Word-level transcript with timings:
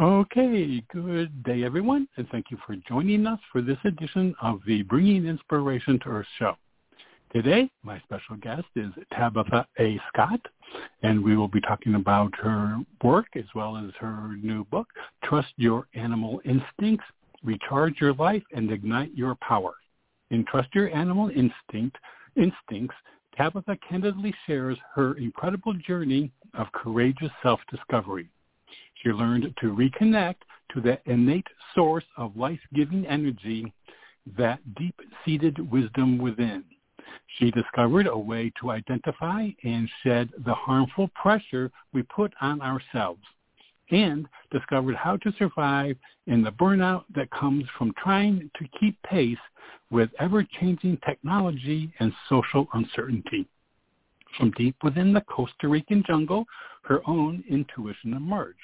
Okay, 0.00 0.80
good 0.92 1.42
day 1.42 1.64
everyone, 1.64 2.06
and 2.16 2.28
thank 2.28 2.52
you 2.52 2.58
for 2.64 2.76
joining 2.88 3.26
us 3.26 3.40
for 3.50 3.60
this 3.60 3.78
edition 3.84 4.32
of 4.40 4.60
the 4.64 4.82
Bringing 4.82 5.26
Inspiration 5.26 5.98
to 6.04 6.08
Earth 6.08 6.26
show. 6.38 6.54
Today, 7.34 7.68
my 7.82 7.98
special 8.04 8.36
guest 8.36 8.66
is 8.76 8.92
Tabitha 9.12 9.66
A. 9.80 10.00
Scott, 10.06 10.38
and 11.02 11.20
we 11.20 11.36
will 11.36 11.48
be 11.48 11.60
talking 11.60 11.96
about 11.96 12.32
her 12.36 12.76
work 13.02 13.26
as 13.34 13.46
well 13.56 13.76
as 13.76 13.90
her 13.98 14.36
new 14.40 14.64
book, 14.66 14.86
Trust 15.24 15.48
Your 15.56 15.88
Animal 15.94 16.40
Instincts, 16.44 17.04
Recharge 17.42 18.00
Your 18.00 18.14
Life, 18.14 18.44
and 18.52 18.70
Ignite 18.70 19.16
Your 19.16 19.34
Power. 19.40 19.74
In 20.30 20.44
Trust 20.44 20.68
Your 20.76 20.94
Animal 20.94 21.30
Instinct, 21.30 21.96
Instincts, 22.36 22.94
Tabitha 23.36 23.76
candidly 23.88 24.32
shares 24.46 24.78
her 24.94 25.14
incredible 25.14 25.74
journey 25.74 26.30
of 26.54 26.70
courageous 26.70 27.32
self-discovery. 27.42 28.30
She 29.02 29.10
learned 29.10 29.54
to 29.60 29.74
reconnect 29.74 30.36
to 30.74 30.80
that 30.82 31.02
innate 31.06 31.46
source 31.74 32.04
of 32.16 32.36
life-giving 32.36 33.06
energy, 33.06 33.72
that 34.36 34.60
deep-seated 34.74 35.70
wisdom 35.70 36.18
within. 36.18 36.64
She 37.38 37.50
discovered 37.50 38.06
a 38.06 38.18
way 38.18 38.52
to 38.60 38.70
identify 38.70 39.48
and 39.62 39.88
shed 40.02 40.30
the 40.44 40.54
harmful 40.54 41.08
pressure 41.08 41.70
we 41.92 42.02
put 42.02 42.32
on 42.40 42.60
ourselves 42.60 43.22
and 43.90 44.26
discovered 44.50 44.96
how 44.96 45.16
to 45.18 45.32
survive 45.38 45.96
in 46.26 46.42
the 46.42 46.52
burnout 46.52 47.04
that 47.14 47.30
comes 47.30 47.64
from 47.76 47.94
trying 48.02 48.50
to 48.58 48.68
keep 48.78 49.00
pace 49.02 49.38
with 49.90 50.10
ever-changing 50.18 50.98
technology 51.06 51.92
and 52.00 52.12
social 52.28 52.68
uncertainty. 52.74 53.46
From 54.36 54.50
deep 54.52 54.76
within 54.82 55.12
the 55.12 55.22
Costa 55.22 55.68
Rican 55.68 56.02
jungle, 56.06 56.44
her 56.82 57.00
own 57.06 57.42
intuition 57.48 58.12
emerged. 58.12 58.58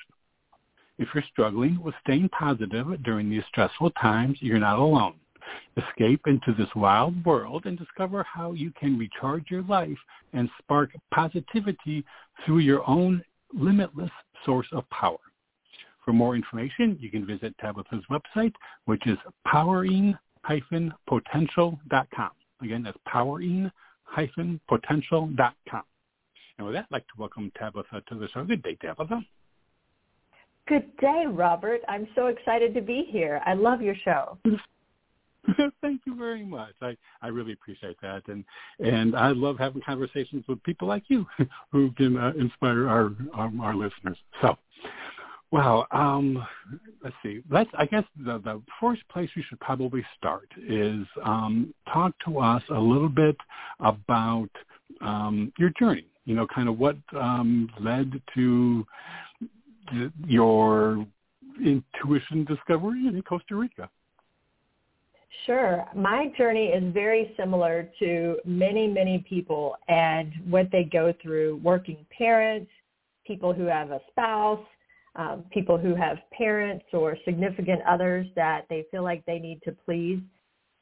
If 0.99 1.09
you're 1.13 1.25
struggling 1.33 1.83
with 1.83 1.95
staying 2.03 2.29
positive 2.29 2.87
during 3.03 3.29
these 3.29 3.43
stressful 3.49 3.91
times, 3.93 4.39
you're 4.41 4.59
not 4.59 4.79
alone. 4.79 5.15
Escape 5.77 6.21
into 6.27 6.55
this 6.57 6.69
wild 6.77 7.25
world 7.25 7.67
and 7.67 7.79
discover 7.79 8.23
how 8.23 8.53
you 8.53 8.71
can 8.79 8.99
recharge 8.99 9.51
your 9.51 9.63
life 9.63 9.99
and 10.33 10.49
spark 10.59 10.91
positivity 11.13 12.05
through 12.45 12.59
your 12.59 12.89
own 12.89 13.25
limitless 13.53 14.11
source 14.45 14.69
of 14.73 14.89
power. 14.91 15.19
For 16.05 16.13
more 16.13 16.37
information, 16.37 16.97
you 17.01 17.11
can 17.11 17.27
visit 17.27 17.57
Tabitha's 17.59 18.05
website, 18.11 18.53
which 18.85 19.07
is 19.07 19.19
powering-potential.com. 19.47 22.31
Again, 22.63 22.83
that's 22.83 22.99
powering-potential.com. 23.07 25.83
And 26.57 26.67
with 26.67 26.77
that, 26.77 26.85
I'd 26.85 26.93
like 26.93 27.07
to 27.09 27.15
welcome 27.19 27.51
Tabitha 27.59 28.01
to 28.09 28.15
the 28.15 28.29
show. 28.29 28.45
Good 28.45 28.63
day, 28.63 28.77
Tabitha. 28.81 29.21
Good 30.67 30.97
day, 30.97 31.25
Robert. 31.29 31.83
I'm 31.89 32.09
so 32.15 32.29
excited 32.29 32.73
to 32.75 32.81
be 32.81 33.07
here. 33.11 33.43
I 33.45 33.53
love 33.53 33.83
your 33.83 33.95
show. 34.03 34.39
Thank 35.83 36.01
you 36.07 36.17
very 36.17 36.45
much. 36.45 36.73
I, 36.81 36.97
I 37.21 37.29
really 37.29 37.53
appreciate 37.53 37.97
that, 38.01 38.23
and 38.29 38.45
and 38.79 39.15
I 39.15 39.33
love 39.33 39.59
having 39.59 39.83
conversations 39.83 40.43
with 40.49 40.63
people 40.63 40.89
like 40.89 41.05
you 41.09 41.27
who 41.71 41.91
can 41.93 42.17
uh, 42.17 42.33
inspire 42.39 42.89
our, 42.89 43.13
our 43.35 43.53
our 43.61 43.75
listeners. 43.75 44.17
So, 44.41 44.57
well, 45.51 45.87
um, 45.91 46.43
let's 47.03 47.17
see. 47.23 47.43
Let's. 47.51 47.69
I 47.77 47.85
guess 47.85 48.05
the 48.17 48.39
the 48.39 48.63
first 48.81 49.07
place 49.11 49.29
we 49.37 49.43
should 49.43 49.61
probably 49.61 50.03
start 50.17 50.49
is 50.67 51.05
um, 51.23 51.75
talk 51.93 52.15
to 52.25 52.39
us 52.39 52.63
a 52.71 52.81
little 52.81 53.11
bit 53.11 53.37
about 53.81 54.49
um, 55.03 55.53
your 55.59 55.73
journey. 55.79 56.07
You 56.25 56.37
know, 56.37 56.47
kind 56.47 56.71
of 56.71 56.79
what 56.79 56.97
um, 57.15 57.69
led 57.79 58.19
to 58.35 58.87
your 60.27 61.07
intuition 61.65 62.45
discovery 62.45 63.07
in 63.07 63.23
Costa 63.23 63.55
Rica. 63.55 63.89
Sure. 65.47 65.85
My 65.95 66.33
journey 66.39 66.67
is 66.67 66.93
very 66.95 67.35
similar 67.37 67.91
to 67.99 68.37
many, 68.45 68.87
many 68.87 69.25
people 69.29 69.77
and 69.89 70.33
what 70.49 70.71
they 70.73 70.85
go 70.85 71.13
through, 71.21 71.61
working 71.63 72.07
parents, 72.17 72.71
people 73.27 73.53
who 73.53 73.65
have 73.65 73.91
a 73.91 74.01
spouse, 74.11 74.65
um, 75.17 75.45
people 75.51 75.77
who 75.77 75.95
have 75.95 76.19
parents 76.37 76.85
or 76.93 77.17
significant 77.25 77.83
others 77.89 78.27
that 78.37 78.67
they 78.71 78.87
feel 78.91 79.03
like 79.03 79.25
they 79.27 79.39
need 79.39 79.61
to 79.65 79.73
please. 79.85 80.21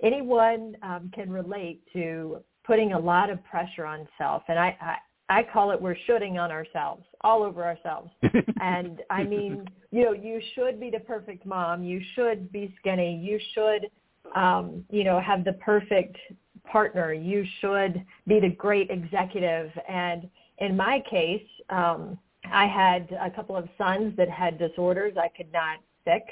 Anyone 0.02 0.76
um, 0.82 1.10
can 1.14 1.30
relate 1.30 1.82
to 1.92 2.38
putting 2.64 2.92
a 2.92 2.98
lot 2.98 3.30
of 3.30 3.42
pressure 3.44 3.84
on 3.84 4.06
self. 4.16 4.42
And 4.48 4.58
I, 4.58 4.96
I, 5.32 5.42
call 5.42 5.70
it 5.70 5.80
we're 5.80 5.96
shooting 6.06 6.38
on 6.38 6.50
ourselves, 6.50 7.04
all 7.22 7.42
over 7.42 7.64
ourselves. 7.64 8.10
and 8.60 9.02
I 9.08 9.24
mean, 9.24 9.64
you 9.90 10.04
know, 10.04 10.12
you 10.12 10.40
should 10.54 10.78
be 10.78 10.90
the 10.90 11.00
perfect 11.00 11.46
mom. 11.46 11.82
You 11.82 12.00
should 12.14 12.52
be 12.52 12.74
skinny. 12.78 13.16
You 13.16 13.38
should, 13.54 13.90
um, 14.36 14.84
you 14.90 15.04
know, 15.04 15.20
have 15.20 15.44
the 15.44 15.54
perfect 15.54 16.16
partner. 16.64 17.12
You 17.12 17.44
should 17.60 18.04
be 18.26 18.40
the 18.40 18.50
great 18.50 18.90
executive. 18.90 19.70
And 19.88 20.28
in 20.58 20.76
my 20.76 21.02
case, 21.08 21.46
um, 21.70 22.18
I 22.52 22.66
had 22.66 23.16
a 23.20 23.30
couple 23.30 23.56
of 23.56 23.68
sons 23.78 24.14
that 24.16 24.28
had 24.28 24.58
disorders 24.58 25.14
I 25.16 25.28
could 25.28 25.52
not 25.52 25.78
fix. 26.04 26.26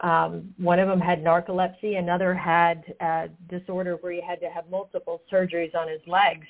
Um, 0.00 0.54
one 0.58 0.78
of 0.78 0.88
them 0.88 1.00
had 1.00 1.22
narcolepsy. 1.22 1.98
Another 1.98 2.34
had 2.34 2.94
a 3.00 3.28
disorder 3.48 3.96
where 4.00 4.12
he 4.12 4.20
had 4.20 4.40
to 4.40 4.48
have 4.48 4.68
multiple 4.70 5.22
surgeries 5.30 5.74
on 5.74 5.88
his 5.88 6.00
legs 6.06 6.46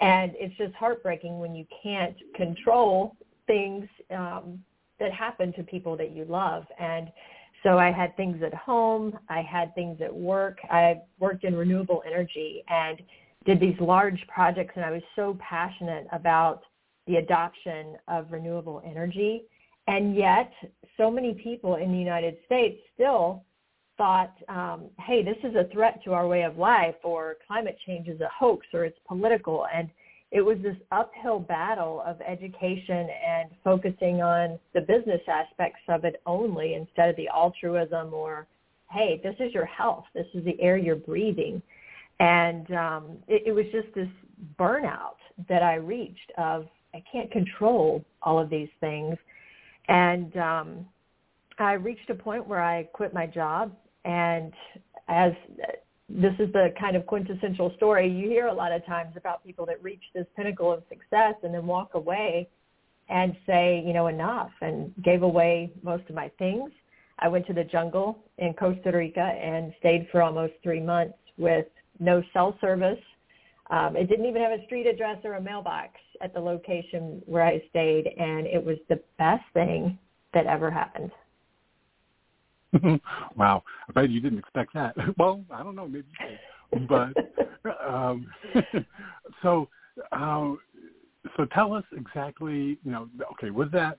and 0.00 0.32
it's 0.36 0.56
just 0.56 0.74
heartbreaking 0.74 1.38
when 1.38 1.54
you 1.54 1.66
can't 1.82 2.16
control 2.34 3.16
things 3.46 3.86
um, 4.10 4.62
that 4.98 5.12
happen 5.12 5.52
to 5.54 5.62
people 5.62 5.96
that 5.96 6.12
you 6.12 6.24
love. 6.24 6.64
And 6.78 7.10
so 7.62 7.78
I 7.78 7.92
had 7.92 8.16
things 8.16 8.42
at 8.42 8.54
home. 8.54 9.18
I 9.28 9.42
had 9.42 9.74
things 9.74 10.00
at 10.00 10.14
work. 10.14 10.58
I 10.70 11.00
worked 11.18 11.44
in 11.44 11.54
renewable 11.54 12.02
energy 12.06 12.64
and 12.68 13.00
did 13.44 13.60
these 13.60 13.78
large 13.80 14.24
projects. 14.28 14.72
And 14.76 14.84
I 14.84 14.90
was 14.90 15.02
so 15.16 15.36
passionate 15.40 16.06
about 16.12 16.62
the 17.06 17.16
adoption 17.16 17.96
of 18.08 18.30
renewable 18.30 18.82
energy. 18.86 19.42
And 19.86 20.14
yet 20.14 20.52
so 20.96 21.10
many 21.10 21.34
people 21.34 21.76
in 21.76 21.92
the 21.92 21.98
United 21.98 22.36
States 22.46 22.78
still 22.94 23.44
thought, 24.00 24.32
um, 24.48 24.84
hey, 25.06 25.22
this 25.22 25.36
is 25.44 25.54
a 25.54 25.68
threat 25.74 26.00
to 26.04 26.14
our 26.14 26.26
way 26.26 26.40
of 26.44 26.56
life, 26.56 26.94
or 27.04 27.36
climate 27.46 27.76
change 27.86 28.08
is 28.08 28.18
a 28.22 28.30
hoax, 28.34 28.66
or 28.72 28.86
it's 28.86 28.96
political. 29.06 29.66
And 29.74 29.90
it 30.30 30.40
was 30.40 30.56
this 30.62 30.76
uphill 30.90 31.38
battle 31.38 32.02
of 32.06 32.16
education 32.22 33.08
and 33.28 33.50
focusing 33.62 34.22
on 34.22 34.58
the 34.72 34.80
business 34.80 35.20
aspects 35.28 35.82
of 35.90 36.06
it 36.06 36.22
only 36.24 36.72
instead 36.72 37.10
of 37.10 37.16
the 37.16 37.28
altruism 37.28 38.14
or, 38.14 38.46
hey, 38.90 39.20
this 39.22 39.34
is 39.38 39.52
your 39.52 39.66
health. 39.66 40.04
This 40.14 40.26
is 40.32 40.46
the 40.46 40.58
air 40.62 40.78
you're 40.78 40.96
breathing. 40.96 41.60
And 42.20 42.72
um, 42.72 43.04
it, 43.28 43.42
it 43.48 43.52
was 43.52 43.66
just 43.70 43.94
this 43.94 44.08
burnout 44.58 45.20
that 45.50 45.62
I 45.62 45.74
reached 45.74 46.32
of 46.38 46.66
I 46.94 47.02
can't 47.12 47.30
control 47.30 48.02
all 48.22 48.38
of 48.38 48.48
these 48.48 48.70
things. 48.80 49.14
And 49.88 50.34
um, 50.38 50.86
I 51.58 51.72
reached 51.74 52.08
a 52.08 52.14
point 52.14 52.48
where 52.48 52.62
I 52.62 52.84
quit 52.84 53.12
my 53.12 53.26
job 53.26 53.72
and 54.04 54.52
as 55.08 55.32
this 56.08 56.32
is 56.38 56.52
the 56.52 56.72
kind 56.78 56.96
of 56.96 57.06
quintessential 57.06 57.72
story 57.76 58.08
you 58.08 58.28
hear 58.28 58.48
a 58.48 58.54
lot 58.54 58.72
of 58.72 58.84
times 58.86 59.14
about 59.16 59.44
people 59.44 59.64
that 59.66 59.82
reach 59.82 60.02
this 60.14 60.26
pinnacle 60.36 60.72
of 60.72 60.82
success 60.88 61.34
and 61.42 61.54
then 61.54 61.66
walk 61.66 61.94
away 61.94 62.48
and 63.10 63.36
say, 63.44 63.82
you 63.84 63.92
know, 63.92 64.06
enough 64.06 64.50
and 64.62 64.94
gave 65.02 65.22
away 65.22 65.72
most 65.82 66.04
of 66.08 66.14
my 66.14 66.30
things. 66.38 66.70
I 67.18 67.28
went 67.28 67.46
to 67.48 67.52
the 67.52 67.64
jungle 67.64 68.18
in 68.38 68.54
Costa 68.54 68.92
Rica 68.92 69.20
and 69.20 69.74
stayed 69.80 70.08
for 70.10 70.22
almost 70.22 70.54
three 70.62 70.80
months 70.80 71.18
with 71.36 71.66
no 71.98 72.22
cell 72.32 72.56
service. 72.60 73.00
Um, 73.68 73.96
it 73.96 74.08
didn't 74.08 74.26
even 74.26 74.40
have 74.40 74.58
a 74.58 74.64
street 74.64 74.86
address 74.86 75.18
or 75.24 75.34
a 75.34 75.40
mailbox 75.40 75.90
at 76.22 76.32
the 76.32 76.40
location 76.40 77.20
where 77.26 77.42
I 77.42 77.62
stayed, 77.68 78.06
and 78.06 78.46
it 78.46 78.64
was 78.64 78.78
the 78.88 79.00
best 79.18 79.44
thing 79.52 79.98
that 80.32 80.46
ever 80.46 80.70
happened. 80.70 81.10
wow, 83.36 83.62
I 83.88 83.92
bet 83.92 84.10
you 84.10 84.20
didn't 84.20 84.38
expect 84.38 84.74
that. 84.74 84.94
Well, 85.18 85.42
I 85.50 85.62
don't 85.62 85.76
know, 85.76 85.86
maybe 85.86 86.06
you 86.20 86.28
did. 86.28 86.88
But 86.88 87.14
um, 87.86 88.26
so 89.42 89.68
uh, 90.12 90.52
so 91.36 91.44
tell 91.52 91.72
us 91.72 91.84
exactly, 91.96 92.78
you 92.84 92.90
know, 92.92 93.08
okay, 93.32 93.50
was 93.50 93.68
that 93.72 93.98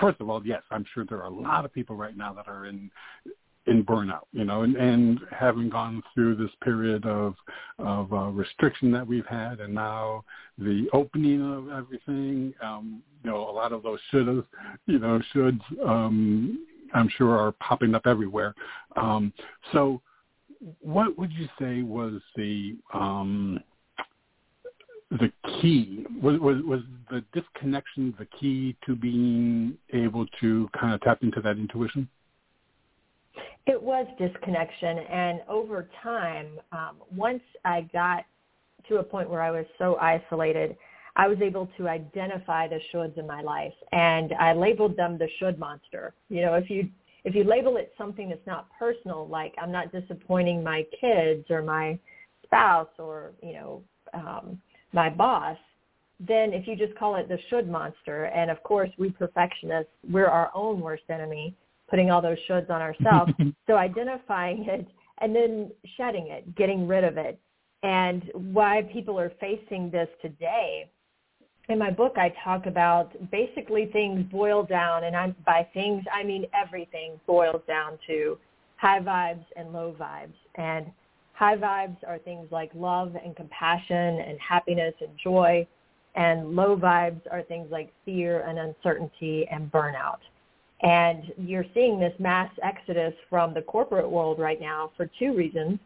first 0.00 0.20
of 0.20 0.28
all, 0.28 0.44
yes, 0.44 0.62
I'm 0.70 0.84
sure 0.92 1.04
there 1.04 1.22
are 1.22 1.26
a 1.26 1.30
lot 1.30 1.64
of 1.64 1.72
people 1.72 1.96
right 1.96 2.16
now 2.16 2.32
that 2.34 2.48
are 2.48 2.66
in 2.66 2.90
in 3.66 3.84
burnout, 3.84 4.24
you 4.32 4.44
know, 4.44 4.62
and, 4.62 4.74
and 4.74 5.20
having 5.30 5.68
gone 5.68 6.02
through 6.12 6.34
this 6.34 6.50
period 6.64 7.06
of 7.06 7.34
of 7.78 8.12
uh, 8.12 8.26
restriction 8.28 8.90
that 8.92 9.06
we've 9.06 9.26
had, 9.26 9.60
and 9.60 9.72
now 9.74 10.24
the 10.58 10.88
opening 10.92 11.40
of 11.40 11.70
everything, 11.70 12.52
um, 12.62 13.02
you 13.22 13.30
know, 13.30 13.48
a 13.48 13.52
lot 13.52 13.72
of 13.72 13.82
those 13.82 14.00
shouldas, 14.12 14.44
you 14.86 14.98
know, 14.98 15.20
shoulds, 15.34 15.60
um, 15.86 16.66
I'm 16.94 17.08
sure 17.16 17.36
are 17.38 17.52
popping 17.52 17.94
up 17.94 18.06
everywhere. 18.06 18.54
Um, 18.96 19.32
so, 19.72 20.00
what 20.80 21.18
would 21.18 21.32
you 21.32 21.48
say 21.58 21.82
was 21.82 22.20
the 22.36 22.76
um, 22.94 23.60
the 25.10 25.32
key 25.60 26.06
was, 26.20 26.38
was 26.40 26.62
was 26.64 26.80
the 27.10 27.24
disconnection 27.32 28.14
the 28.18 28.26
key 28.38 28.76
to 28.86 28.94
being 28.94 29.76
able 29.92 30.26
to 30.40 30.68
kind 30.78 30.94
of 30.94 31.00
tap 31.02 31.22
into 31.22 31.40
that 31.40 31.58
intuition? 31.58 32.08
It 33.66 33.80
was 33.80 34.06
disconnection, 34.18 34.98
and 34.98 35.40
over 35.48 35.88
time, 36.02 36.58
um, 36.72 36.96
once 37.14 37.42
I 37.64 37.82
got 37.92 38.24
to 38.88 38.96
a 38.96 39.02
point 39.02 39.30
where 39.30 39.42
I 39.42 39.50
was 39.50 39.64
so 39.78 39.96
isolated, 39.96 40.76
I 41.16 41.28
was 41.28 41.38
able 41.42 41.68
to 41.76 41.88
identify 41.88 42.68
the 42.68 42.80
shoulds 42.92 43.18
in 43.18 43.26
my 43.26 43.42
life, 43.42 43.74
and 43.92 44.32
I 44.40 44.54
labeled 44.54 44.96
them 44.96 45.18
the 45.18 45.28
should 45.38 45.58
monster. 45.58 46.14
You 46.28 46.42
know, 46.42 46.54
if 46.54 46.70
you 46.70 46.88
if 47.24 47.34
you 47.34 47.44
label 47.44 47.76
it 47.76 47.92
something 47.96 48.28
that's 48.28 48.46
not 48.46 48.68
personal, 48.78 49.28
like 49.28 49.54
I'm 49.60 49.70
not 49.70 49.92
disappointing 49.92 50.62
my 50.62 50.84
kids 51.00 51.46
or 51.50 51.62
my 51.62 51.98
spouse 52.44 52.88
or 52.98 53.32
you 53.42 53.52
know 53.52 53.82
um, 54.14 54.60
my 54.92 55.10
boss, 55.10 55.58
then 56.18 56.52
if 56.52 56.66
you 56.66 56.76
just 56.76 56.96
call 56.98 57.16
it 57.16 57.28
the 57.28 57.38
should 57.50 57.68
monster, 57.68 58.24
and 58.26 58.50
of 58.50 58.62
course 58.62 58.90
we 58.98 59.10
perfectionists, 59.10 59.92
we're 60.10 60.26
our 60.26 60.50
own 60.54 60.80
worst 60.80 61.04
enemy, 61.10 61.54
putting 61.90 62.10
all 62.10 62.22
those 62.22 62.38
shoulds 62.48 62.70
on 62.70 62.80
ourselves. 62.80 63.32
so 63.66 63.76
identifying 63.76 64.64
it 64.68 64.86
and 65.18 65.34
then 65.34 65.70
shedding 65.96 66.28
it, 66.28 66.54
getting 66.56 66.86
rid 66.86 67.04
of 67.04 67.16
it. 67.16 67.38
And 67.82 68.30
why 68.32 68.88
people 68.92 69.18
are 69.18 69.32
facing 69.40 69.90
this 69.90 70.08
today. 70.20 70.88
In 71.68 71.78
my 71.78 71.90
book, 71.90 72.14
I 72.16 72.34
talk 72.42 72.66
about 72.66 73.12
basically 73.30 73.86
things 73.86 74.24
boil 74.30 74.64
down, 74.64 75.04
and 75.04 75.16
I'm, 75.16 75.34
by 75.46 75.66
things, 75.72 76.04
I 76.12 76.22
mean 76.24 76.46
everything 76.52 77.20
boils 77.26 77.62
down 77.68 77.98
to 78.08 78.36
high 78.76 79.00
vibes 79.00 79.44
and 79.56 79.72
low 79.72 79.94
vibes. 79.98 80.34
And 80.56 80.90
High 81.34 81.56
vibes 81.56 81.96
are 82.06 82.18
things 82.18 82.46
like 82.50 82.70
love 82.74 83.16
and 83.16 83.34
compassion 83.34 84.20
and 84.20 84.38
happiness 84.38 84.94
and 85.00 85.10
joy. 85.22 85.66
And 86.14 86.54
low 86.54 86.76
vibes 86.76 87.20
are 87.30 87.42
things 87.42 87.68
like 87.70 87.92
fear 88.04 88.42
and 88.42 88.58
uncertainty 88.58 89.48
and 89.50 89.68
burnout. 89.72 90.18
And 90.82 91.32
you're 91.38 91.66
seeing 91.74 91.98
this 91.98 92.12
mass 92.18 92.50
exodus 92.62 93.14
from 93.30 93.54
the 93.54 93.62
corporate 93.62 94.08
world 94.08 94.38
right 94.38 94.60
now 94.60 94.92
for 94.96 95.10
two 95.18 95.34
reasons. 95.34 95.78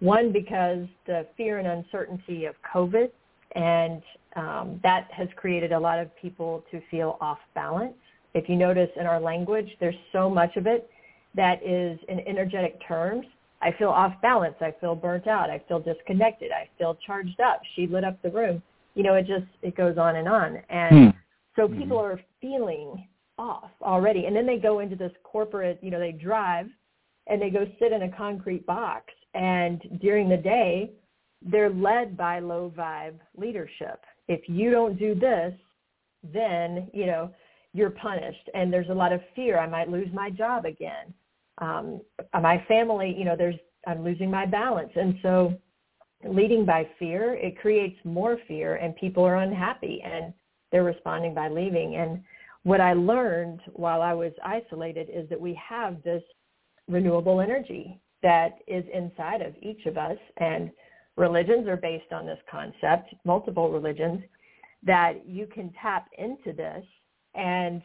One, 0.00 0.32
because 0.32 0.86
the 1.06 1.26
fear 1.36 1.58
and 1.58 1.68
uncertainty 1.68 2.46
of 2.46 2.54
COVID, 2.74 3.10
and 3.54 4.02
um, 4.36 4.80
that 4.82 5.08
has 5.12 5.28
created 5.36 5.72
a 5.72 5.78
lot 5.78 5.98
of 5.98 6.14
people 6.16 6.64
to 6.70 6.80
feel 6.90 7.16
off 7.20 7.38
balance. 7.54 7.94
If 8.34 8.48
you 8.48 8.56
notice 8.56 8.90
in 8.98 9.06
our 9.06 9.20
language, 9.20 9.68
there's 9.80 9.94
so 10.12 10.28
much 10.28 10.56
of 10.56 10.66
it 10.66 10.90
that 11.34 11.62
is 11.64 11.98
in 12.08 12.20
energetic 12.20 12.80
terms 12.86 13.26
I 13.64 13.72
feel 13.78 13.88
off 13.88 14.12
balance. 14.20 14.56
I 14.60 14.74
feel 14.78 14.94
burnt 14.94 15.26
out. 15.26 15.48
I 15.48 15.60
feel 15.66 15.80
disconnected. 15.80 16.52
I 16.52 16.68
feel 16.76 16.98
charged 17.06 17.40
up. 17.40 17.62
She 17.74 17.86
lit 17.86 18.04
up 18.04 18.20
the 18.22 18.30
room. 18.30 18.62
You 18.94 19.02
know, 19.02 19.14
it 19.14 19.26
just 19.26 19.46
it 19.62 19.74
goes 19.74 19.96
on 19.96 20.16
and 20.16 20.28
on. 20.28 20.58
And 20.68 21.12
hmm. 21.12 21.18
so 21.56 21.66
hmm. 21.66 21.78
people 21.78 21.98
are 21.98 22.20
feeling 22.42 23.08
off 23.38 23.70
already. 23.80 24.26
And 24.26 24.36
then 24.36 24.46
they 24.46 24.58
go 24.58 24.80
into 24.80 24.96
this 24.96 25.12
corporate, 25.24 25.78
you 25.82 25.90
know, 25.90 25.98
they 25.98 26.12
drive 26.12 26.66
and 27.26 27.40
they 27.40 27.48
go 27.48 27.66
sit 27.80 27.90
in 27.90 28.02
a 28.02 28.16
concrete 28.16 28.66
box. 28.66 29.06
And 29.32 29.98
during 30.00 30.28
the 30.28 30.36
day, 30.36 30.92
they're 31.42 31.70
led 31.70 32.16
by 32.16 32.40
low 32.40 32.72
vibe 32.76 33.18
leadership. 33.36 34.00
If 34.28 34.48
you 34.48 34.70
don't 34.70 34.98
do 34.98 35.14
this, 35.14 35.52
then, 36.32 36.88
you 36.92 37.06
know, 37.06 37.30
you're 37.72 37.90
punished. 37.90 38.48
And 38.54 38.72
there's 38.72 38.88
a 38.88 38.94
lot 38.94 39.12
of 39.12 39.20
fear. 39.34 39.58
I 39.58 39.66
might 39.66 39.90
lose 39.90 40.08
my 40.12 40.30
job 40.30 40.64
again 40.64 41.12
um, 41.58 42.00
my 42.40 42.64
family, 42.66 43.14
you 43.16 43.24
know, 43.24 43.36
there's 43.36 43.56
I'm 43.86 44.02
losing 44.02 44.30
my 44.30 44.46
balance, 44.46 44.90
and 44.96 45.18
so 45.20 45.54
leading 46.26 46.64
by 46.64 46.88
fear, 46.98 47.34
it 47.34 47.58
creates 47.58 47.98
more 48.04 48.38
fear, 48.48 48.76
and 48.76 48.96
people 48.96 49.24
are 49.24 49.36
unhappy, 49.36 50.02
and 50.02 50.32
they're 50.72 50.84
responding 50.84 51.34
by 51.34 51.48
leaving. 51.48 51.96
And 51.96 52.22
what 52.62 52.80
I 52.80 52.94
learned 52.94 53.60
while 53.74 54.00
I 54.00 54.14
was 54.14 54.32
isolated 54.42 55.10
is 55.12 55.28
that 55.28 55.40
we 55.40 55.58
have 55.68 56.02
this 56.02 56.22
renewable 56.88 57.42
energy 57.42 58.00
that 58.22 58.58
is 58.66 58.84
inside 58.92 59.42
of 59.42 59.54
each 59.60 59.84
of 59.84 59.98
us, 59.98 60.16
and 60.38 60.70
religions 61.16 61.68
are 61.68 61.76
based 61.76 62.12
on 62.12 62.26
this 62.26 62.38
concept, 62.50 63.14
multiple 63.24 63.70
religions, 63.70 64.22
that 64.82 65.26
you 65.26 65.46
can 65.46 65.72
tap 65.80 66.08
into 66.18 66.52
this 66.52 66.84
and 67.34 67.82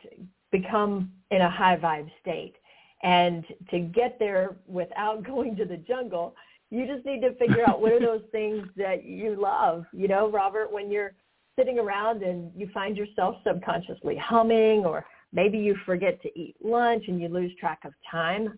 become 0.51 1.11
in 1.31 1.41
a 1.41 1.49
high 1.49 1.77
vibe 1.77 2.09
state. 2.21 2.55
And 3.03 3.45
to 3.71 3.79
get 3.79 4.17
there 4.19 4.57
without 4.67 5.23
going 5.25 5.55
to 5.57 5.65
the 5.65 5.77
jungle, 5.77 6.35
you 6.71 6.85
just 6.85 7.05
need 7.05 7.21
to 7.21 7.33
figure 7.35 7.67
out 7.67 7.81
what 7.81 7.93
are 7.93 7.99
those 7.99 8.23
things 8.31 8.67
that 8.77 9.05
you 9.05 9.39
love. 9.39 9.85
You 9.91 10.07
know, 10.07 10.29
Robert, 10.29 10.71
when 10.71 10.91
you're 10.91 11.13
sitting 11.57 11.79
around 11.79 12.23
and 12.23 12.51
you 12.55 12.69
find 12.73 12.95
yourself 12.95 13.35
subconsciously 13.45 14.17
humming 14.17 14.85
or 14.85 15.05
maybe 15.33 15.57
you 15.57 15.75
forget 15.85 16.21
to 16.21 16.39
eat 16.39 16.55
lunch 16.63 17.05
and 17.07 17.19
you 17.19 17.27
lose 17.27 17.51
track 17.59 17.79
of 17.85 17.93
time, 18.09 18.57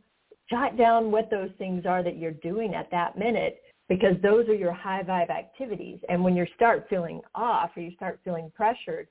jot 0.49 0.77
down 0.77 1.11
what 1.11 1.29
those 1.29 1.49
things 1.57 1.85
are 1.85 2.03
that 2.03 2.17
you're 2.17 2.31
doing 2.31 2.75
at 2.75 2.91
that 2.91 3.17
minute 3.17 3.60
because 3.91 4.15
those 4.23 4.47
are 4.47 4.55
your 4.55 4.71
high 4.71 5.03
vibe 5.03 5.29
activities. 5.29 5.99
And 6.07 6.23
when 6.23 6.33
you 6.33 6.47
start 6.55 6.87
feeling 6.89 7.19
off 7.35 7.71
or 7.75 7.81
you 7.81 7.93
start 7.97 8.21
feeling 8.23 8.49
pressured, 8.55 9.09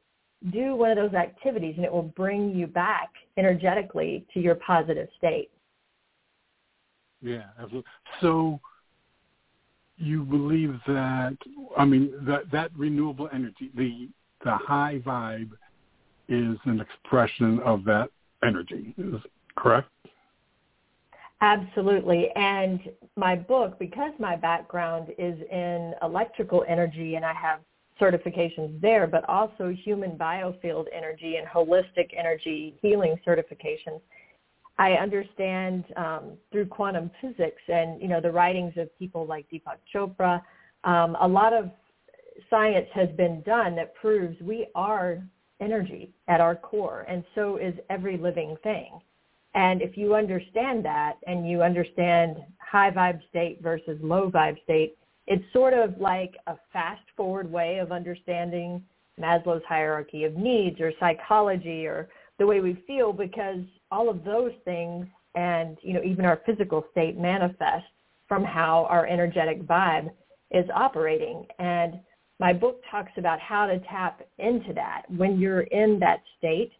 do 0.55 0.75
one 0.75 0.91
of 0.91 0.97
those 0.97 1.13
activities 1.13 1.75
and 1.77 1.85
it 1.85 1.93
will 1.93 2.15
bring 2.17 2.55
you 2.55 2.67
back 2.67 3.11
energetically 3.37 4.25
to 4.33 4.41
your 4.41 4.55
positive 4.55 5.07
state. 5.19 5.51
Yeah, 7.21 7.43
absolutely. 7.59 7.91
So 8.23 8.59
you 9.99 10.23
believe 10.23 10.81
that 10.87 11.37
I 11.77 11.85
mean 11.85 12.15
that 12.23 12.51
that 12.51 12.71
renewable 12.75 13.29
energy, 13.35 13.71
the 13.77 14.09
the 14.47 14.57
high 14.57 15.03
vibe 15.05 15.51
is 16.31 16.57
an 16.65 16.81
expression 16.81 17.61
of 17.67 17.85
that 17.85 18.09
energy. 18.43 18.95
Is 18.97 19.21
correct? 19.57 19.91
Absolutely. 21.43 22.29
And 22.37 22.81
my 23.17 23.35
book, 23.35 23.79
because 23.79 24.13
my 24.19 24.37
background 24.37 25.09
is 25.19 25.39
in 25.51 25.95
electrical 26.03 26.65
energy 26.69 27.15
and 27.15 27.25
I 27.25 27.33
have 27.33 27.61
certifications 28.01 28.81
there, 28.81 29.07
but 29.07 29.27
also 29.29 29.75
human 29.85 30.13
biofield 30.19 30.87
energy 30.95 31.37
and 31.37 31.47
holistic 31.47 32.11
energy 32.17 32.79
healing 32.83 33.17
certifications. 33.27 34.01
I 34.79 34.93
understand 34.93 35.85
um, 35.97 36.33
through 36.51 36.67
quantum 36.67 37.11
physics 37.21 37.63
and 37.69 38.01
you 38.01 38.09
know 38.09 38.21
the 38.21 38.31
writings 38.31 38.73
of 38.77 38.89
people 38.99 39.27
like 39.27 39.47
Deepak 39.51 39.77
Chopra, 39.95 40.43
um, 40.85 41.17
a 41.21 41.29
lot 41.29 41.53
of 41.53 41.71
science 42.49 42.87
has 42.95 43.09
been 43.17 43.43
done 43.43 43.77
that 43.77 43.95
proves 43.95 44.41
we 44.41 44.69
are 44.75 45.23
energy 45.61 46.15
at 46.29 46.41
our 46.41 46.55
core, 46.55 47.05
and 47.09 47.23
so 47.35 47.57
is 47.57 47.75
every 47.91 48.17
living 48.17 48.57
thing. 48.63 49.01
And 49.55 49.83
if 49.83 49.97
you 49.97 50.15
understand 50.15 50.85
that, 50.85 51.15
and 51.27 51.49
you 51.49 51.63
understand 51.63 52.37
high 52.59 52.91
vibe 52.91 53.21
state 53.29 53.61
versus 53.63 53.99
low 54.01 54.31
vibe 54.31 54.63
state, 54.63 54.97
it's 55.27 55.45
sort 55.53 55.75
of 55.75 55.99
like 55.99 56.35
a 56.47 56.57
fast 56.73 57.03
forward 57.17 57.51
way 57.51 57.79
of 57.79 57.93
understanding 57.93 58.83
Maslow's 59.21 59.63
hierarchy 59.69 60.25
of 60.25 60.35
needs 60.35 60.81
or 60.81 60.93
psychology 60.99 61.87
or 61.87 62.09
the 62.39 62.47
way 62.47 62.61
we 62.61 62.83
feel 62.87 63.13
because 63.13 63.61
all 63.91 64.09
of 64.09 64.25
those 64.25 64.53
things 64.65 65.07
and 65.35 65.77
you 65.83 65.93
know 65.93 66.03
even 66.03 66.25
our 66.25 66.41
physical 66.47 66.85
state 66.91 67.19
manifest 67.19 67.85
from 68.27 68.43
how 68.45 68.87
our 68.89 69.07
energetic 69.07 69.63
vibe 69.63 70.11
is 70.51 70.65
operating. 70.75 71.47
And 71.59 72.01
my 72.39 72.53
book 72.53 72.81
talks 72.91 73.13
about 73.17 73.39
how 73.41 73.67
to 73.67 73.79
tap 73.81 74.23
into 74.39 74.73
that. 74.75 75.03
When 75.09 75.39
you're 75.39 75.63
in 75.63 75.99
that 76.01 76.23
state 76.39 76.73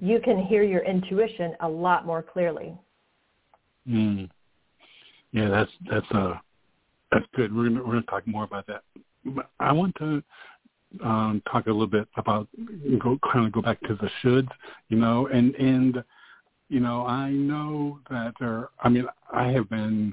you 0.00 0.20
can 0.20 0.38
hear 0.38 0.62
your 0.62 0.82
intuition 0.82 1.54
a 1.60 1.68
lot 1.68 2.06
more 2.06 2.22
clearly 2.22 2.76
mm. 3.88 4.28
yeah 5.32 5.48
that's 5.48 5.70
that's 5.90 6.10
a 6.12 6.40
that's 7.14 7.26
good. 7.34 7.54
We're 7.54 7.68
gonna 7.68 7.80
we're 7.80 7.92
gonna 7.92 8.02
talk 8.02 8.26
more 8.26 8.44
about 8.44 8.66
that. 8.66 8.82
I 9.60 9.72
want 9.72 9.94
to 9.96 10.22
um, 11.02 11.42
talk 11.50 11.66
a 11.66 11.70
little 11.70 11.86
bit 11.86 12.08
about 12.16 12.48
go 12.98 13.18
kind 13.32 13.46
of 13.46 13.52
go 13.52 13.62
back 13.62 13.80
to 13.82 13.94
the 13.94 14.10
shoulds, 14.22 14.50
you 14.88 14.98
know, 14.98 15.28
and 15.28 15.54
and 15.54 16.02
you 16.68 16.80
know 16.80 17.06
I 17.06 17.30
know 17.30 18.00
that 18.10 18.34
there. 18.40 18.70
I 18.80 18.88
mean, 18.88 19.06
I 19.32 19.44
have 19.52 19.70
been 19.70 20.12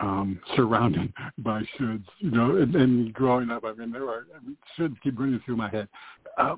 um, 0.00 0.40
surrounded 0.56 1.12
by 1.38 1.62
shoulds. 1.78 2.06
You 2.18 2.32
know, 2.32 2.56
and, 2.56 2.74
and 2.74 3.14
growing 3.14 3.50
up, 3.50 3.64
I 3.64 3.72
mean, 3.74 3.92
there 3.92 4.08
are 4.08 4.26
I 4.36 4.44
mean, 4.44 4.56
shoulds 4.76 5.00
keep 5.02 5.18
running 5.18 5.40
through 5.44 5.56
my 5.56 5.70
head. 5.70 5.88
Uh, 6.36 6.56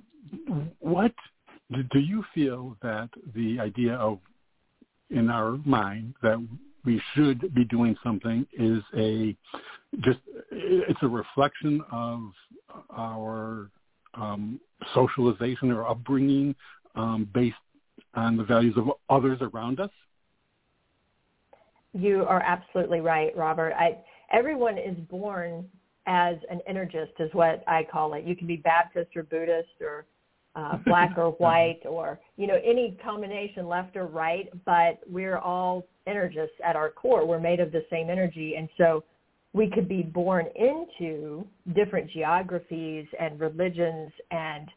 what 0.81 1.15
do 1.71 1.99
you 1.99 2.25
feel 2.35 2.77
that 2.83 3.09
the 3.35 3.59
idea 3.61 3.95
of 3.95 4.19
in 5.11 5.31
our 5.31 5.59
mind 5.65 6.15
that 6.23 6.45
we 6.85 7.01
should 7.15 7.55
be 7.55 7.65
doing 7.65 7.97
something 8.03 8.47
is 8.57 8.83
a 8.97 9.37
just 10.01 10.19
it's 10.51 11.03
a 11.03 11.09
reflection 11.09 11.81
of 11.91 12.31
our 12.91 13.71
um, 14.15 14.61
socialization 14.95 15.71
or 15.71 15.87
upbringing 15.87 16.55
um, 16.95 17.29
based 17.35 17.57
on 18.15 18.37
the 18.37 18.45
values 18.45 18.75
of 18.77 18.91
others 19.11 19.39
around 19.41 19.81
us? 19.81 19.91
You 21.93 22.25
are 22.25 22.43
absolutely 22.43 23.01
right, 23.01 23.37
Robert. 23.37 23.73
I, 23.75 23.99
everyone 24.33 24.79
is 24.79 24.97
born 25.11 25.67
as 26.07 26.37
an 26.51 26.61
energist, 26.69 27.13
is 27.19 27.31
what 27.33 27.65
I 27.67 27.87
call 27.91 28.15
it. 28.15 28.25
You 28.25 28.37
can 28.37 28.47
be 28.47 28.57
Baptist 28.57 29.17
or 29.17 29.23
Buddhist 29.23 29.69
or 29.81 30.07
uh, 30.57 30.79
black 30.87 31.17
or 31.17 31.31
white 31.39 31.81
or 31.85 32.19
you 32.37 32.47
know 32.47 32.59
any 32.65 32.99
combination 33.05 33.69
left 33.69 33.97
or 33.97 34.07
right, 34.07 34.49
but 34.65 35.01
we're 35.09 35.39
all 35.39 35.87
energists 36.07 36.57
at 36.65 36.75
our 36.75 36.91
core. 36.91 37.27
We're 37.27 37.41
made 37.41 37.61
of 37.61 37.71
the 37.71 37.85
same 37.91 38.11
energy, 38.11 38.57
and 38.57 38.69
so 38.77 39.05
we 39.53 39.71
could 39.71 39.89
be 39.89 40.03
born 40.03 40.47
into 40.55 41.47
different 41.75 42.11
geographies 42.11 43.07
and 43.19 43.41
religions 43.41 44.13
and 44.31 44.69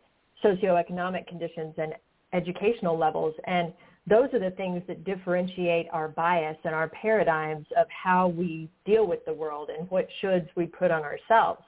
socioeconomic 0.43 1.27
conditions 1.27 1.74
and 1.77 1.93
educational 2.31 2.98
levels. 2.98 3.33
And 3.45 3.74
those 4.07 4.29
are 4.33 4.39
the 4.39 4.51
things 4.51 4.81
that 4.88 5.03
differentiate 5.03 5.88
our 5.91 6.07
bias 6.07 6.57
and 6.63 6.74
our 6.74 6.88
paradigms 6.89 7.67
of 7.77 7.88
how 7.89 8.29
we 8.29 8.69
deal 8.86 9.05
with 9.05 9.24
the 9.25 9.33
world 9.33 9.69
and 9.69 9.89
what 9.91 10.07
shoulds 10.21 10.48
we 10.55 10.65
put 10.65 10.91
on 10.91 11.03
ourselves. 11.03 11.62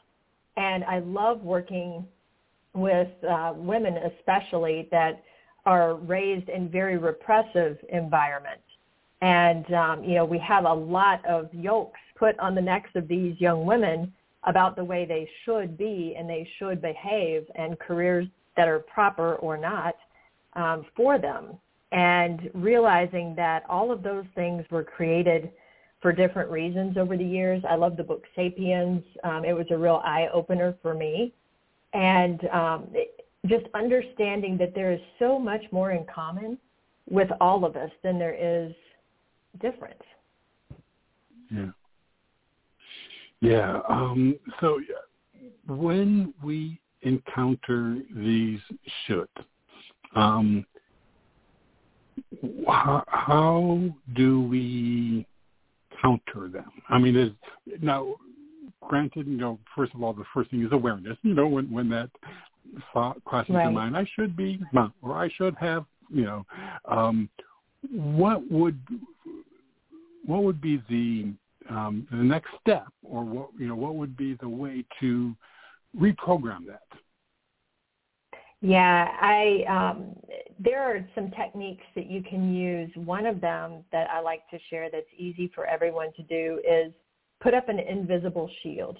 And 0.55 0.83
I 0.85 0.99
love 0.99 1.41
working 1.41 2.05
with 2.73 3.09
uh, 3.29 3.53
women 3.55 3.97
especially 3.97 4.87
that 4.91 5.23
are 5.65 5.95
raised 5.95 6.49
in 6.49 6.69
very 6.69 6.97
repressive 6.97 7.77
environments. 7.89 8.63
And, 9.21 9.71
um, 9.73 10.03
you 10.03 10.15
know, 10.15 10.25
we 10.25 10.39
have 10.39 10.65
a 10.65 10.73
lot 10.73 11.23
of 11.25 11.53
yokes 11.53 11.99
put 12.17 12.37
on 12.39 12.55
the 12.55 12.61
necks 12.61 12.89
of 12.95 13.07
these 13.07 13.39
young 13.39 13.65
women 13.65 14.11
about 14.43 14.75
the 14.75 14.83
way 14.83 15.05
they 15.05 15.29
should 15.45 15.77
be 15.77 16.15
and 16.17 16.27
they 16.27 16.49
should 16.57 16.81
behave 16.81 17.45
and 17.55 17.77
careers 17.77 18.25
that 18.57 18.67
are 18.67 18.79
proper 18.79 19.35
or 19.35 19.57
not 19.57 19.95
um, 20.53 20.85
for 20.95 21.19
them. 21.19 21.57
And 21.91 22.49
realizing 22.53 23.35
that 23.35 23.63
all 23.69 23.91
of 23.91 24.01
those 24.01 24.25
things 24.33 24.65
were 24.71 24.83
created 24.83 25.51
for 26.01 26.11
different 26.11 26.49
reasons 26.49 26.97
over 26.97 27.15
the 27.15 27.23
years. 27.23 27.61
I 27.69 27.75
love 27.75 27.97
the 27.97 28.03
book 28.03 28.23
Sapiens. 28.35 29.03
Um, 29.23 29.45
it 29.45 29.53
was 29.53 29.67
a 29.69 29.77
real 29.77 30.01
eye 30.03 30.29
opener 30.33 30.75
for 30.81 30.95
me 30.95 31.33
and 31.93 32.47
um, 32.49 32.87
just 33.47 33.65
understanding 33.73 34.57
that 34.57 34.73
there 34.75 34.91
is 34.91 34.99
so 35.19 35.39
much 35.39 35.63
more 35.71 35.91
in 35.91 36.05
common 36.13 36.57
with 37.09 37.29
all 37.39 37.65
of 37.65 37.75
us 37.75 37.91
than 38.03 38.19
there 38.19 38.33
is 38.33 38.73
difference. 39.59 40.01
Yeah. 41.49 41.71
Yeah. 43.41 43.79
Um, 43.89 44.37
so 44.59 44.79
when 45.67 46.33
we 46.43 46.79
encounter 47.01 47.97
these 48.15 48.59
should, 49.05 49.27
um, 50.15 50.65
how, 52.67 53.03
how 53.07 53.79
do 54.15 54.41
we 54.41 55.25
counter 56.01 56.47
them? 56.47 56.71
I 56.89 56.99
mean, 56.99 57.35
now 57.81 58.15
granted, 58.81 59.27
you 59.27 59.37
know, 59.37 59.59
first 59.75 59.93
of 59.93 60.03
all, 60.03 60.13
the 60.13 60.25
first 60.33 60.51
thing 60.51 60.63
is 60.63 60.71
awareness. 60.71 61.17
You 61.23 61.33
know, 61.33 61.47
when 61.47 61.71
when 61.71 61.89
that 61.89 62.09
thought 62.93 63.23
crosses 63.25 63.55
right. 63.55 63.63
your 63.63 63.71
mind, 63.71 63.95
I 63.95 64.05
should 64.15 64.35
be, 64.35 64.59
or 65.01 65.17
I 65.17 65.29
should 65.37 65.55
have, 65.59 65.85
you 66.09 66.25
know, 66.25 66.45
um, 66.85 67.29
what 67.91 68.49
would 68.51 68.79
what 70.25 70.43
would 70.43 70.61
be 70.61 70.81
the 70.89 71.33
um, 71.73 72.07
the 72.11 72.17
next 72.17 72.49
step, 72.59 72.87
or 73.03 73.23
what 73.23 73.49
you 73.57 73.67
know, 73.67 73.75
what 73.75 73.95
would 73.95 74.17
be 74.17 74.35
the 74.41 74.49
way 74.49 74.85
to 74.99 75.35
reprogram 75.97 76.65
that? 76.67 76.81
Yeah, 78.61 79.07
I 79.19 79.63
um, 79.67 80.15
there 80.59 80.83
are 80.83 81.05
some 81.15 81.31
techniques 81.31 81.83
that 81.95 82.09
you 82.09 82.21
can 82.21 82.53
use. 82.53 82.91
One 82.95 83.25
of 83.25 83.41
them 83.41 83.83
that 83.91 84.07
I 84.09 84.21
like 84.21 84.47
to 84.51 84.59
share 84.69 84.89
that's 84.91 85.07
easy 85.17 85.51
for 85.55 85.65
everyone 85.65 86.13
to 86.13 86.23
do 86.23 86.61
is 86.67 86.93
put 87.41 87.53
up 87.53 87.69
an 87.69 87.79
invisible 87.79 88.49
shield 88.61 88.97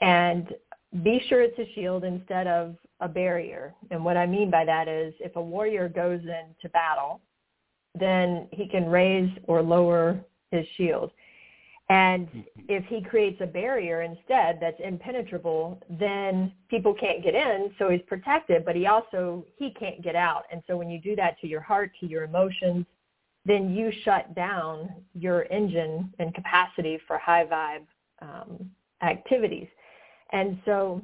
and 0.00 0.54
be 1.02 1.20
sure 1.28 1.42
it's 1.42 1.58
a 1.58 1.70
shield 1.74 2.04
instead 2.04 2.46
of 2.46 2.76
a 3.00 3.08
barrier. 3.08 3.74
And 3.90 4.04
what 4.04 4.16
I 4.16 4.26
mean 4.26 4.50
by 4.50 4.64
that 4.64 4.88
is 4.88 5.12
if 5.20 5.36
a 5.36 5.42
warrior 5.42 5.88
goes 5.88 6.20
into 6.20 6.68
battle, 6.72 7.20
then 7.98 8.48
he 8.52 8.66
can 8.66 8.86
raise 8.86 9.30
or 9.44 9.62
lower 9.62 10.20
his 10.50 10.66
shield. 10.76 11.10
And 11.90 12.28
mm-hmm. 12.28 12.60
if 12.68 12.84
he 12.84 13.02
creates 13.02 13.40
a 13.40 13.46
barrier 13.46 14.02
instead 14.02 14.58
that's 14.60 14.80
impenetrable, 14.82 15.80
then 15.98 16.52
people 16.68 16.94
can't 16.94 17.22
get 17.22 17.34
in, 17.34 17.70
so 17.78 17.88
he's 17.88 18.02
protected, 18.06 18.64
but 18.64 18.76
he 18.76 18.86
also 18.86 19.44
he 19.56 19.70
can't 19.70 20.02
get 20.02 20.14
out. 20.14 20.44
And 20.52 20.62
so 20.66 20.76
when 20.76 20.90
you 20.90 21.00
do 21.00 21.16
that 21.16 21.38
to 21.40 21.46
your 21.46 21.62
heart, 21.62 21.90
to 22.00 22.06
your 22.06 22.24
emotions, 22.24 22.84
then 23.48 23.74
you 23.74 23.90
shut 24.04 24.34
down 24.34 24.90
your 25.14 25.44
engine 25.50 26.12
and 26.18 26.34
capacity 26.34 27.00
for 27.06 27.16
high 27.18 27.46
vibe 27.46 27.86
um, 28.20 28.70
activities. 29.02 29.66
And 30.32 30.58
so 30.66 31.00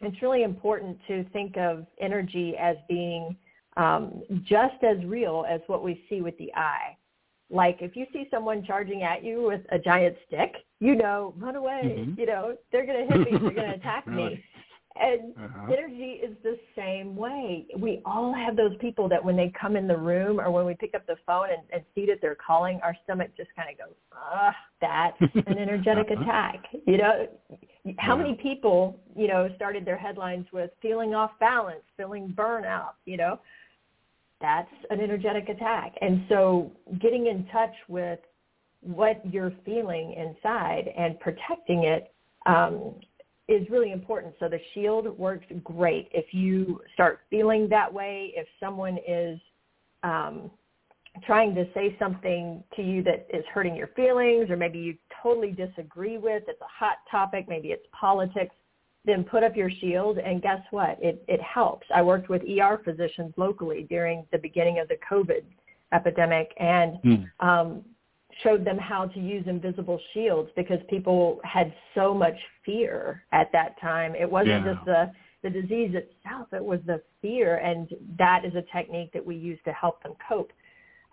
it's 0.00 0.22
really 0.22 0.44
important 0.44 0.96
to 1.08 1.24
think 1.32 1.56
of 1.56 1.84
energy 2.00 2.56
as 2.56 2.76
being 2.88 3.36
um, 3.76 4.22
just 4.44 4.82
as 4.84 5.04
real 5.04 5.44
as 5.48 5.60
what 5.66 5.82
we 5.82 6.04
see 6.08 6.20
with 6.20 6.38
the 6.38 6.54
eye. 6.54 6.96
Like 7.50 7.78
if 7.80 7.96
you 7.96 8.06
see 8.12 8.28
someone 8.30 8.64
charging 8.64 9.02
at 9.02 9.24
you 9.24 9.42
with 9.42 9.62
a 9.72 9.78
giant 9.78 10.16
stick, 10.26 10.54
you 10.78 10.94
know, 10.94 11.34
run 11.36 11.56
away. 11.56 11.96
Mm-hmm. 11.98 12.20
You 12.20 12.26
know, 12.26 12.56
they're 12.70 12.86
going 12.86 13.06
to 13.06 13.12
hit 13.12 13.32
me. 13.32 13.38
They're 13.38 13.50
going 13.50 13.54
to 13.70 13.74
attack 13.74 14.06
me. 14.06 14.42
And 14.94 15.32
uh-huh. 15.36 15.72
energy 15.72 16.20
is 16.22 16.36
the 16.42 16.58
same 16.76 17.16
way. 17.16 17.66
We 17.78 18.02
all 18.04 18.34
have 18.34 18.56
those 18.56 18.76
people 18.78 19.08
that 19.08 19.24
when 19.24 19.36
they 19.36 19.52
come 19.58 19.74
in 19.76 19.88
the 19.88 19.96
room 19.96 20.38
or 20.38 20.50
when 20.50 20.66
we 20.66 20.74
pick 20.74 20.94
up 20.94 21.06
the 21.06 21.16
phone 21.26 21.48
and, 21.50 21.62
and 21.72 21.82
see 21.94 22.04
that 22.06 22.18
they're 22.20 22.36
calling, 22.46 22.78
our 22.82 22.94
stomach 23.04 23.30
just 23.36 23.48
kind 23.56 23.68
of 23.70 23.78
goes, 23.78 23.96
ah, 24.12 24.54
that's 24.80 25.16
an 25.46 25.58
energetic 25.58 26.08
uh-huh. 26.10 26.22
attack. 26.22 26.64
You 26.86 26.98
know, 26.98 27.26
how 27.98 28.16
yeah. 28.16 28.22
many 28.22 28.34
people, 28.34 29.00
you 29.16 29.28
know, 29.28 29.48
started 29.56 29.84
their 29.86 29.96
headlines 29.96 30.46
with 30.52 30.70
feeling 30.82 31.14
off 31.14 31.30
balance, 31.40 31.82
feeling 31.96 32.34
burnout, 32.36 32.92
you 33.06 33.16
know? 33.16 33.40
That's 34.42 34.70
an 34.90 35.00
energetic 35.00 35.48
attack. 35.48 35.94
And 36.00 36.24
so 36.28 36.72
getting 37.00 37.28
in 37.28 37.46
touch 37.46 37.74
with 37.88 38.18
what 38.80 39.22
you're 39.24 39.52
feeling 39.64 40.14
inside 40.14 40.92
and 40.98 41.18
protecting 41.20 41.84
it 41.84 42.12
um, 42.46 42.96
is 43.48 43.68
really 43.70 43.92
important. 43.92 44.34
So 44.38 44.48
the 44.48 44.60
shield 44.72 45.18
works 45.18 45.46
great 45.64 46.08
if 46.12 46.26
you 46.32 46.80
start 46.94 47.20
feeling 47.28 47.68
that 47.68 47.92
way. 47.92 48.32
If 48.36 48.46
someone 48.60 48.98
is 49.06 49.38
um, 50.02 50.50
trying 51.26 51.54
to 51.54 51.66
say 51.74 51.96
something 51.98 52.62
to 52.76 52.82
you 52.82 53.02
that 53.02 53.26
is 53.32 53.44
hurting 53.52 53.76
your 53.76 53.88
feelings, 53.88 54.50
or 54.50 54.56
maybe 54.56 54.78
you 54.78 54.96
totally 55.22 55.52
disagree 55.52 56.18
with, 56.18 56.44
it's 56.48 56.60
a 56.60 56.84
hot 56.84 56.98
topic, 57.10 57.46
maybe 57.48 57.68
it's 57.68 57.86
politics, 57.98 58.54
then 59.04 59.24
put 59.24 59.42
up 59.42 59.56
your 59.56 59.70
shield 59.70 60.18
and 60.18 60.40
guess 60.40 60.60
what? 60.70 60.96
It 61.02 61.24
it 61.26 61.40
helps. 61.42 61.86
I 61.94 62.02
worked 62.02 62.28
with 62.28 62.42
ER 62.42 62.80
physicians 62.84 63.34
locally 63.36 63.86
during 63.88 64.24
the 64.30 64.38
beginning 64.38 64.78
of 64.78 64.88
the 64.88 64.96
COVID 65.10 65.42
epidemic, 65.92 66.52
and 66.58 66.98
mm. 67.04 67.30
um, 67.40 67.84
showed 68.42 68.64
them 68.64 68.78
how 68.78 69.06
to 69.06 69.20
use 69.20 69.44
invisible 69.46 70.00
shields 70.12 70.50
because 70.56 70.78
people 70.88 71.40
had 71.44 71.72
so 71.94 72.14
much 72.14 72.36
fear 72.64 73.22
at 73.32 73.50
that 73.52 73.80
time. 73.80 74.14
It 74.14 74.30
wasn't 74.30 74.64
yeah. 74.64 74.74
just 74.74 74.84
the 74.84 75.12
the 75.42 75.50
disease 75.50 75.94
itself; 75.94 76.48
it 76.52 76.64
was 76.64 76.80
the 76.86 77.02
fear, 77.20 77.56
and 77.56 77.88
that 78.18 78.44
is 78.44 78.54
a 78.54 78.62
technique 78.76 79.12
that 79.12 79.24
we 79.24 79.34
use 79.36 79.58
to 79.64 79.72
help 79.72 80.02
them 80.02 80.12
cope. 80.28 80.52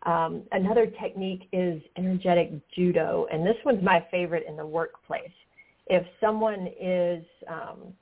Um, 0.04 0.44
another 0.52 0.86
technique 0.86 1.48
is 1.52 1.82
energetic 1.98 2.52
judo, 2.74 3.28
and 3.32 3.46
this 3.46 3.58
one's 3.66 3.84
my 3.84 4.06
favorite 4.12 4.46
in 4.48 4.56
the 4.56 4.66
workplace. 4.66 5.32
If 5.88 6.06
someone 6.22 6.70
is 6.80 7.24
um, 7.50 7.94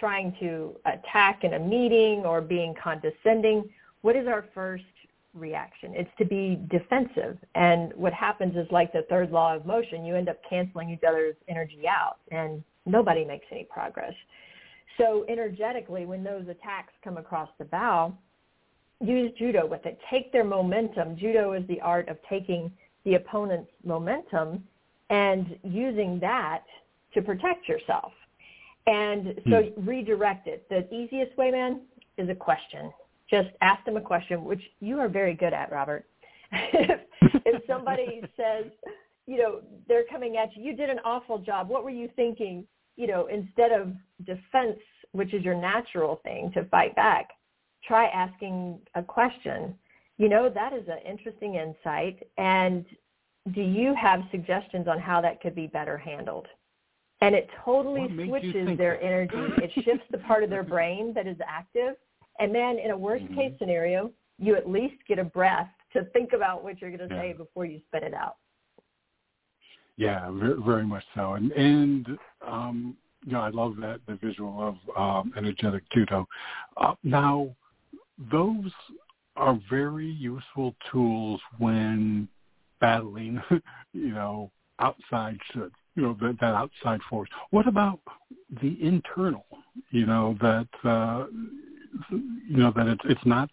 trying 0.00 0.34
to 0.40 0.74
attack 0.86 1.44
in 1.44 1.54
a 1.54 1.58
meeting 1.58 2.24
or 2.24 2.40
being 2.40 2.74
condescending, 2.82 3.68
what 4.00 4.16
is 4.16 4.26
our 4.26 4.46
first 4.54 4.84
reaction. 5.34 5.92
It's 5.94 6.10
to 6.18 6.24
be 6.24 6.60
defensive. 6.70 7.36
And 7.54 7.92
what 7.94 8.12
happens 8.12 8.56
is 8.56 8.66
like 8.70 8.92
the 8.92 9.04
third 9.10 9.30
law 9.30 9.54
of 9.54 9.66
motion, 9.66 10.04
you 10.04 10.14
end 10.14 10.28
up 10.28 10.38
canceling 10.48 10.90
each 10.90 11.02
other's 11.06 11.34
energy 11.48 11.82
out 11.88 12.18
and 12.30 12.62
nobody 12.86 13.24
makes 13.24 13.46
any 13.50 13.64
progress. 13.64 14.14
So 14.98 15.24
energetically, 15.28 16.06
when 16.06 16.22
those 16.22 16.44
attacks 16.48 16.92
come 17.02 17.16
across 17.16 17.48
the 17.58 17.64
bow, 17.64 18.16
use 19.00 19.32
judo 19.38 19.66
with 19.66 19.84
it. 19.86 19.98
Take 20.10 20.32
their 20.32 20.44
momentum. 20.44 21.16
Judo 21.16 21.52
is 21.52 21.66
the 21.68 21.80
art 21.80 22.08
of 22.08 22.16
taking 22.28 22.70
the 23.04 23.14
opponent's 23.14 23.70
momentum 23.84 24.62
and 25.10 25.58
using 25.62 26.18
that 26.20 26.64
to 27.12 27.22
protect 27.22 27.68
yourself. 27.68 28.12
And 28.86 29.40
so 29.50 29.62
hmm. 29.62 29.88
redirect 29.88 30.46
it. 30.46 30.68
The 30.68 30.92
easiest 30.94 31.36
way, 31.36 31.50
man, 31.50 31.80
is 32.18 32.28
a 32.28 32.34
question. 32.34 32.92
Just 33.30 33.48
ask 33.60 33.84
them 33.84 33.96
a 33.96 34.00
question, 34.00 34.44
which 34.44 34.62
you 34.80 34.98
are 34.98 35.08
very 35.08 35.34
good 35.34 35.52
at, 35.52 35.72
Robert. 35.72 36.06
if, 36.52 37.00
if 37.44 37.62
somebody 37.66 38.20
says, 38.36 38.70
you 39.26 39.38
know, 39.38 39.60
they're 39.88 40.04
coming 40.10 40.36
at 40.36 40.54
you, 40.56 40.62
you 40.62 40.76
did 40.76 40.90
an 40.90 40.98
awful 41.04 41.38
job. 41.38 41.68
What 41.68 41.84
were 41.84 41.90
you 41.90 42.08
thinking? 42.16 42.66
You 42.96 43.06
know, 43.06 43.26
instead 43.26 43.72
of 43.72 43.92
defense, 44.24 44.78
which 45.12 45.32
is 45.32 45.42
your 45.42 45.54
natural 45.54 46.20
thing 46.22 46.50
to 46.54 46.64
fight 46.66 46.94
back, 46.94 47.30
try 47.86 48.06
asking 48.06 48.78
a 48.94 49.02
question. 49.02 49.74
You 50.18 50.28
know, 50.28 50.48
that 50.48 50.72
is 50.72 50.86
an 50.88 50.98
interesting 51.10 51.54
insight. 51.54 52.22
And 52.38 52.84
do 53.52 53.62
you 53.62 53.94
have 54.00 54.20
suggestions 54.30 54.86
on 54.88 54.98
how 54.98 55.20
that 55.22 55.40
could 55.40 55.54
be 55.54 55.66
better 55.66 55.98
handled? 55.98 56.46
And 57.20 57.34
it 57.34 57.48
totally 57.64 58.06
switches 58.26 58.76
their 58.76 59.02
energy. 59.02 59.34
it 59.62 59.70
shifts 59.84 60.04
the 60.10 60.18
part 60.18 60.44
of 60.44 60.50
their 60.50 60.62
brain 60.74 61.12
that 61.14 61.26
is 61.26 61.36
active. 61.46 61.96
And 62.38 62.54
then 62.54 62.78
in 62.78 62.90
a 62.90 62.96
worst 62.96 63.24
mm-hmm. 63.24 63.34
case 63.34 63.52
scenario, 63.58 64.10
you 64.38 64.56
at 64.56 64.68
least 64.68 64.96
get 65.06 65.18
a 65.18 65.24
breath 65.24 65.68
to 65.92 66.04
think 66.06 66.32
about 66.32 66.64
what 66.64 66.80
you're 66.80 66.90
going 66.90 67.08
to 67.08 67.14
yeah. 67.14 67.22
say 67.22 67.32
before 67.32 67.64
you 67.64 67.80
spit 67.88 68.02
it 68.02 68.14
out. 68.14 68.36
Yeah, 69.96 70.28
very 70.64 70.84
much 70.84 71.04
so. 71.14 71.34
And, 71.34 71.52
and 71.52 72.06
um, 72.46 72.96
you 73.24 73.32
know, 73.32 73.40
I 73.40 73.50
love 73.50 73.76
that, 73.80 74.00
the 74.06 74.16
visual 74.16 74.60
of 74.60 74.96
um, 74.96 75.32
energetic 75.36 75.84
judo. 75.92 76.26
Uh, 76.76 76.94
now, 77.04 77.48
those 78.30 78.70
are 79.36 79.58
very 79.70 80.10
useful 80.10 80.74
tools 80.90 81.40
when 81.58 82.28
battling, 82.80 83.40
you 83.92 84.10
know, 84.10 84.50
outside 84.80 85.38
you 85.54 86.02
know, 86.02 86.16
that, 86.20 86.36
that 86.40 86.54
outside 86.54 87.00
force. 87.08 87.28
What 87.50 87.68
about 87.68 88.00
the 88.60 88.76
internal, 88.82 89.46
you 89.90 90.06
know, 90.06 90.36
that, 90.40 90.68
uh, 90.88 91.26
you 92.10 92.56
know, 92.56 92.72
that 92.74 92.86
it's, 92.86 93.02
it's 93.04 93.26
not, 93.26 93.50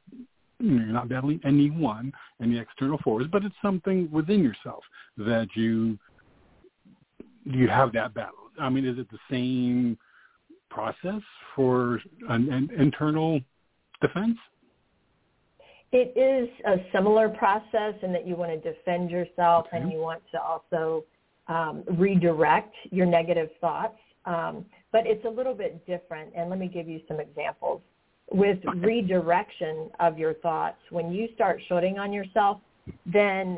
you 0.60 0.72
know, 0.72 0.84
you're 0.84 0.94
not 0.94 1.10
battling 1.10 1.40
anyone, 1.44 2.12
any 2.42 2.58
external 2.58 2.98
force, 3.00 3.26
but 3.32 3.44
it's 3.44 3.56
something 3.62 4.10
within 4.12 4.44
yourself 4.44 4.84
that 5.18 5.48
you, 5.56 5.98
you 7.46 7.68
have 7.68 7.92
that 7.94 8.14
battle. 8.14 8.36
I 8.60 8.70
mean, 8.70 8.86
is 8.86 8.98
it 8.98 9.08
the 9.10 9.20
same 9.30 9.98
process 10.70 11.22
for 11.56 12.02
an, 12.30 12.52
an 12.52 12.70
internal 12.78 13.42
defense? 14.02 14.38
It 15.92 16.16
is 16.18 16.50
a 16.66 16.78
similar 16.94 17.28
process 17.28 17.96
in 18.02 18.14
that 18.14 18.26
you 18.26 18.36
want 18.36 18.52
to 18.52 18.74
defend 18.74 19.12
yourself 19.12 19.68
okay. 19.68 19.78
and 19.78 19.92
you 19.92 20.00
want 20.00 20.22
to 20.32 20.42
also 20.42 21.04
um, 21.48 21.84
redirect 21.98 22.74
your 22.92 23.06
negative 23.06 23.50
thoughts. 23.60 23.98
Um, 24.26 24.66
but 24.92 25.06
it's 25.06 25.26
a 25.26 25.30
little 25.30 25.54
bit 25.54 25.86
different. 25.86 26.32
And 26.36 26.50
let 26.50 26.60
me 26.60 26.68
give 26.68 26.88
you 26.88 27.02
some 27.08 27.20
examples. 27.20 27.82
With 28.32 28.60
redirection 28.78 29.90
of 30.00 30.18
your 30.18 30.36
thoughts, 30.36 30.78
when 30.90 31.12
you 31.12 31.28
start 31.36 31.62
shooting 31.68 32.00
on 32.00 32.14
yourself, 32.14 32.60
then 33.06 33.58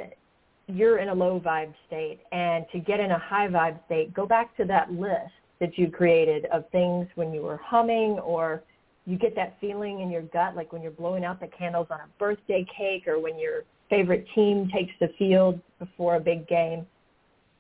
you're 0.67 0.97
in 0.97 1.09
a 1.09 1.13
low 1.13 1.39
vibe 1.39 1.73
state. 1.87 2.19
And 2.31 2.65
to 2.71 2.79
get 2.79 2.99
in 2.99 3.11
a 3.11 3.19
high 3.19 3.47
vibe 3.47 3.83
state, 3.85 4.13
go 4.13 4.25
back 4.25 4.55
to 4.57 4.65
that 4.65 4.91
list 4.91 5.31
that 5.59 5.77
you 5.77 5.89
created 5.89 6.45
of 6.45 6.69
things 6.71 7.07
when 7.15 7.33
you 7.33 7.41
were 7.41 7.57
humming 7.57 8.19
or 8.19 8.63
you 9.05 9.17
get 9.17 9.35
that 9.35 9.57
feeling 9.59 9.99
in 9.99 10.09
your 10.09 10.21
gut 10.21 10.55
like 10.55 10.71
when 10.71 10.81
you're 10.81 10.91
blowing 10.91 11.25
out 11.25 11.39
the 11.39 11.47
candles 11.47 11.87
on 11.89 11.99
a 11.99 12.07
birthday 12.17 12.65
cake 12.77 13.07
or 13.07 13.19
when 13.19 13.37
your 13.37 13.63
favorite 13.89 14.25
team 14.33 14.69
takes 14.73 14.93
the 14.99 15.09
field 15.19 15.59
before 15.79 16.15
a 16.15 16.19
big 16.19 16.47
game. 16.47 16.85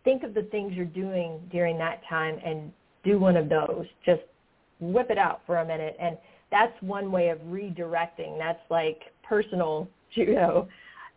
Think 0.03 0.23
of 0.23 0.33
the 0.33 0.43
things 0.43 0.73
you're 0.73 0.85
doing 0.85 1.39
during 1.51 1.77
that 1.77 2.01
time 2.09 2.39
and 2.43 2.71
do 3.03 3.19
one 3.19 3.37
of 3.37 3.49
those. 3.49 3.85
Just 4.05 4.21
whip 4.79 5.07
it 5.09 5.17
out 5.17 5.41
for 5.45 5.57
a 5.57 5.65
minute. 5.65 5.95
And 5.99 6.17
that's 6.53 6.79
one 6.81 7.11
way 7.11 7.29
of 7.29 7.39
redirecting. 7.39 8.37
That's 8.37 8.61
like 8.69 9.01
personal 9.27 9.87
judo. 10.13 10.67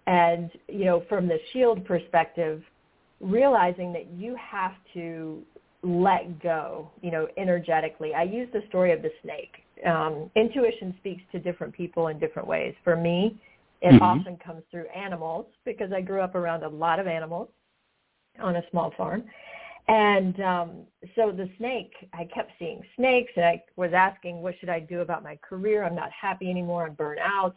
And, 0.07 0.51
you 0.69 0.87
know, 0.87 1.05
from 1.09 1.29
the 1.29 1.39
shield 1.53 1.85
perspective, 1.85 2.63
realizing 3.21 3.93
that 3.93 4.11
you 4.11 4.35
have 4.37 4.73
to 4.95 5.43
let 5.83 6.41
go, 6.43 6.91
you 7.03 7.11
know, 7.11 7.29
energetically. 7.37 8.15
I 8.15 8.23
use 8.23 8.49
the 8.53 8.63
story 8.69 8.93
of 8.93 9.03
the 9.03 9.11
snake 9.23 9.67
um, 9.85 10.31
intuition 10.37 10.95
speaks 10.99 11.23
to 11.33 11.39
different 11.39 11.73
people 11.73 12.09
in 12.09 12.19
different 12.19 12.49
ways. 12.49 12.75
For 12.83 12.97
me, 12.97 13.39
it 13.83 13.93
mm-hmm. 13.93 14.03
often 14.03 14.37
comes 14.39 14.63
through 14.71 14.87
animals 14.89 15.47
because 15.65 15.93
I 15.93 16.01
grew 16.01 16.21
up 16.21 16.35
around 16.35 16.63
a 16.63 16.69
lot 16.69 16.99
of 16.99 17.07
animals 17.07 17.49
on 18.41 18.57
a 18.57 18.63
small 18.71 18.93
farm. 18.97 19.25
And 19.89 20.41
um, 20.41 20.71
so 21.15 21.31
the 21.31 21.49
snake, 21.59 21.93
I 22.13 22.25
kept 22.25 22.51
seeing 22.59 22.83
snakes, 22.97 23.33
and 23.37 23.45
I 23.45 23.63
was 23.77 23.93
asking, 23.95 24.43
what 24.43 24.55
should 24.59 24.69
I 24.69 24.81
do 24.81 25.01
about 25.01 25.23
my 25.23 25.39
career? 25.49 25.85
I'm 25.85 25.95
not 25.95 26.11
happy 26.11 26.51
anymore. 26.51 26.87
I'm 26.87 26.95
burnt 26.95 27.21
out. 27.21 27.55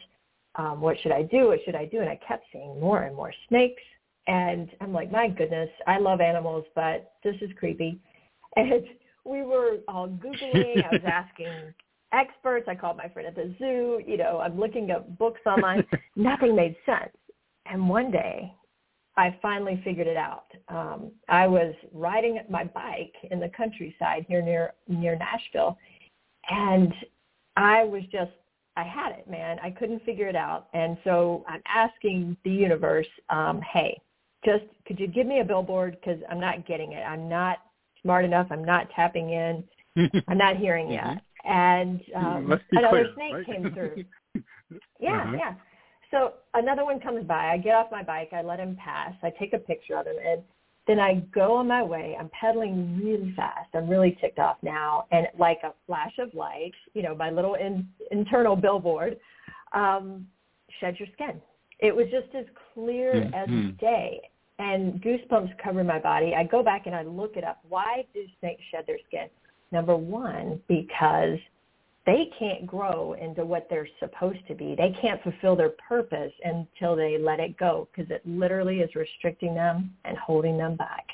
Um, 0.56 0.80
what 0.82 0.98
should 1.02 1.12
I 1.12 1.24
do? 1.24 1.48
What 1.48 1.60
should 1.66 1.76
I 1.76 1.86
do? 1.86 2.00
And 2.00 2.10
I 2.10 2.20
kept 2.28 2.46
seeing 2.52 2.80
more 2.80 3.04
and 3.04 3.16
more 3.16 3.34
snakes. 3.48 3.82
And 4.28 4.70
I'm 4.80 4.94
like, 4.94 5.12
my 5.12 5.28
goodness, 5.28 5.70
I 5.88 5.98
love 5.98 6.22
animals, 6.22 6.66
but 6.76 7.14
this 7.24 7.36
is 7.42 7.50
creepy. 7.58 8.00
And 8.56 8.84
we 9.26 9.44
were 9.44 9.78
all 9.88 10.08
Googling. 10.08 10.84
I 10.84 10.90
was 10.92 11.02
asking 11.06 11.72
experts. 12.12 12.66
I 12.68 12.74
called 12.74 12.98
my 12.98 13.08
friend 13.10 13.28
at 13.28 13.36
the 13.36 13.54
zoo. 13.60 14.02
You 14.06 14.18
know, 14.18 14.40
I'm 14.40 14.60
looking 14.60 14.90
up 14.90 15.18
books 15.20 15.42
online. 15.46 15.86
Nothing 16.16 16.56
made 16.56 16.76
sense. 16.84 17.16
And 17.68 17.88
one 17.88 18.10
day, 18.10 18.52
I 19.18 19.38
finally 19.42 19.82
figured 19.84 20.08
it 20.08 20.18
out. 20.18 20.46
Um, 20.70 21.12
I 21.28 21.48
was 21.48 21.74
riding 21.94 22.40
my 22.50 22.64
bike 22.64 23.14
in 23.30 23.40
the 23.40 23.50
countryside 23.50 24.26
here 24.28 24.42
near 24.42 24.74
near 24.88 25.18
Nashville, 25.18 25.78
and 26.50 26.94
I 27.56 27.84
was 27.84 28.04
just 28.12 28.32
I 28.78 28.84
had 28.84 29.12
it, 29.12 29.30
man. 29.30 29.58
I 29.62 29.72
couldn't 29.72 30.04
figure 30.06 30.28
it 30.28 30.36
out, 30.36 30.68
and 30.74 30.98
so 31.04 31.44
I'm 31.48 31.62
asking 31.66 32.38
the 32.44 32.52
universe, 32.52 33.08
um, 33.30 33.62
hey, 33.74 34.00
just 34.46 34.64
could 34.86 35.00
you 35.00 35.08
give 35.08 35.28
me 35.28 35.42
a 35.42 35.46
billboard 35.46 35.98
because 36.00 36.22
I'm 36.30 36.40
not 36.40 36.66
getting 36.66 36.94
it. 36.94 37.02
I'm 37.02 37.28
not 37.28 37.58
smart 38.02 38.24
enough. 38.24 38.48
I'm 38.52 38.64
not 38.64 38.90
tapping 38.96 39.32
in. 39.32 39.64
I'm 40.28 40.38
not 40.38 40.56
hearing 40.56 40.88
mm-hmm. 40.88 41.14
yet 41.14 41.24
and 41.46 42.02
um, 42.16 42.60
another 42.72 42.90
clear, 42.90 43.14
snake 43.16 43.34
right? 43.34 43.46
came 43.46 43.74
through. 43.74 44.04
yeah, 45.00 45.24
uh-huh. 45.24 45.38
yeah. 45.38 45.54
So 46.12 46.34
another 46.54 46.86
one 46.86 47.00
comes 47.00 47.26
by. 47.26 47.52
I 47.52 47.58
get 47.58 47.76
off 47.76 47.88
my 47.92 48.04
bike. 48.04 48.30
I 48.34 48.42
let 48.42 48.60
him 48.60 48.78
pass. 48.84 49.14
I 49.22 49.32
take 49.40 49.54
a 49.54 49.60
picture 49.60 49.96
of 49.98 50.08
him, 50.08 50.16
and 50.26 50.42
then 50.88 51.00
I 51.00 51.24
go 51.34 51.56
on 51.56 51.68
my 51.68 51.84
way. 51.84 52.18
I'm 52.20 52.30
pedaling 52.30 53.00
really 53.04 53.34
fast. 53.36 53.70
I'm 53.76 53.88
really 53.88 54.18
ticked 54.20 54.40
off 54.40 54.58
now, 54.64 55.06
and 55.12 55.28
like 55.38 55.60
a 55.64 55.74
flash 55.86 56.14
of 56.18 56.34
light, 56.34 56.74
you 56.94 57.04
know, 57.04 57.14
my 57.16 57.30
little 57.30 57.56
in, 57.56 57.88
internal 58.12 58.56
billboard, 58.56 59.18
um, 59.74 60.26
shed 60.80 60.96
your 60.98 61.08
skin. 61.14 61.40
It 61.80 61.96
was 61.96 62.08
just 62.12 62.34
as 62.36 62.46
clear 62.74 63.14
mm-hmm. 63.14 63.70
as 63.70 63.78
day, 63.80 64.20
and 64.58 65.02
goosebumps 65.02 65.52
cover 65.64 65.84
my 65.84 66.00
body. 66.00 66.34
I 66.36 66.44
go 66.44 66.64
back 66.64 66.88
and 66.88 66.96
I 66.96 67.04
look 67.04 67.38
it 67.38 67.44
up. 67.44 67.60
Why 67.70 68.04
do 68.14 68.24
snakes 68.40 68.64
shed 68.72 68.86
their 68.88 68.98
skin? 69.08 69.28
Number 69.72 69.96
one, 69.96 70.60
because 70.68 71.38
they 72.06 72.32
can't 72.38 72.66
grow 72.66 73.14
into 73.14 73.46
what 73.46 73.68
they're 73.70 73.88
supposed 74.00 74.40
to 74.48 74.56
be. 74.56 74.76
They 74.76 74.96
can't 75.02 75.22
fulfill 75.22 75.56
their 75.56 75.74
purpose 75.88 76.32
until 76.44 76.96
they 76.96 77.18
let 77.18 77.40
it 77.40 77.58
go 77.58 77.88
because 77.92 78.10
it 78.10 78.22
literally 78.26 78.80
is 78.80 78.96
restricting 78.96 79.54
them 79.54 79.94
and 80.06 80.18
holding 80.18 80.58
them 80.58 80.76
back. 80.76 81.06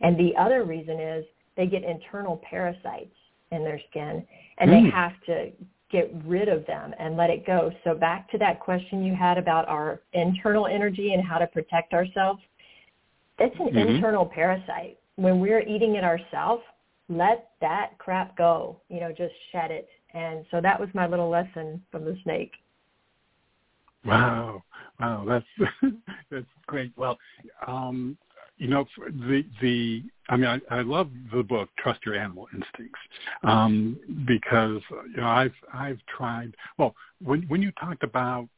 And 0.00 0.18
the 0.18 0.36
other 0.36 0.64
reason 0.64 1.00
is 1.00 1.24
they 1.56 1.66
get 1.66 1.82
internal 1.84 2.40
parasites 2.48 3.14
in 3.50 3.64
their 3.64 3.80
skin 3.90 4.24
and 4.58 4.70
mm. 4.70 4.84
they 4.84 4.90
have 4.90 5.12
to 5.26 5.50
get 5.90 6.12
rid 6.24 6.48
of 6.48 6.66
them 6.66 6.92
and 6.98 7.16
let 7.16 7.30
it 7.30 7.46
go. 7.46 7.70
So 7.84 7.94
back 7.94 8.30
to 8.32 8.38
that 8.38 8.60
question 8.60 9.04
you 9.04 9.14
had 9.14 9.38
about 9.38 9.68
our 9.68 10.00
internal 10.12 10.66
energy 10.66 11.14
and 11.14 11.24
how 11.24 11.38
to 11.38 11.46
protect 11.46 11.92
ourselves. 11.92 12.40
It's 13.38 13.54
an 13.60 13.68
mm-hmm. 13.68 13.78
internal 13.78 14.26
parasite. 14.26 14.98
When 15.16 15.40
we're 15.40 15.60
eating 15.60 15.94
it 15.94 16.04
ourselves, 16.04 16.62
let 17.08 17.50
that 17.60 17.96
crap 17.98 18.36
go. 18.36 18.80
You 18.88 19.00
know, 19.00 19.10
just 19.10 19.34
shed 19.52 19.70
it. 19.70 19.88
And 20.16 20.46
so 20.50 20.62
that 20.62 20.80
was 20.80 20.88
my 20.94 21.06
little 21.06 21.28
lesson 21.28 21.82
from 21.92 22.06
the 22.06 22.16
snake. 22.22 22.52
Wow, 24.06 24.62
wow, 24.98 25.24
that's 25.28 25.70
that's 26.30 26.46
great. 26.66 26.92
Well, 26.96 27.18
um, 27.66 28.16
you 28.56 28.68
know, 28.68 28.86
the 28.96 29.44
the 29.60 30.02
I 30.30 30.36
mean, 30.36 30.46
I, 30.46 30.60
I 30.78 30.80
love 30.80 31.10
the 31.34 31.42
book 31.42 31.68
Trust 31.78 32.00
Your 32.06 32.14
Animal 32.14 32.48
Instincts 32.54 32.98
um, 33.42 33.98
because 34.26 34.80
you 35.14 35.20
know 35.20 35.26
I've 35.26 35.52
I've 35.74 35.98
tried. 36.06 36.54
Well, 36.78 36.94
when 37.22 37.42
when 37.48 37.60
you 37.60 37.70
talked 37.72 38.02
about 38.02 38.48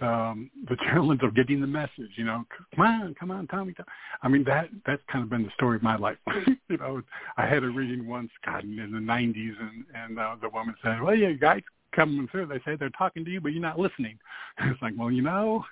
um, 0.00 0.50
the 0.68 0.76
challenge 0.90 1.22
of 1.22 1.34
getting 1.34 1.60
the 1.60 1.66
message. 1.66 2.12
You 2.16 2.24
know, 2.24 2.44
come 2.74 2.86
on, 2.86 3.14
come 3.18 3.30
on, 3.30 3.46
Tommy. 3.46 3.72
Tommy. 3.72 3.88
I 4.22 4.28
mean, 4.28 4.44
that 4.44 4.68
that's 4.86 5.02
kind 5.10 5.24
of 5.24 5.30
been 5.30 5.44
the 5.44 5.50
story 5.54 5.76
of 5.76 5.82
my 5.82 5.96
life. 5.96 6.18
you 6.68 6.76
know, 6.76 7.02
I 7.36 7.46
had 7.46 7.64
a 7.64 7.68
reading 7.68 8.06
once, 8.06 8.30
God, 8.44 8.64
in 8.64 8.76
the 8.76 8.98
'90s, 8.98 9.54
and 9.60 9.84
and 9.94 10.18
uh, 10.18 10.36
the 10.40 10.48
woman 10.48 10.74
said, 10.82 11.02
"Well, 11.02 11.14
yeah, 11.14 11.32
guys 11.32 11.62
coming 11.94 12.28
through, 12.30 12.46
they 12.46 12.60
say 12.64 12.76
they're 12.76 12.90
talking 12.90 13.24
to 13.24 13.30
you, 13.30 13.40
but 13.40 13.52
you're 13.52 13.62
not 13.62 13.78
listening. 13.78 14.18
it's 14.60 14.80
like, 14.82 14.94
well, 14.96 15.10
you 15.10 15.22
know, 15.22 15.64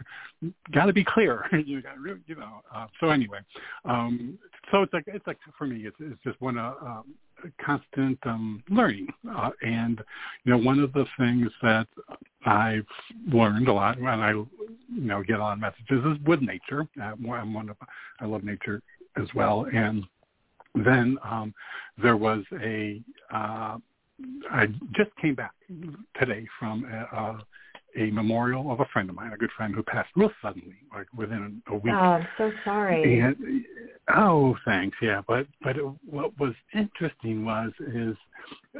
got 0.73 0.87
to 0.87 0.93
be 0.93 1.05
clear. 1.05 1.45
you 1.53 1.83
got, 1.83 1.95
you 2.27 2.35
know. 2.35 2.63
Uh, 2.75 2.87
so 3.01 3.11
anyway, 3.11 3.39
um, 3.85 4.39
so 4.71 4.83
it's 4.83 4.93
like 4.93 5.05
it's 5.07 5.27
like 5.27 5.39
for 5.57 5.67
me, 5.67 5.87
it's 5.87 5.97
it's 6.01 6.21
just 6.25 6.41
one 6.41 6.59
uh, 6.59 6.75
um, 6.81 7.05
constant 7.65 8.19
um, 8.25 8.63
learning, 8.71 9.09
uh, 9.35 9.51
and 9.63 10.01
you 10.45 10.53
know, 10.53 10.59
one 10.59 10.79
of 10.79 10.93
the 10.93 11.07
things 11.19 11.51
that 11.63 11.87
I've 12.45 12.87
learned 13.33 13.69
a 13.69 13.73
lot 13.73 14.01
when 14.01 14.21
I, 14.21 14.31
you 14.31 14.47
know, 14.89 15.23
get 15.23 15.41
on 15.41 15.61
messages 15.61 16.05
is 16.05 16.27
with 16.27 16.41
nature. 16.41 16.87
Uh, 17.01 17.13
I'm 17.33 17.53
one 17.53 17.69
of 17.69 17.77
I 18.21 18.27
love 18.27 18.45
nature 18.45 18.83
as 19.17 19.27
well, 19.35 19.67
and 19.73 20.05
then 20.75 21.19
um, 21.25 21.55
there 22.01 22.17
was 22.17 22.45
a 22.63 23.01
uh, 23.33 23.79
I 24.51 24.67
just 24.93 25.15
came 25.21 25.35
back 25.35 25.53
today 26.19 26.47
from 26.59 26.85
a, 26.85 27.17
a 27.17 27.39
memorial 28.11 28.71
of 28.71 28.81
a 28.81 28.85
friend 28.87 29.09
of 29.09 29.17
mine, 29.17 29.33
a 29.33 29.37
good 29.37 29.51
friend 29.57 29.75
who 29.75 29.83
passed 29.83 30.11
real 30.17 30.31
suddenly, 30.43 30.77
like 30.95 31.07
within 31.17 31.63
a 31.69 31.75
week. 31.75 31.95
Oh, 31.95 31.97
I'm 31.97 32.29
so 32.39 32.53
sorry. 32.65 33.21
And 33.21 33.65
oh, 34.15 34.57
thanks. 34.65 34.97
Yeah, 35.01 35.23
but 35.27 35.47
but 35.63 35.77
it, 35.77 35.85
what 36.09 36.39
was 36.39 36.55
interesting 36.75 37.45
was 37.45 37.73
is 37.95 38.17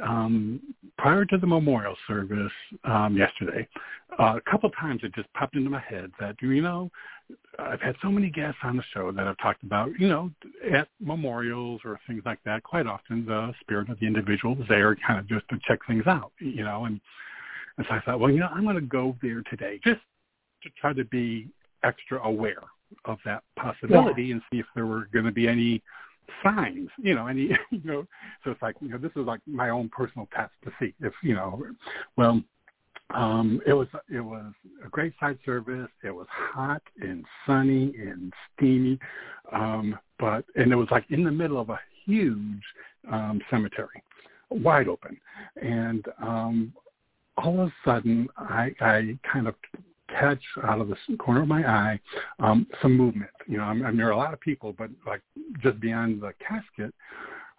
um, 0.01 0.61
prior 0.97 1.25
to 1.25 1.37
the 1.37 1.47
memorial 1.47 1.95
service 2.07 2.51
um, 2.83 3.17
yesterday, 3.17 3.67
uh, 4.19 4.35
a 4.37 4.51
couple 4.51 4.69
times 4.71 5.01
it 5.03 5.13
just 5.15 5.31
popped 5.33 5.55
into 5.55 5.69
my 5.69 5.81
head 5.81 6.11
that 6.19 6.35
you 6.41 6.61
know 6.61 6.91
I've 7.59 7.81
had 7.81 7.95
so 8.01 8.09
many 8.09 8.29
guests 8.29 8.59
on 8.63 8.77
the 8.77 8.83
show 8.93 9.11
that 9.11 9.25
have 9.25 9.37
talked 9.39 9.63
about, 9.63 9.89
you 9.99 10.07
know, 10.07 10.31
at 10.71 10.87
memorials 10.99 11.81
or 11.83 11.99
things 12.07 12.21
like 12.25 12.39
that, 12.45 12.63
quite 12.63 12.85
often 12.85 13.25
the 13.25 13.51
spirit 13.61 13.89
of 13.89 13.99
the 13.99 14.05
individual 14.05 14.53
is 14.61 14.67
there 14.69 14.95
kind 14.95 15.19
of 15.19 15.27
just 15.27 15.47
to 15.49 15.59
check 15.67 15.79
things 15.87 16.03
out, 16.05 16.31
you 16.39 16.63
know, 16.63 16.85
and, 16.85 17.01
and 17.77 17.85
so 17.87 17.95
I 17.95 18.01
thought, 18.01 18.19
well, 18.19 18.31
you 18.31 18.39
know, 18.39 18.49
I'm 18.51 18.63
going 18.63 18.75
to 18.75 18.81
go 18.81 19.15
there 19.21 19.43
today 19.49 19.79
just 19.83 20.01
to 20.63 20.69
try 20.79 20.93
to 20.93 21.05
be 21.05 21.47
extra 21.83 22.23
aware 22.23 22.63
of 23.05 23.19
that 23.25 23.43
possibility 23.57 24.25
yeah. 24.25 24.33
and 24.33 24.41
see 24.51 24.59
if 24.59 24.65
there 24.75 24.85
were 24.85 25.07
going 25.13 25.25
to 25.25 25.31
be 25.31 25.47
any 25.47 25.81
signs, 26.43 26.89
you 26.97 27.15
know, 27.15 27.27
any, 27.27 27.43
you 27.71 27.81
know, 27.83 28.05
so 28.43 28.51
it's 28.51 28.61
like, 28.61 28.75
you 28.81 28.89
know, 28.89 28.97
this 28.97 29.11
is 29.15 29.25
like 29.25 29.41
my 29.45 29.69
own 29.69 29.89
personal 29.89 30.27
test 30.35 30.51
to 30.63 30.71
see 30.79 30.93
if, 31.01 31.13
you 31.21 31.35
know, 31.35 31.61
well, 32.15 32.41
um, 33.11 33.61
it 33.65 33.73
was 33.73 33.87
it 34.13 34.19
was 34.19 34.51
a 34.85 34.89
great 34.89 35.13
side 35.19 35.39
service. 35.45 35.87
It 36.03 36.11
was 36.11 36.27
hot 36.29 36.81
and 36.99 37.23
sunny 37.45 37.93
and 37.97 38.33
steamy, 38.53 38.99
um, 39.53 39.97
but 40.19 40.43
and 40.55 40.73
it 40.73 40.75
was 40.75 40.89
like 40.91 41.05
in 41.09 41.23
the 41.23 41.31
middle 41.31 41.59
of 41.59 41.69
a 41.69 41.79
huge 42.05 42.61
um, 43.09 43.39
cemetery, 43.49 44.03
wide 44.49 44.89
open, 44.89 45.17
and 45.61 46.05
um, 46.21 46.73
all 47.37 47.61
of 47.61 47.67
a 47.67 47.73
sudden 47.85 48.27
I, 48.37 48.71
I 48.79 49.17
kind 49.31 49.47
of 49.47 49.55
catch 50.09 50.41
out 50.63 50.79
of 50.79 50.87
the 50.87 51.17
corner 51.17 51.41
of 51.41 51.47
my 51.47 51.63
eye 51.67 51.99
um, 52.39 52.67
some 52.81 52.95
movement. 52.95 53.31
You 53.47 53.57
know, 53.57 53.63
I'm, 53.63 53.85
I'm 53.85 53.97
near 53.97 54.11
a 54.11 54.17
lot 54.17 54.33
of 54.33 54.39
people, 54.39 54.73
but 54.77 54.89
like 55.05 55.21
just 55.61 55.79
beyond 55.79 56.21
the 56.21 56.33
casket, 56.45 56.93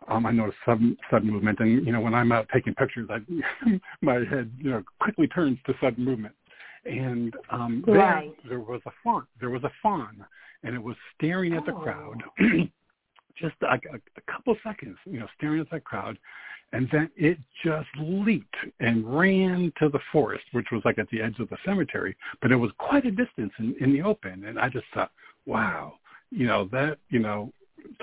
um, 0.09 0.27
I 0.27 0.31
noticed 0.31 0.59
sudden 0.65 0.97
sudden 1.11 1.31
movement, 1.31 1.61
and 1.61 1.85
you 1.87 1.93
know 1.93 2.01
when 2.01 2.15
I'm 2.15 2.33
out 2.33 2.49
taking 2.53 2.75
pictures, 2.75 3.09
I, 3.11 3.19
my 4.01 4.15
head 4.15 4.51
you 4.59 4.71
know 4.71 4.83
quickly 5.01 5.27
turns 5.29 5.59
to 5.67 5.75
sudden 5.81 6.05
movement, 6.05 6.35
and 6.85 7.35
um, 7.51 7.85
right. 7.87 8.33
there 8.45 8.51
there 8.51 8.61
was 8.61 8.81
a 8.87 8.91
fawn. 9.05 9.27
There 9.41 9.51
was 9.51 9.65
a 9.65 9.73
fawn, 9.83 10.25
and 10.63 10.75
it 10.75 10.83
was 10.83 10.97
staring 11.17 11.55
at 11.55 11.67
the 11.67 11.73
oh. 11.73 11.81
crowd, 11.81 12.23
just 13.39 13.55
like 13.61 13.83
a, 13.93 13.97
a 13.97 14.33
couple 14.33 14.57
seconds, 14.65 14.97
you 15.05 15.21
know, 15.21 15.27
staring 15.37 15.61
at 15.61 15.71
that 15.71 15.85
crowd, 15.85 16.19
and 16.73 16.89
then 16.93 17.11
it 17.17 17.39
just 17.65 17.89
leaped 17.99 18.57
and 18.81 19.07
ran 19.07 19.73
to 19.79 19.89
the 19.89 20.01
forest, 20.13 20.45
which 20.53 20.67
was 20.71 20.83
like 20.85 20.99
at 20.99 21.09
the 21.11 21.21
edge 21.23 21.39
of 21.39 21.49
the 21.49 21.57
cemetery, 21.65 22.17
but 22.43 22.53
it 22.53 22.57
was 22.57 22.71
quite 22.79 23.07
a 23.07 23.11
distance 23.11 23.53
in, 23.59 23.75
in 23.81 23.93
the 23.93 24.03
open, 24.03 24.45
and 24.45 24.59
I 24.59 24.69
just 24.69 24.87
thought, 24.93 25.11
wow, 25.47 25.95
you 26.31 26.47
know 26.47 26.69
that 26.73 26.99
you 27.09 27.21
know 27.21 27.53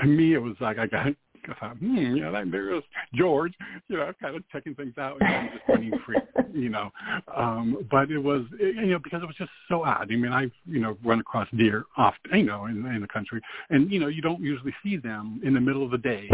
to 0.01 0.08
me 0.08 0.34
it 0.34 0.39
was 0.39 0.56
like 0.60 0.80
I 0.80 0.88
got 0.88 1.08
I 1.47 1.54
thought, 1.60 1.78
hmm, 1.78 1.95
you 1.95 2.21
know, 2.21 2.32
that 2.32 2.49
there's 2.51 2.84
George, 3.13 3.54
you 3.88 3.97
know, 3.97 4.12
kind 4.19 4.36
of 4.36 4.43
checking 4.51 4.73
things 4.73 4.97
out 4.97 5.17
and 5.21 5.49
just 5.51 5.63
running 5.67 5.93
free, 6.04 6.17
you 6.54 6.69
know. 6.69 6.89
Um, 7.36 7.88
but 7.91 8.10
it 8.10 8.17
was, 8.17 8.45
you 8.60 8.88
know, 8.88 8.97
because 8.97 9.21
it 9.21 9.25
was 9.28 9.36
just 9.36 9.51
so 9.69 9.84
odd. 9.84 10.12
I 10.12 10.15
mean, 10.15 10.32
I've, 10.32 10.51
you 10.65 10.80
know, 10.80 10.97
run 11.04 11.19
across 11.19 11.47
deer 11.56 11.86
often, 11.97 12.39
you 12.39 12.45
know, 12.45 12.65
in, 12.65 12.86
in 12.88 13.01
the 13.01 13.08
country, 13.08 13.41
and 13.69 13.91
you 13.91 13.99
know, 13.99 14.08
you 14.08 14.23
don't 14.23 14.41
usually 14.41 14.73
see 14.84 14.97
them 14.97 15.39
in 15.43 15.54
the 15.54 15.62
middle 15.62 15.84
of 15.84 15.91
the 15.91 15.97
day 15.97 16.30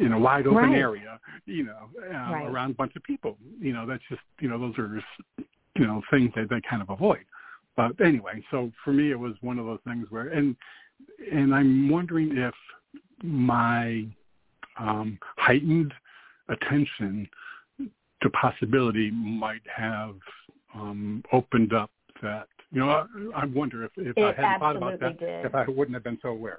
in 0.00 0.12
a 0.12 0.18
wide 0.18 0.46
open 0.46 0.70
right. 0.70 0.78
area, 0.78 1.18
you 1.46 1.64
know, 1.64 1.88
um, 2.10 2.32
right. 2.32 2.46
around 2.46 2.70
a 2.72 2.74
bunch 2.74 2.94
of 2.96 3.02
people. 3.02 3.36
You 3.60 3.72
know, 3.72 3.86
that's 3.86 4.02
just, 4.08 4.22
you 4.40 4.48
know, 4.48 4.58
those 4.58 4.78
are, 4.78 5.02
you 5.76 5.86
know, 5.86 6.02
things 6.10 6.32
that 6.36 6.48
they 6.50 6.60
kind 6.68 6.82
of 6.82 6.90
avoid. 6.90 7.24
But 7.76 8.00
anyway, 8.00 8.42
so 8.50 8.72
for 8.84 8.92
me, 8.92 9.10
it 9.12 9.18
was 9.18 9.34
one 9.40 9.58
of 9.58 9.66
those 9.66 9.78
things 9.86 10.06
where, 10.10 10.28
and 10.28 10.56
and 11.32 11.54
I'm 11.54 11.88
wondering 11.88 12.36
if 12.36 12.54
my 13.22 14.04
um, 14.78 15.18
heightened 15.36 15.92
attention 16.48 17.28
to 18.22 18.30
possibility 18.30 19.10
might 19.12 19.62
have 19.74 20.16
um, 20.74 21.22
opened 21.32 21.72
up 21.72 21.90
that. 22.22 22.48
You 22.70 22.80
know, 22.80 22.90
I, 22.90 23.06
I 23.34 23.44
wonder 23.46 23.84
if, 23.84 23.92
if 23.96 24.18
I 24.18 24.32
hadn't 24.32 24.60
thought 24.60 24.76
about 24.76 25.00
that, 25.00 25.18
did. 25.18 25.46
if 25.46 25.54
I 25.54 25.64
wouldn't 25.68 25.94
have 25.94 26.04
been 26.04 26.18
so 26.20 26.28
aware. 26.28 26.58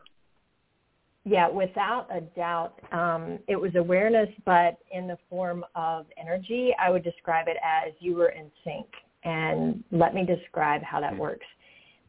Yeah, 1.25 1.49
without 1.49 2.07
a 2.11 2.21
doubt, 2.21 2.79
um, 2.91 3.39
it 3.47 3.55
was 3.55 3.75
awareness, 3.75 4.29
but 4.45 4.77
in 4.91 5.07
the 5.07 5.17
form 5.29 5.65
of 5.75 6.05
energy. 6.17 6.73
I 6.79 6.89
would 6.89 7.03
describe 7.03 7.47
it 7.47 7.57
as 7.63 7.93
you 7.99 8.15
were 8.15 8.29
in 8.29 8.49
sync. 8.63 8.87
And 9.23 9.83
let 9.91 10.15
me 10.15 10.25
describe 10.25 10.81
how 10.81 11.01
that 11.01 11.15
works. 11.15 11.45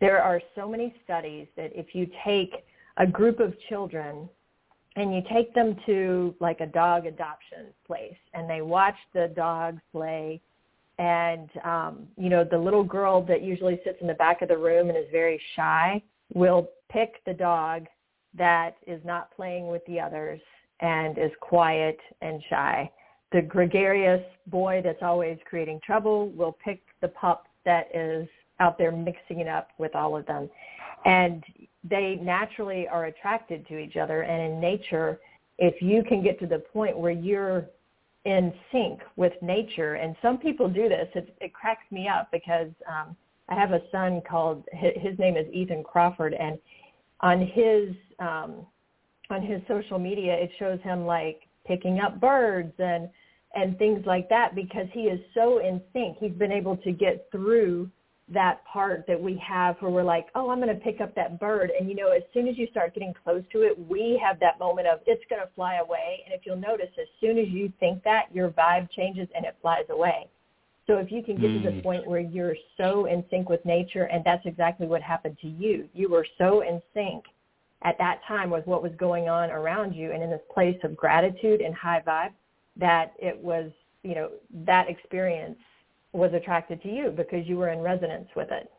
There 0.00 0.22
are 0.22 0.40
so 0.54 0.68
many 0.68 0.94
studies 1.04 1.48
that 1.56 1.72
if 1.74 1.94
you 1.94 2.08
take 2.24 2.64
a 2.96 3.06
group 3.06 3.40
of 3.40 3.54
children 3.68 4.28
and 4.96 5.14
you 5.14 5.22
take 5.32 5.54
them 5.54 5.76
to 5.86 6.34
like 6.40 6.60
a 6.60 6.66
dog 6.66 7.06
adoption 7.06 7.66
place 7.86 8.16
and 8.34 8.48
they 8.48 8.60
watch 8.60 8.96
the 9.14 9.32
dogs 9.36 9.80
play 9.92 10.40
and 10.98 11.48
um 11.64 12.08
you 12.16 12.28
know 12.28 12.44
the 12.44 12.58
little 12.58 12.82
girl 12.82 13.22
that 13.22 13.42
usually 13.42 13.80
sits 13.84 13.98
in 14.00 14.06
the 14.06 14.14
back 14.14 14.42
of 14.42 14.48
the 14.48 14.56
room 14.56 14.88
and 14.88 14.98
is 14.98 15.04
very 15.12 15.40
shy 15.54 16.02
will 16.34 16.68
pick 16.90 17.24
the 17.24 17.32
dog 17.32 17.86
that 18.36 18.76
is 18.86 19.00
not 19.04 19.34
playing 19.34 19.68
with 19.68 19.84
the 19.86 20.00
others 20.00 20.40
and 20.80 21.18
is 21.18 21.30
quiet 21.40 21.98
and 22.20 22.42
shy. 22.48 22.90
The 23.32 23.42
gregarious 23.42 24.22
boy 24.46 24.80
that's 24.82 25.02
always 25.02 25.38
creating 25.48 25.80
trouble 25.84 26.30
will 26.30 26.56
pick 26.64 26.80
the 27.00 27.08
pup 27.08 27.46
that 27.64 27.94
is 27.94 28.28
out 28.58 28.78
there 28.78 28.92
mixing 28.92 29.40
it 29.40 29.48
up 29.48 29.68
with 29.78 29.94
all 29.94 30.16
of 30.16 30.26
them. 30.26 30.50
And 31.04 31.42
they 31.82 32.18
naturally 32.20 32.86
are 32.88 33.06
attracted 33.06 33.66
to 33.68 33.78
each 33.78 33.96
other. 33.96 34.22
And 34.22 34.52
in 34.52 34.60
nature, 34.60 35.20
if 35.58 35.80
you 35.80 36.02
can 36.02 36.22
get 36.22 36.38
to 36.40 36.46
the 36.46 36.58
point 36.58 36.98
where 36.98 37.12
you're 37.12 37.66
in 38.24 38.52
sync 38.70 39.00
with 39.16 39.32
nature, 39.40 39.94
and 39.94 40.14
some 40.20 40.36
people 40.36 40.68
do 40.68 40.88
this, 40.88 41.08
it, 41.14 41.34
it 41.40 41.54
cracks 41.54 41.84
me 41.90 42.06
up 42.06 42.28
because 42.30 42.68
um, 42.86 43.16
I 43.48 43.54
have 43.54 43.72
a 43.72 43.82
son 43.90 44.20
called 44.28 44.64
his 44.72 45.18
name 45.18 45.36
is 45.36 45.46
Ethan 45.52 45.82
Crawford, 45.82 46.34
and 46.34 46.58
on 47.20 47.40
his 47.40 47.94
um, 48.20 48.66
on 49.30 49.42
his 49.42 49.60
social 49.68 49.98
media, 49.98 50.34
it 50.34 50.50
shows 50.58 50.80
him 50.82 51.06
like 51.06 51.42
picking 51.66 52.00
up 52.00 52.20
birds 52.20 52.72
and 52.78 53.08
and 53.54 53.76
things 53.78 54.04
like 54.06 54.28
that 54.28 54.54
because 54.54 54.86
he 54.92 55.02
is 55.02 55.18
so 55.34 55.58
in 55.58 55.80
sync. 55.92 56.18
He's 56.20 56.32
been 56.32 56.52
able 56.52 56.76
to 56.78 56.92
get 56.92 57.26
through 57.32 57.90
that 58.32 58.64
part 58.64 59.04
that 59.08 59.20
we 59.20 59.42
have 59.44 59.76
where 59.80 59.90
we're 59.90 60.04
like, 60.04 60.28
oh, 60.36 60.50
I'm 60.50 60.60
going 60.60 60.68
to 60.74 60.80
pick 60.80 61.00
up 61.00 61.14
that 61.16 61.40
bird. 61.40 61.72
And, 61.76 61.88
you 61.88 61.96
know, 61.96 62.12
as 62.12 62.22
soon 62.32 62.46
as 62.46 62.56
you 62.56 62.68
start 62.70 62.94
getting 62.94 63.12
close 63.24 63.42
to 63.52 63.62
it, 63.62 63.76
we 63.88 64.20
have 64.24 64.38
that 64.38 64.60
moment 64.60 64.86
of 64.86 65.00
it's 65.06 65.24
going 65.28 65.42
to 65.42 65.48
fly 65.56 65.76
away. 65.76 66.22
And 66.24 66.32
if 66.32 66.42
you'll 66.46 66.56
notice, 66.56 66.90
as 67.00 67.08
soon 67.20 67.38
as 67.38 67.48
you 67.48 67.72
think 67.80 68.04
that, 68.04 68.26
your 68.32 68.50
vibe 68.50 68.88
changes 68.92 69.26
and 69.34 69.44
it 69.44 69.56
flies 69.60 69.86
away. 69.90 70.28
So 70.86 70.98
if 70.98 71.10
you 71.10 71.22
can 71.22 71.40
get 71.40 71.50
mm. 71.50 71.62
to 71.62 71.70
the 71.70 71.76
mm. 71.76 71.82
point 71.82 72.06
where 72.06 72.20
you're 72.20 72.56
so 72.76 73.06
in 73.06 73.24
sync 73.30 73.48
with 73.48 73.64
nature, 73.64 74.04
and 74.04 74.24
that's 74.24 74.46
exactly 74.46 74.86
what 74.86 75.02
happened 75.02 75.36
to 75.42 75.48
you, 75.48 75.88
you 75.92 76.08
were 76.08 76.26
so 76.38 76.60
in 76.60 76.80
sync 76.94 77.24
at 77.82 77.96
that 77.98 78.20
time 78.26 78.50
was 78.50 78.62
what 78.66 78.82
was 78.82 78.92
going 78.98 79.28
on 79.28 79.50
around 79.50 79.94
you 79.94 80.12
and 80.12 80.22
in 80.22 80.30
this 80.30 80.40
place 80.52 80.76
of 80.84 80.96
gratitude 80.96 81.60
and 81.60 81.74
high 81.74 82.02
vibe 82.06 82.32
that 82.76 83.12
it 83.18 83.38
was, 83.38 83.70
you 84.02 84.14
know, 84.14 84.30
that 84.66 84.88
experience 84.88 85.58
was 86.12 86.32
attracted 86.34 86.82
to 86.82 86.88
you 86.88 87.10
because 87.10 87.46
you 87.46 87.56
were 87.56 87.70
in 87.70 87.80
resonance 87.80 88.28
with 88.36 88.48
it. 88.50 88.70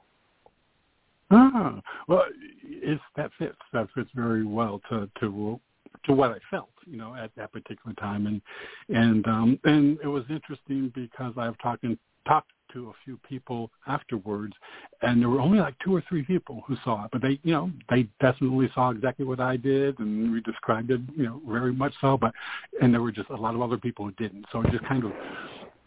Ah, 1.32 1.80
well, 2.08 2.26
it's, 2.64 3.02
that 3.16 3.32
fits. 3.40 3.56
That 3.72 3.88
fits 3.96 4.10
very 4.14 4.46
well 4.46 4.82
to 4.90 5.10
to 5.22 5.60
to 6.06 6.14
what 6.14 6.32
I 6.32 6.38
felt, 6.50 6.72
you 6.86 6.98
know, 6.98 7.16
at 7.16 7.32
that 7.38 7.54
particular 7.54 7.94
time, 7.96 8.28
and 8.28 8.42
and 8.90 9.26
um, 9.28 9.60
and 9.64 9.98
it 10.04 10.08
was 10.08 10.26
interesting 10.30 10.92
because 10.94 11.34
I've 11.38 11.58
talked 11.60 11.84
and 11.84 11.98
talked 12.28 12.52
to 12.74 12.90
a 12.90 12.94
few 13.04 13.18
people 13.28 13.70
afterwards, 13.88 14.54
and 15.02 15.22
there 15.22 15.30
were 15.30 15.42
only 15.42 15.60
like 15.60 15.76
two 15.84 15.96
or 15.96 16.04
three 16.08 16.24
people 16.24 16.64
who 16.68 16.76
saw 16.84 17.06
it, 17.06 17.12
but 17.12 17.22
they, 17.22 17.40
you 17.44 17.54
know, 17.54 17.72
they 17.90 18.08
definitely 18.20 18.70
saw 18.74 18.92
exactly 18.92 19.26
what 19.26 19.40
I 19.40 19.58
did, 19.58 20.00
and 20.00 20.32
we 20.32 20.42
described 20.42 20.92
it, 20.92 21.02
you 21.16 21.26
know, 21.26 21.42
very 21.48 21.74
much 21.74 21.94
so. 22.02 22.18
But 22.18 22.34
and 22.82 22.94
there 22.94 23.02
were 23.02 23.12
just 23.12 23.30
a 23.30 23.36
lot 23.36 23.56
of 23.56 23.62
other 23.62 23.78
people 23.78 24.06
who 24.06 24.12
didn't. 24.12 24.46
So 24.52 24.62
it 24.62 24.72
just 24.72 24.86
kind 24.86 25.04
of, 25.04 25.12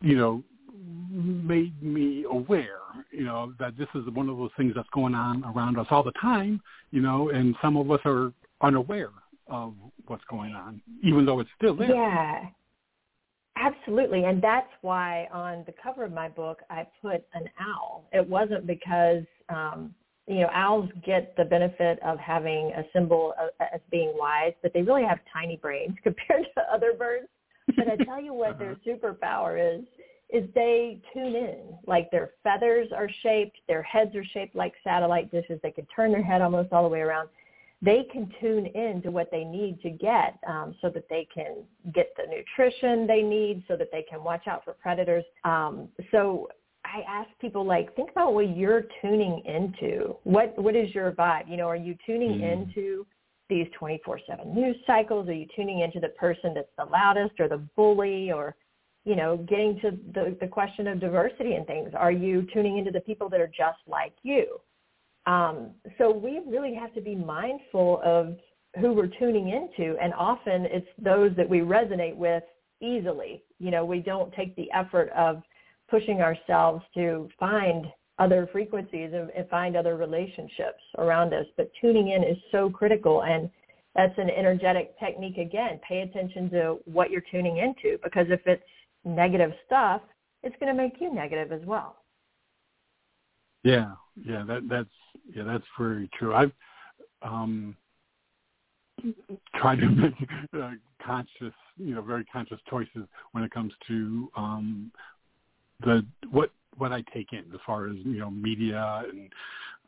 you 0.00 0.16
know, 0.16 0.42
made 1.10 1.80
me 1.82 2.24
aware, 2.30 2.80
you 3.10 3.24
know, 3.24 3.52
that 3.58 3.76
this 3.78 3.88
is 3.94 4.02
one 4.12 4.28
of 4.28 4.36
those 4.36 4.50
things 4.56 4.72
that's 4.74 4.88
going 4.92 5.14
on 5.14 5.44
around 5.44 5.78
us 5.78 5.86
all 5.90 6.02
the 6.02 6.12
time, 6.12 6.60
you 6.90 7.00
know, 7.00 7.30
and 7.30 7.54
some 7.62 7.76
of 7.76 7.90
us 7.90 8.00
are 8.04 8.32
unaware 8.60 9.10
of 9.48 9.74
what's 10.06 10.24
going 10.30 10.52
on, 10.52 10.80
even 11.02 11.24
though 11.24 11.40
it's 11.40 11.50
still 11.56 11.74
there. 11.74 11.94
Yeah. 11.94 12.46
Absolutely. 13.64 14.24
And 14.24 14.42
that's 14.42 14.70
why 14.82 15.26
on 15.32 15.64
the 15.66 15.72
cover 15.82 16.04
of 16.04 16.12
my 16.12 16.28
book 16.28 16.60
I 16.68 16.86
put 17.00 17.24
an 17.32 17.48
owl. 17.58 18.04
It 18.12 18.28
wasn't 18.28 18.66
because 18.66 19.24
um 19.48 19.94
you 20.26 20.40
know, 20.40 20.48
owls 20.52 20.88
get 21.04 21.36
the 21.36 21.44
benefit 21.44 21.98
of 22.02 22.18
having 22.18 22.72
a 22.76 22.82
symbol 22.94 23.34
as 23.60 23.80
being 23.90 24.12
wise, 24.16 24.54
but 24.62 24.72
they 24.72 24.80
really 24.80 25.04
have 25.04 25.18
tiny 25.30 25.56
brains 25.56 25.96
compared 26.02 26.46
to 26.54 26.62
other 26.72 26.94
birds. 26.94 27.28
But 27.76 27.88
I 27.88 27.96
tell 28.04 28.22
you 28.22 28.32
what 28.32 28.58
their 28.58 28.72
uh-huh. 28.72 28.90
superpower 28.90 29.78
is, 29.78 29.84
is 30.30 30.48
they 30.54 31.00
tune 31.12 31.34
in. 31.36 31.76
Like 31.86 32.10
their 32.10 32.30
feathers 32.42 32.88
are 32.96 33.08
shaped, 33.22 33.58
their 33.68 33.82
heads 33.82 34.14
are 34.16 34.24
shaped 34.24 34.56
like 34.56 34.72
satellite 34.82 35.30
dishes. 35.30 35.60
They 35.62 35.70
can 35.70 35.86
turn 35.94 36.10
their 36.10 36.22
head 36.22 36.40
almost 36.40 36.72
all 36.72 36.84
the 36.84 36.88
way 36.88 37.00
around. 37.00 37.28
They 37.84 38.06
can 38.10 38.32
tune 38.40 38.66
in 38.66 39.02
to 39.02 39.10
what 39.10 39.30
they 39.30 39.44
need 39.44 39.80
to 39.82 39.90
get 39.90 40.38
um, 40.48 40.74
so 40.80 40.88
that 40.90 41.08
they 41.10 41.28
can 41.32 41.56
get 41.94 42.14
the 42.16 42.24
nutrition 42.24 43.06
they 43.06 43.22
need, 43.22 43.62
so 43.68 43.76
that 43.76 43.88
they 43.92 44.02
can 44.02 44.24
watch 44.24 44.46
out 44.46 44.64
for 44.64 44.72
predators. 44.72 45.24
Um, 45.44 45.88
so 46.10 46.48
I 46.84 47.02
ask 47.08 47.28
people 47.40 47.64
like, 47.64 47.94
think 47.94 48.10
about 48.10 48.32
what 48.32 48.56
you're 48.56 48.84
tuning 49.02 49.42
into. 49.44 50.16
What 50.24 50.56
what 50.56 50.74
is 50.74 50.94
your 50.94 51.12
vibe? 51.12 51.48
You 51.48 51.56
know, 51.56 51.68
are 51.68 51.76
you 51.76 51.96
tuning 52.06 52.38
mm. 52.38 52.52
into 52.52 53.06
these 53.48 53.66
24/7 53.78 54.54
news 54.54 54.76
cycles? 54.86 55.28
Are 55.28 55.34
you 55.34 55.46
tuning 55.54 55.80
into 55.80 56.00
the 56.00 56.08
person 56.08 56.54
that's 56.54 56.68
the 56.78 56.86
loudest 56.86 57.38
or 57.38 57.48
the 57.48 57.62
bully 57.76 58.32
or 58.32 58.56
you 59.04 59.16
know, 59.16 59.36
getting 59.36 59.78
to 59.80 59.90
the 60.14 60.36
the 60.40 60.46
question 60.46 60.86
of 60.88 61.00
diversity 61.00 61.54
and 61.54 61.66
things? 61.66 61.90
Are 61.94 62.12
you 62.12 62.46
tuning 62.52 62.78
into 62.78 62.90
the 62.90 63.00
people 63.00 63.28
that 63.28 63.40
are 63.40 63.46
just 63.46 63.78
like 63.86 64.14
you? 64.22 64.60
Um, 65.26 65.70
so 65.98 66.10
we 66.12 66.40
really 66.46 66.74
have 66.74 66.92
to 66.94 67.00
be 67.00 67.14
mindful 67.14 68.00
of 68.04 68.36
who 68.80 68.92
we're 68.92 69.06
tuning 69.06 69.48
into, 69.50 69.96
and 70.00 70.12
often 70.14 70.66
it's 70.66 70.86
those 70.98 71.34
that 71.36 71.48
we 71.48 71.60
resonate 71.60 72.16
with 72.16 72.42
easily. 72.80 73.42
You 73.58 73.70
know, 73.70 73.84
we 73.84 74.00
don't 74.00 74.32
take 74.34 74.54
the 74.56 74.70
effort 74.72 75.10
of 75.10 75.42
pushing 75.88 76.20
ourselves 76.20 76.82
to 76.94 77.28
find 77.38 77.86
other 78.18 78.48
frequencies 78.52 79.10
and, 79.12 79.30
and 79.30 79.48
find 79.48 79.76
other 79.76 79.96
relationships 79.96 80.82
around 80.98 81.32
us. 81.34 81.46
But 81.56 81.70
tuning 81.80 82.10
in 82.10 82.22
is 82.22 82.36
so 82.52 82.70
critical 82.70 83.22
and 83.22 83.50
that's 83.94 84.16
an 84.18 84.30
energetic 84.30 84.98
technique 84.98 85.38
again. 85.38 85.80
Pay 85.86 86.00
attention 86.00 86.50
to 86.50 86.78
what 86.84 87.10
you're 87.10 87.22
tuning 87.30 87.58
into 87.58 87.98
because 88.02 88.26
if 88.28 88.40
it's 88.46 88.62
negative 89.04 89.52
stuff, 89.66 90.00
it's 90.42 90.56
going 90.60 90.74
to 90.74 90.82
make 90.82 90.94
you 91.00 91.14
negative 91.14 91.52
as 91.52 91.64
well. 91.64 91.96
Yeah, 93.64 93.92
yeah, 94.24 94.44
that 94.46 94.68
that's 94.68 94.88
yeah, 95.34 95.42
that's 95.42 95.64
very 95.78 96.08
true. 96.18 96.34
I've 96.34 96.52
um 97.22 97.76
tried 99.56 99.80
to 99.80 99.88
make 99.88 100.14
uh, 100.56 100.72
conscious, 101.04 101.54
you 101.78 101.94
know, 101.94 102.02
very 102.02 102.24
conscious 102.26 102.58
choices 102.68 103.08
when 103.32 103.42
it 103.42 103.50
comes 103.50 103.72
to 103.88 104.30
um 104.36 104.92
the 105.84 106.04
what 106.30 106.50
what 106.76 106.92
I 106.92 107.02
take 107.12 107.32
in 107.32 107.44
as 107.52 107.60
far 107.66 107.88
as 107.88 107.96
you 108.04 108.18
know 108.18 108.30
media 108.30 109.04
and 109.10 109.32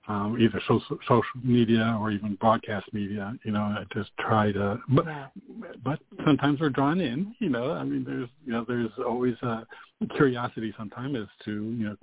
um, 0.08 0.36
either 0.40 0.60
social 0.68 0.98
social 1.08 1.24
media 1.42 1.96
or 2.00 2.10
even 2.10 2.36
broadcast 2.36 2.86
media. 2.92 3.34
You 3.44 3.52
know, 3.52 3.60
I 3.60 3.84
just 3.92 4.10
try 4.18 4.52
to, 4.52 4.80
but 4.88 5.06
yeah. 5.06 5.26
but 5.84 5.98
sometimes 6.24 6.60
we're 6.60 6.70
drawn 6.70 7.00
in. 7.00 7.34
You 7.38 7.48
know, 7.48 7.72
I 7.72 7.84
mean, 7.84 8.04
there's 8.04 8.28
you 8.44 8.52
know 8.52 8.64
there's 8.66 8.90
always 9.04 9.34
a 9.42 9.66
curiosity 10.16 10.72
sometimes 10.76 11.16
as 11.16 11.28
to 11.44 11.50
you 11.50 11.88
know. 11.88 11.96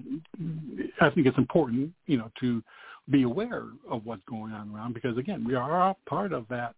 I 1.02 1.10
think 1.12 1.28
it's 1.28 1.38
important 1.38 1.92
you 2.06 2.18
know 2.18 2.30
to 2.42 2.62
be 3.10 3.24
aware 3.24 3.66
of 3.90 4.06
what's 4.06 4.24
going 4.30 4.54
on 4.54 4.74
around 4.74 4.94
because 4.94 5.18
again 5.18 5.44
we 5.46 5.56
are 5.56 5.82
all 5.82 5.98
part 6.06 6.32
of 6.32 6.46
that 6.50 6.76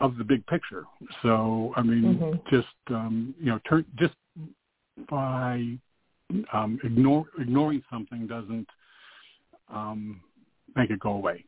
of 0.00 0.16
the 0.16 0.24
big 0.24 0.46
picture. 0.46 0.84
So 1.22 1.72
I 1.76 1.82
mean, 1.82 2.18
mm-hmm. 2.20 2.56
just 2.56 2.68
um, 2.90 3.34
you 3.40 3.46
know, 3.46 3.58
turn 3.68 3.84
just 3.98 4.14
by 5.10 5.76
um, 6.52 6.78
ignore, 6.84 7.26
ignoring 7.40 7.82
something 7.90 8.26
doesn't 8.26 8.68
um, 9.72 10.20
make 10.76 10.90
it 10.90 11.00
go 11.00 11.12
away. 11.12 11.44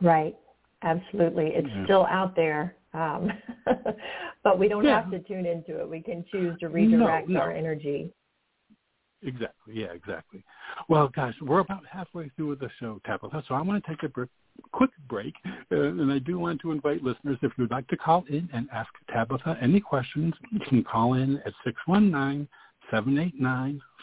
Right. 0.00 0.36
Absolutely. 0.82 1.48
It's 1.54 1.68
yeah. 1.68 1.84
still 1.84 2.06
out 2.06 2.34
there. 2.34 2.76
Um, 2.94 3.30
but 4.44 4.58
we 4.58 4.68
don't 4.68 4.84
yeah. 4.84 5.02
have 5.02 5.10
to 5.10 5.20
tune 5.20 5.46
into 5.46 5.80
it. 5.80 5.88
We 5.88 6.02
can 6.02 6.24
choose 6.30 6.58
to 6.60 6.68
redirect 6.68 7.28
no, 7.28 7.34
no. 7.34 7.40
our 7.40 7.52
energy. 7.52 8.12
Exactly. 9.22 9.74
Yeah, 9.74 9.92
exactly. 9.94 10.42
Well, 10.88 11.08
guys, 11.08 11.34
we're 11.40 11.60
about 11.60 11.82
halfway 11.90 12.28
through 12.30 12.48
with 12.48 12.60
the 12.60 12.70
show, 12.80 13.00
Tabitha, 13.06 13.44
so 13.46 13.54
I 13.54 13.62
want 13.62 13.82
to 13.82 13.88
take 13.88 14.02
a 14.02 14.08
br- 14.08 14.24
quick 14.72 14.90
break, 15.08 15.34
uh, 15.70 15.76
and 15.76 16.12
I 16.12 16.18
do 16.18 16.38
want 16.38 16.60
to 16.62 16.72
invite 16.72 17.04
listeners, 17.04 17.38
if 17.42 17.52
you'd 17.56 17.70
like 17.70 17.86
to 17.88 17.96
call 17.96 18.24
in 18.28 18.48
and 18.52 18.68
ask 18.72 18.90
Tabitha 19.12 19.58
any 19.60 19.80
questions, 19.80 20.34
you 20.50 20.58
can 20.68 20.82
call 20.82 21.14
in 21.14 21.40
at 21.46 21.52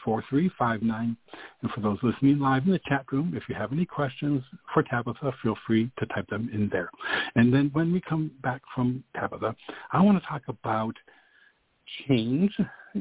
619-789-4359. 0.05 1.15
And 1.61 1.71
for 1.71 1.81
those 1.81 1.97
listening 2.03 2.39
live 2.39 2.65
in 2.65 2.71
the 2.71 2.79
chat 2.87 3.05
room, 3.11 3.33
if 3.35 3.43
you 3.49 3.55
have 3.55 3.71
any 3.71 3.85
questions 3.85 4.43
for 4.73 4.83
Tabitha, 4.83 5.33
feel 5.41 5.55
free 5.65 5.91
to 5.99 6.05
type 6.07 6.27
them 6.29 6.49
in 6.53 6.69
there. 6.69 6.89
And 7.35 7.53
then 7.53 7.69
when 7.73 7.91
we 7.91 8.01
come 8.01 8.31
back 8.41 8.61
from 8.73 9.03
Tabitha, 9.15 9.55
I 9.91 10.01
want 10.01 10.21
to 10.21 10.27
talk 10.27 10.43
about 10.47 10.95
change, 12.07 12.51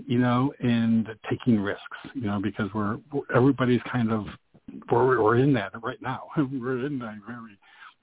you 0.07 0.19
know, 0.19 0.53
and 0.61 1.09
taking 1.29 1.61
risks, 1.61 1.83
you 2.15 2.23
know, 2.23 2.41
because 2.41 2.71
we're, 2.75 2.99
we're 3.13 3.23
everybody's 3.35 3.81
kind 3.91 4.11
of 4.13 4.27
we're, 4.91 5.23
we're 5.23 5.37
in 5.37 5.53
that 5.55 5.73
right 5.83 6.01
now. 6.03 6.25
we're 6.37 6.87
in 6.87 7.01
a 7.01 7.19
very 7.27 7.59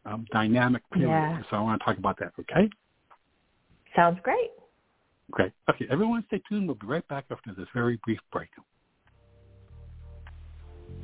um, 0.05 0.25
dynamic 0.31 0.84
period. 0.91 1.10
Yeah. 1.10 1.41
So 1.49 1.58
I 1.58 1.62
want 1.62 1.81
to 1.81 1.86
talk 1.86 1.97
about 1.97 2.19
that. 2.19 2.34
Okay. 2.39 2.69
Sounds 3.95 4.19
great. 4.23 4.51
Great. 5.31 5.53
Okay, 5.69 5.88
everyone 5.89 6.23
stay 6.27 6.41
tuned. 6.47 6.67
We'll 6.67 6.75
be 6.75 6.86
right 6.86 7.08
back 7.08 7.25
after 7.31 7.53
this 7.53 7.67
very 7.73 7.99
brief 8.03 8.19
break. 8.31 8.49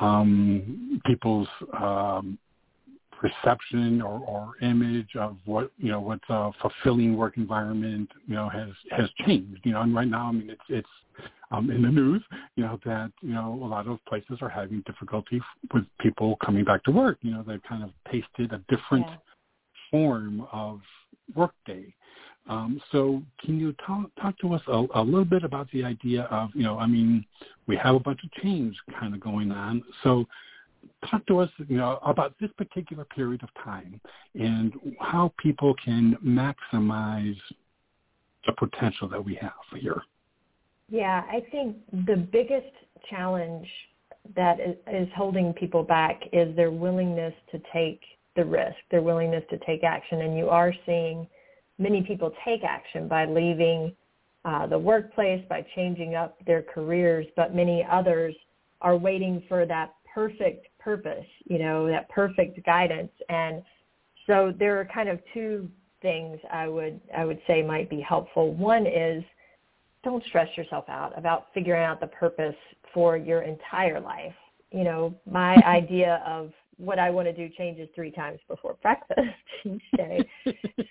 um, 0.00 1.00
people's 1.06 1.48
um, 1.78 2.38
perception 3.18 4.00
or, 4.00 4.20
or 4.20 4.52
image 4.62 5.16
of 5.18 5.36
what 5.44 5.70
you 5.78 5.90
know 5.90 6.00
what's 6.00 6.24
a 6.28 6.50
fulfilling 6.60 7.16
work 7.16 7.36
environment 7.36 8.08
you 8.26 8.34
know 8.34 8.48
has 8.48 8.68
has 8.90 9.08
changed 9.26 9.60
you 9.64 9.72
know 9.72 9.82
and 9.82 9.94
right 9.94 10.08
now 10.08 10.28
I 10.28 10.32
mean 10.32 10.50
it's 10.50 10.60
it's 10.68 10.88
um, 11.50 11.70
in 11.70 11.82
the 11.82 11.88
news 11.88 12.22
you 12.56 12.64
know 12.64 12.78
that 12.84 13.10
you 13.20 13.34
know 13.34 13.58
a 13.62 13.66
lot 13.66 13.88
of 13.88 13.98
places 14.06 14.38
are 14.40 14.48
having 14.48 14.82
difficulty 14.86 15.40
with 15.74 15.84
people 16.00 16.36
coming 16.44 16.64
back 16.64 16.84
to 16.84 16.90
work 16.90 17.18
you 17.22 17.32
know 17.32 17.44
they've 17.46 17.62
kind 17.68 17.82
of 17.82 17.90
tasted 18.10 18.52
a 18.52 18.58
different 18.68 19.06
yeah. 19.06 19.16
form 19.90 20.46
of 20.52 20.80
workday 21.34 21.92
um, 22.48 22.80
so 22.92 23.20
can 23.44 23.58
you 23.58 23.74
talk 23.84 24.10
talk 24.20 24.38
to 24.38 24.54
us 24.54 24.62
a, 24.68 24.86
a 24.94 25.02
little 25.02 25.24
bit 25.24 25.42
about 25.42 25.68
the 25.72 25.82
idea 25.82 26.22
of 26.30 26.50
you 26.54 26.62
know 26.62 26.78
I 26.78 26.86
mean 26.86 27.24
we 27.66 27.76
have 27.76 27.96
a 27.96 28.00
bunch 28.00 28.20
of 28.22 28.30
change 28.42 28.76
kind 28.98 29.12
of 29.12 29.20
going 29.20 29.50
on 29.50 29.82
so 30.04 30.24
talk 31.10 31.24
to 31.26 31.38
us 31.38 31.50
you 31.68 31.76
know, 31.76 31.98
about 32.04 32.34
this 32.40 32.50
particular 32.56 33.04
period 33.04 33.42
of 33.42 33.48
time 33.64 34.00
and 34.34 34.72
how 35.00 35.32
people 35.38 35.74
can 35.84 36.16
maximize 36.24 37.36
the 38.46 38.52
potential 38.58 39.08
that 39.08 39.24
we 39.24 39.34
have 39.34 39.52
here. 39.80 40.02
Yeah, 40.90 41.22
I 41.28 41.44
think 41.50 41.76
the 42.06 42.16
biggest 42.16 42.72
challenge 43.10 43.66
that 44.36 44.58
is 44.90 45.08
holding 45.16 45.52
people 45.52 45.82
back 45.82 46.20
is 46.32 46.54
their 46.56 46.70
willingness 46.70 47.34
to 47.52 47.60
take 47.72 48.00
the 48.36 48.44
risk, 48.44 48.76
their 48.90 49.02
willingness 49.02 49.44
to 49.50 49.58
take 49.66 49.84
action. 49.84 50.22
And 50.22 50.36
you 50.36 50.48
are 50.48 50.72
seeing 50.86 51.26
many 51.78 52.02
people 52.02 52.32
take 52.44 52.64
action 52.64 53.08
by 53.08 53.26
leaving 53.26 53.94
uh, 54.44 54.66
the 54.66 54.78
workplace, 54.78 55.44
by 55.48 55.66
changing 55.74 56.14
up 56.14 56.38
their 56.46 56.62
careers, 56.62 57.26
but 57.36 57.54
many 57.54 57.86
others 57.90 58.34
are 58.80 58.96
waiting 58.96 59.42
for 59.48 59.66
that 59.66 59.94
perfect 60.14 60.67
purpose, 60.88 61.26
you 61.44 61.58
know, 61.58 61.86
that 61.86 62.08
perfect 62.08 62.64
guidance. 62.64 63.12
And 63.28 63.62
so 64.26 64.54
there 64.58 64.80
are 64.80 64.86
kind 64.86 65.10
of 65.10 65.18
two 65.34 65.68
things 66.00 66.38
I 66.50 66.66
would 66.66 66.98
I 67.14 67.26
would 67.26 67.40
say 67.46 67.62
might 67.62 67.90
be 67.90 68.00
helpful. 68.00 68.54
One 68.54 68.86
is 68.86 69.22
don't 70.02 70.24
stress 70.24 70.48
yourself 70.56 70.86
out 70.88 71.12
about 71.18 71.48
figuring 71.52 71.84
out 71.84 72.00
the 72.00 72.06
purpose 72.06 72.54
for 72.94 73.18
your 73.18 73.42
entire 73.42 74.00
life. 74.00 74.32
You 74.70 74.84
know, 74.84 75.14
my 75.30 75.56
idea 75.66 76.22
of 76.26 76.52
what 76.78 76.98
I 76.98 77.10
want 77.10 77.26
to 77.26 77.34
do 77.34 77.50
changes 77.58 77.86
three 77.94 78.10
times 78.10 78.38
before 78.48 78.78
breakfast 78.82 79.28
each 79.66 79.82
day. 79.94 80.26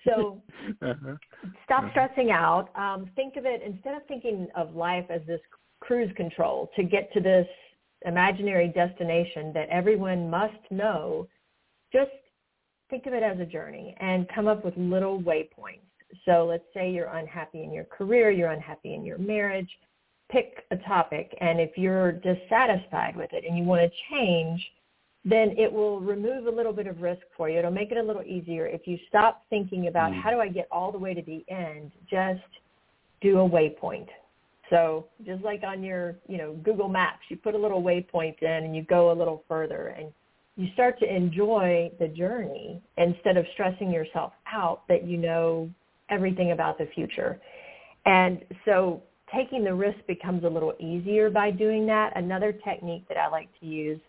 So 0.06 0.40
uh-huh. 0.80 1.16
stop 1.64 1.82
uh-huh. 1.82 1.90
stressing 1.90 2.30
out. 2.30 2.68
Um, 2.76 3.10
think 3.16 3.34
of 3.34 3.46
it 3.46 3.62
instead 3.66 3.96
of 3.96 4.02
thinking 4.06 4.46
of 4.54 4.76
life 4.76 5.06
as 5.10 5.22
this 5.26 5.40
cruise 5.80 6.12
control 6.16 6.70
to 6.76 6.84
get 6.84 7.12
to 7.14 7.20
this 7.20 7.48
imaginary 8.06 8.68
destination 8.68 9.52
that 9.54 9.68
everyone 9.68 10.30
must 10.30 10.58
know, 10.70 11.26
just 11.92 12.10
think 12.90 13.06
of 13.06 13.12
it 13.12 13.22
as 13.22 13.38
a 13.40 13.46
journey 13.46 13.94
and 14.00 14.28
come 14.34 14.46
up 14.46 14.64
with 14.64 14.74
little 14.76 15.20
waypoints. 15.20 15.80
So 16.24 16.46
let's 16.46 16.64
say 16.72 16.90
you're 16.90 17.08
unhappy 17.08 17.62
in 17.62 17.72
your 17.72 17.84
career, 17.84 18.30
you're 18.30 18.50
unhappy 18.50 18.94
in 18.94 19.04
your 19.04 19.18
marriage, 19.18 19.68
pick 20.30 20.64
a 20.70 20.76
topic 20.76 21.36
and 21.40 21.60
if 21.60 21.76
you're 21.76 22.12
dissatisfied 22.12 23.16
with 23.16 23.32
it 23.32 23.44
and 23.46 23.56
you 23.56 23.64
want 23.64 23.82
to 23.82 23.90
change, 24.10 24.64
then 25.24 25.54
it 25.58 25.70
will 25.70 26.00
remove 26.00 26.46
a 26.46 26.50
little 26.50 26.72
bit 26.72 26.86
of 26.86 27.02
risk 27.02 27.22
for 27.36 27.50
you. 27.50 27.58
It'll 27.58 27.70
make 27.70 27.90
it 27.90 27.98
a 27.98 28.02
little 28.02 28.22
easier 28.22 28.66
if 28.66 28.86
you 28.86 28.98
stop 29.08 29.44
thinking 29.50 29.88
about 29.88 30.12
mm. 30.12 30.22
how 30.22 30.30
do 30.30 30.40
I 30.40 30.48
get 30.48 30.68
all 30.70 30.92
the 30.92 30.98
way 30.98 31.12
to 31.12 31.22
the 31.22 31.44
end, 31.48 31.92
just 32.08 32.40
do 33.20 33.40
a 33.40 33.48
waypoint. 33.48 34.08
So 34.70 35.06
just 35.24 35.42
like 35.42 35.62
on 35.62 35.82
your, 35.82 36.16
you 36.28 36.38
know, 36.38 36.54
Google 36.62 36.88
Maps, 36.88 37.22
you 37.28 37.36
put 37.36 37.54
a 37.54 37.58
little 37.58 37.82
waypoint 37.82 38.42
in 38.42 38.64
and 38.64 38.76
you 38.76 38.82
go 38.82 39.10
a 39.10 39.14
little 39.14 39.44
further 39.48 39.94
and 39.98 40.12
you 40.56 40.68
start 40.74 40.98
to 40.98 41.06
enjoy 41.06 41.90
the 42.00 42.08
journey 42.08 42.82
instead 42.96 43.36
of 43.36 43.46
stressing 43.54 43.90
yourself 43.90 44.32
out 44.52 44.82
that 44.88 45.06
you 45.06 45.16
know 45.16 45.70
everything 46.10 46.52
about 46.52 46.78
the 46.78 46.86
future. 46.94 47.40
And 48.06 48.44
so 48.64 49.02
taking 49.34 49.64
the 49.64 49.74
risk 49.74 49.98
becomes 50.06 50.44
a 50.44 50.48
little 50.48 50.74
easier 50.80 51.30
by 51.30 51.50
doing 51.50 51.86
that. 51.86 52.12
Another 52.16 52.52
technique 52.52 53.04
that 53.08 53.16
I 53.16 53.28
like 53.28 53.48
to 53.60 53.66
use 53.66 54.00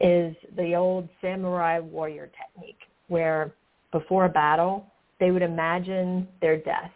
is 0.00 0.34
the 0.56 0.74
old 0.74 1.08
samurai 1.20 1.78
warrior 1.78 2.30
technique 2.38 2.78
where 3.08 3.52
before 3.92 4.24
a 4.24 4.28
battle, 4.28 4.86
they 5.20 5.30
would 5.30 5.42
imagine 5.42 6.26
their 6.40 6.56
death 6.56 6.90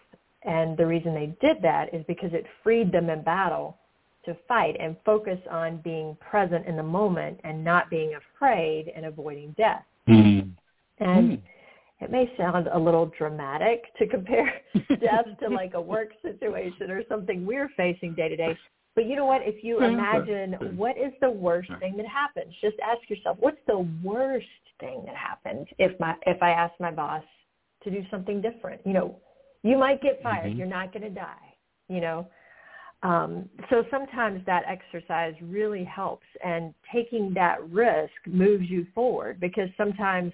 and 0.44 0.76
the 0.76 0.86
reason 0.86 1.14
they 1.14 1.34
did 1.40 1.62
that 1.62 1.92
is 1.92 2.04
because 2.06 2.32
it 2.32 2.46
freed 2.62 2.92
them 2.92 3.10
in 3.10 3.22
battle 3.22 3.78
to 4.24 4.36
fight 4.46 4.76
and 4.78 4.96
focus 5.04 5.38
on 5.50 5.78
being 5.78 6.16
present 6.20 6.66
in 6.66 6.76
the 6.76 6.82
moment 6.82 7.40
and 7.44 7.64
not 7.64 7.88
being 7.90 8.12
afraid 8.14 8.92
and 8.94 9.06
avoiding 9.06 9.54
death. 9.56 9.84
Mm. 10.08 10.50
And 10.98 11.30
mm. 11.30 11.42
it 12.00 12.10
may 12.10 12.30
sound 12.36 12.68
a 12.68 12.78
little 12.78 13.10
dramatic 13.18 13.82
to 13.98 14.06
compare 14.06 14.52
death 14.74 15.26
to 15.40 15.48
like 15.48 15.74
a 15.74 15.80
work 15.80 16.10
situation 16.22 16.90
or 16.90 17.02
something 17.08 17.46
we're 17.46 17.70
facing 17.76 18.14
day 18.14 18.28
to 18.28 18.36
day. 18.36 18.56
But 18.94 19.06
you 19.06 19.16
know 19.16 19.26
what? 19.26 19.42
If 19.44 19.62
you 19.62 19.78
imagine 19.80 20.54
what 20.76 20.98
is 20.98 21.12
the 21.20 21.30
worst 21.30 21.70
thing 21.78 21.96
that 21.98 22.06
happens, 22.06 22.52
just 22.60 22.76
ask 22.80 23.08
yourself, 23.08 23.36
what's 23.38 23.60
the 23.68 23.86
worst 24.02 24.46
thing 24.80 25.02
that 25.06 25.14
happened 25.14 25.68
if 25.78 25.98
my 26.00 26.16
if 26.26 26.42
I 26.42 26.50
ask 26.50 26.74
my 26.80 26.90
boss 26.90 27.22
to 27.84 27.90
do 27.90 28.02
something 28.10 28.40
different? 28.40 28.80
You 28.84 28.94
know, 28.94 29.16
you 29.68 29.76
might 29.76 30.00
get 30.00 30.22
fired. 30.22 30.50
Mm-hmm. 30.50 30.58
You're 30.58 30.66
not 30.66 30.92
going 30.92 31.02
to 31.02 31.10
die, 31.10 31.54
you 31.88 32.00
know. 32.00 32.26
Um, 33.02 33.48
so 33.70 33.84
sometimes 33.90 34.44
that 34.46 34.62
exercise 34.66 35.34
really 35.42 35.84
helps 35.84 36.26
and 36.44 36.74
taking 36.92 37.32
that 37.34 37.56
risk 37.70 38.12
moves 38.26 38.68
you 38.68 38.86
forward 38.94 39.38
because 39.38 39.68
sometimes 39.76 40.32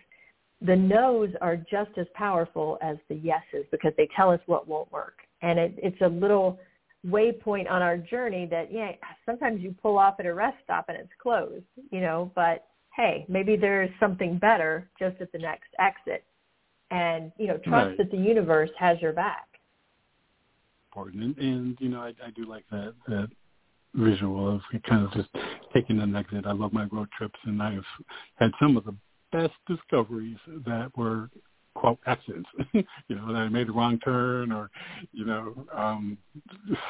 the 0.62 0.75
no's 0.75 1.31
are 1.42 1.57
just 1.57 1.90
as 1.99 2.07
powerful 2.14 2.79
as 2.81 2.97
the 3.09 3.16
yeses 3.16 3.66
because 3.70 3.92
they 3.99 4.09
tell 4.16 4.31
us 4.31 4.40
what 4.47 4.66
won't 4.66 4.90
work. 4.90 5.18
And 5.42 5.59
it, 5.59 5.75
it's 5.77 6.01
a 6.01 6.09
little 6.09 6.59
waypoint 7.07 7.70
on 7.70 7.83
our 7.83 7.99
journey 7.99 8.47
that, 8.51 8.73
yeah, 8.73 8.92
sometimes 9.27 9.61
you 9.61 9.75
pull 9.83 9.99
off 9.99 10.14
at 10.20 10.27
a 10.27 10.33
rest 10.33 10.57
stop 10.64 10.87
and 10.88 10.97
it's 10.97 11.12
closed, 11.20 11.66
you 11.90 12.01
know, 12.01 12.33
but 12.35 12.64
hey, 12.97 13.27
maybe 13.29 13.57
there's 13.57 13.90
something 14.01 14.38
better 14.38 14.88
just 14.99 15.20
at 15.20 15.31
the 15.33 15.38
next 15.38 15.68
exit 15.79 16.25
and 16.90 17.33
you 17.38 17.47
know 17.47 17.59
trust 17.59 17.88
right. 17.88 17.99
that 17.99 18.11
the 18.11 18.16
universe 18.16 18.70
has 18.79 19.01
your 19.01 19.12
back. 19.12 19.47
Important 20.90 21.23
and, 21.25 21.38
and 21.38 21.79
you 21.81 21.88
know 21.88 22.01
I, 22.01 22.09
I 22.25 22.31
do 22.35 22.44
like 22.44 22.64
that 22.70 22.94
that 23.09 23.29
visual 23.94 24.55
of 24.55 24.61
kind 24.88 25.05
of 25.05 25.12
just 25.12 25.29
taking 25.73 26.01
an 26.01 26.16
exit 26.16 26.47
i 26.47 26.53
love 26.53 26.73
my 26.73 26.85
road 26.90 27.09
trips 27.16 27.38
and 27.44 27.62
i've 27.62 27.85
had 28.35 28.51
some 28.61 28.77
of 28.77 28.85
the 28.85 28.94
best 29.31 29.53
discoveries 29.68 30.37
that 30.66 30.90
were 30.97 31.31
quote 31.75 31.99
accidents. 32.07 32.49
You 33.09 33.16
know 33.16 33.27
that 33.33 33.38
i 33.38 33.49
made 33.49 33.68
a 33.68 33.73
wrong 33.73 33.99
turn 34.01 34.51
or 34.51 34.70
you 35.12 35.25
know 35.25 35.55
um 35.75 36.16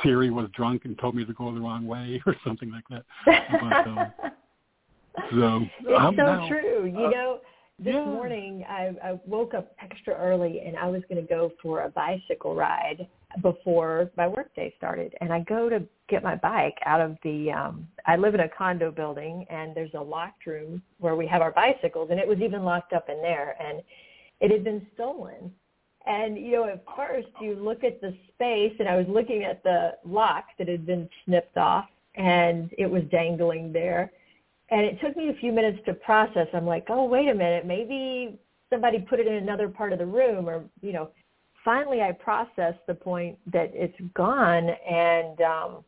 siri 0.02 0.30
was 0.30 0.48
drunk 0.54 0.84
and 0.84 0.98
told 0.98 1.14
me 1.14 1.24
to 1.24 1.32
go 1.32 1.52
the 1.52 1.60
wrong 1.60 1.86
way 1.86 2.22
or 2.26 2.36
something 2.46 2.70
like 2.70 2.84
that. 2.90 3.04
But 3.26 3.86
um 3.88 4.12
so 5.30 5.66
it's 5.80 5.98
I'm 5.98 6.16
so 6.16 6.22
now, 6.22 6.48
true. 6.48 6.86
You 6.86 7.06
uh, 7.06 7.10
know 7.10 7.40
this 7.78 7.94
yeah. 7.94 8.04
morning 8.04 8.64
I, 8.68 8.94
I 9.02 9.20
woke 9.26 9.54
up 9.54 9.74
extra 9.80 10.14
early 10.14 10.60
and 10.64 10.76
I 10.76 10.86
was 10.86 11.02
going 11.08 11.20
to 11.20 11.28
go 11.28 11.52
for 11.60 11.82
a 11.82 11.90
bicycle 11.90 12.54
ride 12.54 13.06
before 13.42 14.10
my 14.16 14.28
workday 14.28 14.72
started. 14.76 15.14
And 15.20 15.32
I 15.32 15.40
go 15.40 15.68
to 15.68 15.82
get 16.08 16.22
my 16.22 16.36
bike 16.36 16.78
out 16.86 17.00
of 17.00 17.16
the, 17.24 17.50
um, 17.50 17.88
I 18.06 18.16
live 18.16 18.34
in 18.34 18.40
a 18.40 18.48
condo 18.48 18.92
building 18.92 19.44
and 19.50 19.74
there's 19.74 19.94
a 19.94 20.00
locked 20.00 20.46
room 20.46 20.82
where 20.98 21.16
we 21.16 21.26
have 21.26 21.42
our 21.42 21.50
bicycles 21.50 22.10
and 22.10 22.20
it 22.20 22.28
was 22.28 22.38
even 22.38 22.62
locked 22.62 22.92
up 22.92 23.08
in 23.08 23.20
there 23.20 23.56
and 23.60 23.82
it 24.40 24.52
had 24.52 24.62
been 24.62 24.86
stolen. 24.94 25.52
And, 26.06 26.36
you 26.36 26.52
know, 26.52 26.68
at 26.68 26.84
first 26.96 27.28
you 27.40 27.56
look 27.56 27.82
at 27.82 28.00
the 28.00 28.14
space 28.34 28.74
and 28.78 28.88
I 28.88 28.96
was 28.96 29.06
looking 29.08 29.42
at 29.42 29.64
the 29.64 29.94
lock 30.04 30.44
that 30.58 30.68
had 30.68 30.86
been 30.86 31.08
snipped 31.24 31.56
off 31.56 31.86
and 32.14 32.70
it 32.78 32.88
was 32.88 33.02
dangling 33.10 33.72
there 33.72 34.12
and 34.74 34.84
it 34.84 35.00
took 35.00 35.16
me 35.16 35.28
a 35.28 35.34
few 35.34 35.52
minutes 35.52 35.78
to 35.86 35.94
process. 35.94 36.48
I'm 36.52 36.66
like, 36.66 36.86
oh, 36.88 37.04
wait 37.04 37.28
a 37.28 37.34
minute, 37.34 37.64
maybe 37.64 38.36
somebody 38.70 38.98
put 38.98 39.20
it 39.20 39.28
in 39.28 39.34
another 39.34 39.68
part 39.68 39.92
of 39.92 40.00
the 40.00 40.06
room 40.06 40.48
or, 40.48 40.64
you 40.82 40.92
know, 40.92 41.10
finally 41.64 42.02
I 42.02 42.10
processed 42.10 42.84
the 42.88 42.94
point 42.94 43.38
that 43.52 43.70
it's 43.72 43.96
gone 44.14 44.68
and 44.68 45.40
um, 45.42 45.84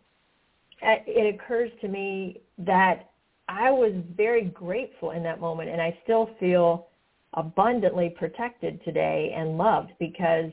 it 0.82 1.34
occurs 1.34 1.72
to 1.80 1.88
me 1.88 2.40
that 2.58 3.10
I 3.48 3.72
was 3.72 3.92
very 4.16 4.44
grateful 4.44 5.10
in 5.10 5.24
that 5.24 5.40
moment 5.40 5.68
and 5.68 5.82
I 5.82 5.98
still 6.04 6.30
feel 6.38 6.86
abundantly 7.34 8.14
protected 8.16 8.84
today 8.84 9.34
and 9.36 9.58
loved 9.58 9.90
because 9.98 10.52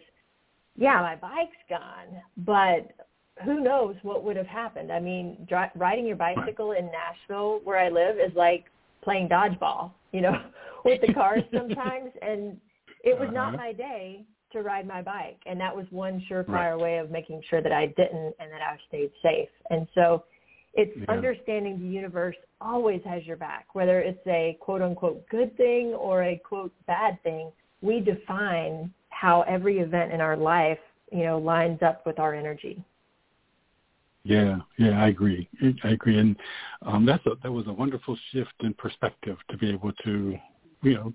yeah, 0.76 1.02
my 1.02 1.16
bike's 1.16 1.56
gone, 1.70 2.20
but 2.38 2.96
who 3.44 3.62
knows 3.62 3.96
what 4.04 4.24
would 4.24 4.38
have 4.38 4.48
happened. 4.48 4.92
I 4.92 5.00
mean, 5.00 5.38
dri- 5.50 5.72
riding 5.76 6.06
your 6.06 6.16
bicycle 6.16 6.74
in 6.74 6.90
Nashville 6.92 7.62
where 7.64 7.80
I 7.80 7.90
live 7.90 8.18
is 8.18 8.36
like 8.36 8.66
playing 9.04 9.30
dodgeball, 9.30 9.92
you 10.12 10.22
know, 10.22 10.34
with 10.86 11.02
the 11.06 11.14
cars 11.14 11.44
sometimes 11.54 12.12
and 12.22 12.58
it 13.04 13.20
was 13.20 13.30
uh-huh. 13.30 13.52
not 13.52 13.56
my 13.56 13.74
day 13.74 14.24
to 14.52 14.62
ride 14.62 14.88
my 14.88 15.02
bike 15.02 15.40
and 15.46 15.60
that 15.60 15.76
was 15.76 15.86
one 15.90 16.24
surefire 16.30 16.48
right. 16.48 16.80
way 16.80 16.98
of 16.98 17.10
making 17.10 17.42
sure 17.50 17.62
that 17.62 17.72
I 17.72 17.88
didn't 17.88 18.36
and 18.40 18.52
that 18.52 18.62
I 18.62 18.78
stayed 18.88 19.12
safe. 19.22 19.50
And 19.70 19.88
so 19.96 20.24
it's 20.76 20.96
yeah. 20.96 21.06
understanding 21.10 21.80
the 21.80 21.88
universe 21.88 22.36
always 22.62 23.02
has 23.06 23.26
your 23.26 23.38
back, 23.38 23.68
whether 23.74 24.00
it's 24.00 24.26
a 24.28 24.58
quote 24.60 24.82
unquote 24.82 25.28
good 25.30 25.56
thing 25.58 25.88
or 25.88 26.24
a 26.24 26.38
quote 26.38 26.72
bad 26.88 27.22
thing. 27.24 27.52
We 27.82 28.00
define 28.00 28.94
how 29.10 29.42
every 29.48 29.80
event 29.80 30.14
in 30.14 30.22
our 30.22 30.38
life, 30.38 30.80
you 31.12 31.24
know, 31.24 31.38
lines 31.38 31.80
up 31.82 32.06
with 32.06 32.20
our 32.20 32.34
energy. 32.34 32.84
Yeah, 34.24 34.60
yeah, 34.78 35.04
I 35.04 35.10
agree. 35.10 35.50
I 35.84 35.90
agree, 35.90 36.18
and 36.18 36.38
um, 36.84 37.06
that's 37.06 37.26
a, 37.26 37.32
that 37.44 37.52
was 37.52 37.68
a 37.68 37.74
wonderful 37.74 38.18
shift 38.32 38.54
in 38.62 38.74
perspective 38.74 39.38
to 39.50 39.58
be 39.58 39.70
able 39.70 39.92
to, 40.06 40.38
you 40.82 40.94
know, 40.94 41.14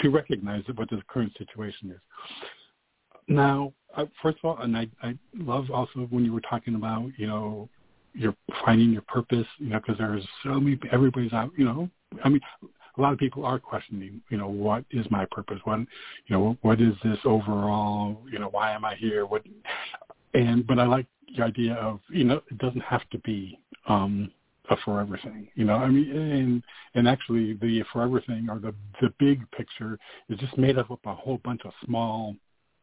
to 0.00 0.10
recognize 0.10 0.64
what 0.74 0.90
the 0.90 1.00
current 1.08 1.32
situation 1.38 1.92
is. 1.92 2.00
Now, 3.28 3.72
first 4.22 4.38
of 4.42 4.44
all, 4.44 4.58
and 4.58 4.76
I, 4.76 4.88
I 5.02 5.16
love 5.36 5.70
also 5.70 6.00
when 6.10 6.24
you 6.24 6.32
were 6.32 6.40
talking 6.40 6.74
about, 6.74 7.10
you 7.16 7.26
know, 7.26 7.68
you're 8.12 8.34
finding 8.64 8.90
your 8.90 9.02
purpose, 9.02 9.46
you 9.58 9.70
know, 9.70 9.78
because 9.78 9.98
there's 9.98 10.26
so 10.42 10.58
many, 10.60 10.78
everybody's 10.90 11.32
out, 11.32 11.50
you 11.56 11.64
know, 11.64 11.88
I 12.24 12.28
mean, 12.28 12.40
a 12.96 13.00
lot 13.00 13.12
of 13.12 13.18
people 13.18 13.44
are 13.44 13.58
questioning, 13.58 14.22
you 14.30 14.38
know, 14.38 14.48
what 14.48 14.84
is 14.90 15.06
my 15.10 15.26
purpose? 15.30 15.58
What, 15.64 15.80
you 15.80 15.86
know, 16.30 16.56
what 16.62 16.80
is 16.80 16.94
this 17.04 17.18
overall, 17.24 18.22
you 18.30 18.38
know, 18.38 18.48
why 18.48 18.72
am 18.72 18.84
I 18.84 18.94
here? 18.94 19.26
What, 19.26 19.42
and, 20.34 20.66
but 20.66 20.78
I 20.78 20.86
like 20.86 21.06
the 21.36 21.42
idea 21.42 21.74
of, 21.74 22.00
you 22.08 22.24
know, 22.24 22.42
it 22.50 22.58
doesn't 22.58 22.82
have 22.82 23.08
to 23.10 23.18
be, 23.18 23.58
um, 23.88 24.30
a 24.68 24.76
forever 24.84 25.18
thing, 25.22 25.48
you 25.54 25.64
know. 25.64 25.74
I 25.74 25.88
mean, 25.88 26.10
and 26.10 26.62
and 26.94 27.08
actually, 27.08 27.54
the 27.54 27.84
forever 27.92 28.20
thing 28.20 28.48
or 28.50 28.58
the 28.58 28.74
the 29.00 29.12
big 29.18 29.48
picture 29.52 29.98
is 30.28 30.38
just 30.38 30.58
made 30.58 30.76
up 30.76 30.90
of 30.90 30.98
a 31.04 31.14
whole 31.14 31.38
bunch 31.44 31.60
of 31.64 31.72
small 31.84 32.34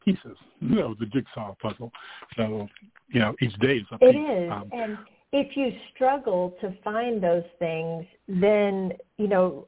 pieces, 0.04 0.38
you 0.60 0.76
know, 0.76 0.96
the 1.00 1.06
jigsaw 1.08 1.56
puzzle. 1.62 1.92
So, 2.36 2.68
you 3.10 3.20
know, 3.20 3.36
each 3.42 3.58
day 3.60 3.78
is 3.78 3.86
a 3.92 3.98
piece. 3.98 4.10
It 4.10 4.18
is, 4.18 4.52
um, 4.52 4.70
and 4.72 4.98
if 5.32 5.58
you 5.58 5.72
struggle 5.94 6.56
to 6.62 6.74
find 6.84 7.22
those 7.22 7.44
things, 7.60 8.06
then, 8.28 8.94
you 9.18 9.28
know, 9.28 9.68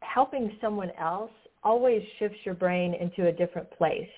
helping 0.00 0.56
someone 0.60 0.90
else 0.98 1.30
always 1.62 2.02
shifts 2.18 2.38
your 2.44 2.54
brain 2.54 2.94
into 2.94 3.28
a 3.28 3.32
different 3.32 3.70
place. 3.72 4.08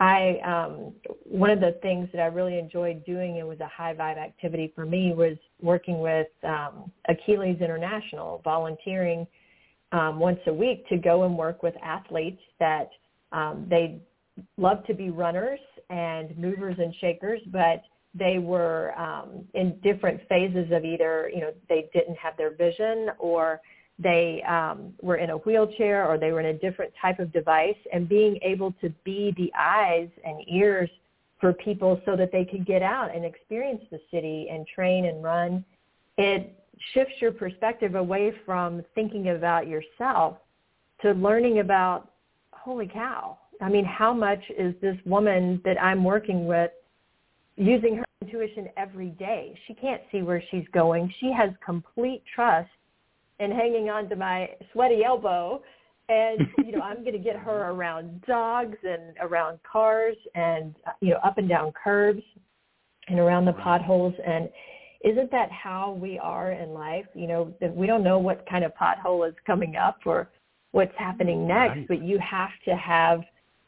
I 0.00 0.38
um, 0.44 0.92
one 1.24 1.50
of 1.50 1.60
the 1.60 1.76
things 1.82 2.08
that 2.12 2.20
I 2.20 2.26
really 2.26 2.58
enjoyed 2.58 3.04
doing 3.04 3.38
and 3.38 3.48
was 3.48 3.60
a 3.60 3.68
high 3.68 3.94
vibe 3.94 4.18
activity 4.18 4.72
for 4.74 4.84
me 4.84 5.12
was 5.12 5.36
working 5.60 6.00
with 6.00 6.28
um, 6.44 6.90
Achilles 7.08 7.58
International, 7.60 8.40
volunteering 8.42 9.26
um, 9.92 10.18
once 10.18 10.40
a 10.46 10.52
week 10.52 10.88
to 10.88 10.96
go 10.96 11.24
and 11.24 11.36
work 11.36 11.62
with 11.62 11.74
athletes 11.82 12.40
that 12.58 12.90
um, 13.32 13.66
they 13.68 14.00
love 14.56 14.84
to 14.86 14.94
be 14.94 15.10
runners 15.10 15.60
and 15.90 16.36
movers 16.36 16.76
and 16.78 16.94
shakers, 17.00 17.40
but 17.48 17.82
they 18.14 18.38
were 18.38 18.98
um, 18.98 19.44
in 19.54 19.78
different 19.82 20.20
phases 20.28 20.70
of 20.72 20.84
either, 20.84 21.30
you 21.32 21.40
know, 21.40 21.52
they 21.68 21.88
didn't 21.94 22.16
have 22.16 22.36
their 22.36 22.54
vision 22.54 23.08
or 23.18 23.60
they 23.98 24.42
um, 24.48 24.94
were 25.00 25.16
in 25.16 25.30
a 25.30 25.36
wheelchair 25.38 26.06
or 26.06 26.18
they 26.18 26.32
were 26.32 26.40
in 26.40 26.46
a 26.46 26.58
different 26.58 26.92
type 27.00 27.18
of 27.18 27.32
device 27.32 27.76
and 27.92 28.08
being 28.08 28.38
able 28.42 28.72
to 28.80 28.90
be 29.04 29.34
the 29.36 29.52
eyes 29.58 30.08
and 30.24 30.44
ears 30.48 30.90
for 31.40 31.52
people 31.52 32.00
so 32.04 32.16
that 32.16 32.30
they 32.32 32.44
could 32.44 32.64
get 32.66 32.82
out 32.82 33.14
and 33.14 33.24
experience 33.24 33.82
the 33.90 34.00
city 34.10 34.48
and 34.50 34.66
train 34.66 35.06
and 35.06 35.22
run, 35.22 35.64
it 36.16 36.56
shifts 36.94 37.14
your 37.20 37.32
perspective 37.32 37.94
away 37.94 38.32
from 38.46 38.82
thinking 38.94 39.30
about 39.30 39.66
yourself 39.66 40.38
to 41.02 41.12
learning 41.12 41.58
about, 41.58 42.12
holy 42.52 42.86
cow, 42.86 43.36
I 43.60 43.68
mean, 43.68 43.84
how 43.84 44.12
much 44.12 44.42
is 44.56 44.74
this 44.80 44.96
woman 45.04 45.60
that 45.64 45.80
I'm 45.80 46.02
working 46.02 46.46
with 46.46 46.70
using 47.56 47.96
her 47.96 48.04
intuition 48.20 48.68
every 48.76 49.10
day? 49.10 49.56
She 49.66 49.74
can't 49.74 50.02
see 50.10 50.22
where 50.22 50.42
she's 50.50 50.66
going. 50.72 51.12
She 51.20 51.32
has 51.32 51.50
complete 51.64 52.22
trust 52.34 52.70
and 53.42 53.52
hanging 53.52 53.90
on 53.90 54.08
to 54.08 54.16
my 54.16 54.50
sweaty 54.72 55.04
elbow. 55.04 55.62
And 56.08 56.40
you 56.58 56.72
know 56.72 56.80
i'm 56.82 56.96
going 57.04 57.12
to 57.12 57.18
get 57.18 57.36
her 57.36 57.70
around 57.70 58.22
dogs 58.26 58.76
and 58.82 59.16
around 59.20 59.58
cars 59.70 60.16
and 60.34 60.74
you 61.00 61.10
know 61.10 61.20
up 61.24 61.38
and 61.38 61.48
down 61.48 61.72
curbs 61.82 62.22
and 63.08 63.18
around 63.18 63.44
the 63.44 63.52
potholes. 63.54 64.14
And 64.24 64.48
isn't 65.04 65.30
that 65.32 65.50
how 65.50 65.98
we 66.00 66.18
are 66.18 66.52
in 66.52 66.70
life? 66.70 67.06
You 67.14 67.26
know 67.26 67.54
that 67.60 67.74
we 67.74 67.86
don't 67.86 68.04
know 68.04 68.18
what 68.18 68.44
kind 68.48 68.64
of 68.64 68.72
pothole 68.74 69.28
is 69.28 69.34
coming 69.46 69.76
up 69.76 69.98
or 70.06 70.28
what's 70.70 70.94
happening 70.96 71.46
next 71.46 71.76
right. 71.76 71.88
but 71.88 72.02
you 72.02 72.18
have 72.18 72.50
to 72.64 72.74
have 72.76 73.20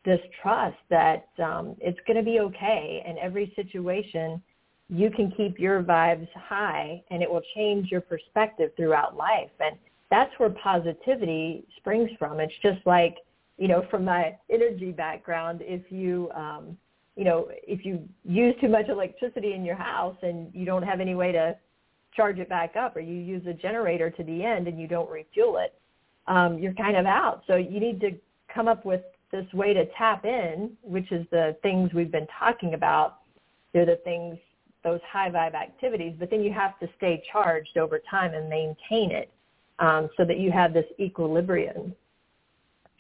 this 0.05 0.21
trust 0.43 0.77
that 0.91 1.29
um 1.43 1.77
it's 1.81 1.99
going 2.07 2.17
to 2.17 2.23
be 2.23 2.41
okay. 2.41 3.03
In 3.07 3.17
every 3.19 3.53
situation 3.57 4.43
you 4.89 5.11
can 5.11 5.31
keep 5.31 5.59
your 5.59 5.83
vibes 5.83 6.29
high 6.35 7.03
and 7.11 7.23
it 7.23 7.31
will 7.31 7.43
change 7.55 7.91
your 7.91 8.01
perspective 8.01 8.71
throughout 8.77 9.17
life. 9.17 9.51
And 9.61 9.77
that's 10.11 10.33
where 10.39 10.51
positivity 10.51 11.65
springs 11.77 12.11
from. 12.19 12.41
It's 12.41 12.53
just 12.63 12.85
like, 12.87 13.17
you 13.57 13.69
know, 13.69 13.87
from 13.91 14.05
my 14.05 14.37
energy 14.51 14.93
background, 14.93 15.61
if 15.63 15.91
you, 15.91 16.31
um, 16.35 16.77
you 17.17 17.25
know, 17.25 17.49
if 17.67 17.85
you 17.85 18.07
use 18.25 18.55
too 18.61 18.69
much 18.69 18.89
electricity 18.89 19.55
in 19.55 19.65
your 19.65 19.77
house 19.77 20.17
and 20.23 20.51
you 20.53 20.65
don't 20.67 20.83
have 20.83 21.01
any 21.01 21.15
way 21.15 21.33
to 21.33 21.57
charge 22.15 22.39
it 22.39 22.49
back 22.49 22.77
up 22.77 22.97
or 22.97 23.01
you 23.01 23.15
use 23.15 23.47
a 23.47 23.53
generator 23.53 24.11
to 24.11 24.23
the 24.25 24.45
end 24.45 24.69
and 24.69 24.81
you 24.81 24.87
don't 24.87 25.11
refuel 25.11 25.59
it, 25.59 25.75
um, 26.27 26.59
you're 26.59 26.75
kind 26.75 26.97
of 26.97 27.07
out. 27.07 27.43
So 27.47 27.57
you 27.57 27.81
need 27.81 28.01
to 28.01 28.11
come 28.53 28.69
up 28.69 28.85
with 28.85 29.03
this 29.31 29.47
way 29.53 29.73
to 29.73 29.87
tap 29.97 30.25
in, 30.25 30.73
which 30.83 31.11
is 31.11 31.27
the 31.31 31.57
things 31.63 31.93
we've 31.93 32.13
been 32.13 32.29
talking 32.39 32.75
about. 32.75 33.19
They're 33.73 33.87
the 33.87 33.99
things 34.05 34.39
those 34.85 35.01
high 35.11 35.31
vibe 35.31 35.55
activities, 35.55 36.15
but 36.19 36.31
then 36.31 36.43
you 36.43 36.53
have 36.53 36.79
to 36.79 36.89
stay 36.97 37.23
charged 37.33 37.77
over 37.79 38.01
time 38.11 38.35
and 38.35 38.49
maintain 38.49 39.11
it 39.11 39.31
um, 39.79 40.09
so 40.17 40.25
that 40.25 40.39
you 40.39 40.53
have 40.53 40.73
this 40.73 40.87
equilibrium. 41.01 41.95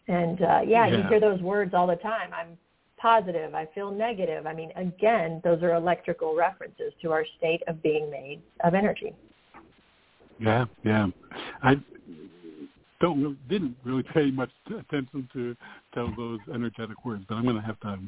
And 0.09 0.43
uh, 0.43 0.61
yeah, 0.67 0.87
yeah, 0.87 0.97
you 0.97 1.03
hear 1.09 1.21
those 1.21 1.41
words 1.41 1.75
all 1.75 1.87
the 1.87 1.97
time. 1.97 2.31
I'm 2.35 2.59
positive. 2.99 3.55
I 3.55 3.67
feel 3.75 3.91
negative. 3.91 4.47
I 4.47 4.55
mean, 4.55 4.71
again, 4.77 5.41
those 5.45 5.63
are 5.63 5.75
electrical 5.75 6.35
references 6.35 6.93
to 7.03 7.13
our 7.13 7.25
state 7.39 7.63
of 7.69 7.83
being 7.83 8.11
made 8.11 8.41
of 8.65 8.75
energy. 8.75 9.15
Yeah, 10.41 10.65
yeah. 10.85 11.09
I 11.63 11.77
don't 13.01 13.23
really, 13.23 13.39
didn't 13.49 13.77
really 13.85 14.03
pay 14.03 14.31
much 14.31 14.51
attention 14.67 15.29
to 15.33 15.55
to 15.95 16.13
those 16.17 16.41
energetic 16.53 17.05
words, 17.05 17.25
but 17.29 17.37
I'm 17.37 17.45
going 17.45 17.57
to 17.57 17.63
have 17.63 17.79
to 17.81 17.99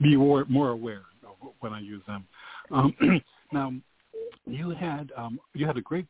be 0.00 0.16
more, 0.16 0.44
more 0.48 0.70
aware 0.70 1.02
of 1.24 1.52
when 1.60 1.72
I 1.72 1.80
use 1.80 2.02
them. 2.06 2.26
Um, 2.70 2.94
now, 3.52 3.72
you 4.46 4.70
had 4.70 5.12
um, 5.16 5.38
you 5.54 5.66
had 5.66 5.76
a 5.76 5.82
great 5.82 6.06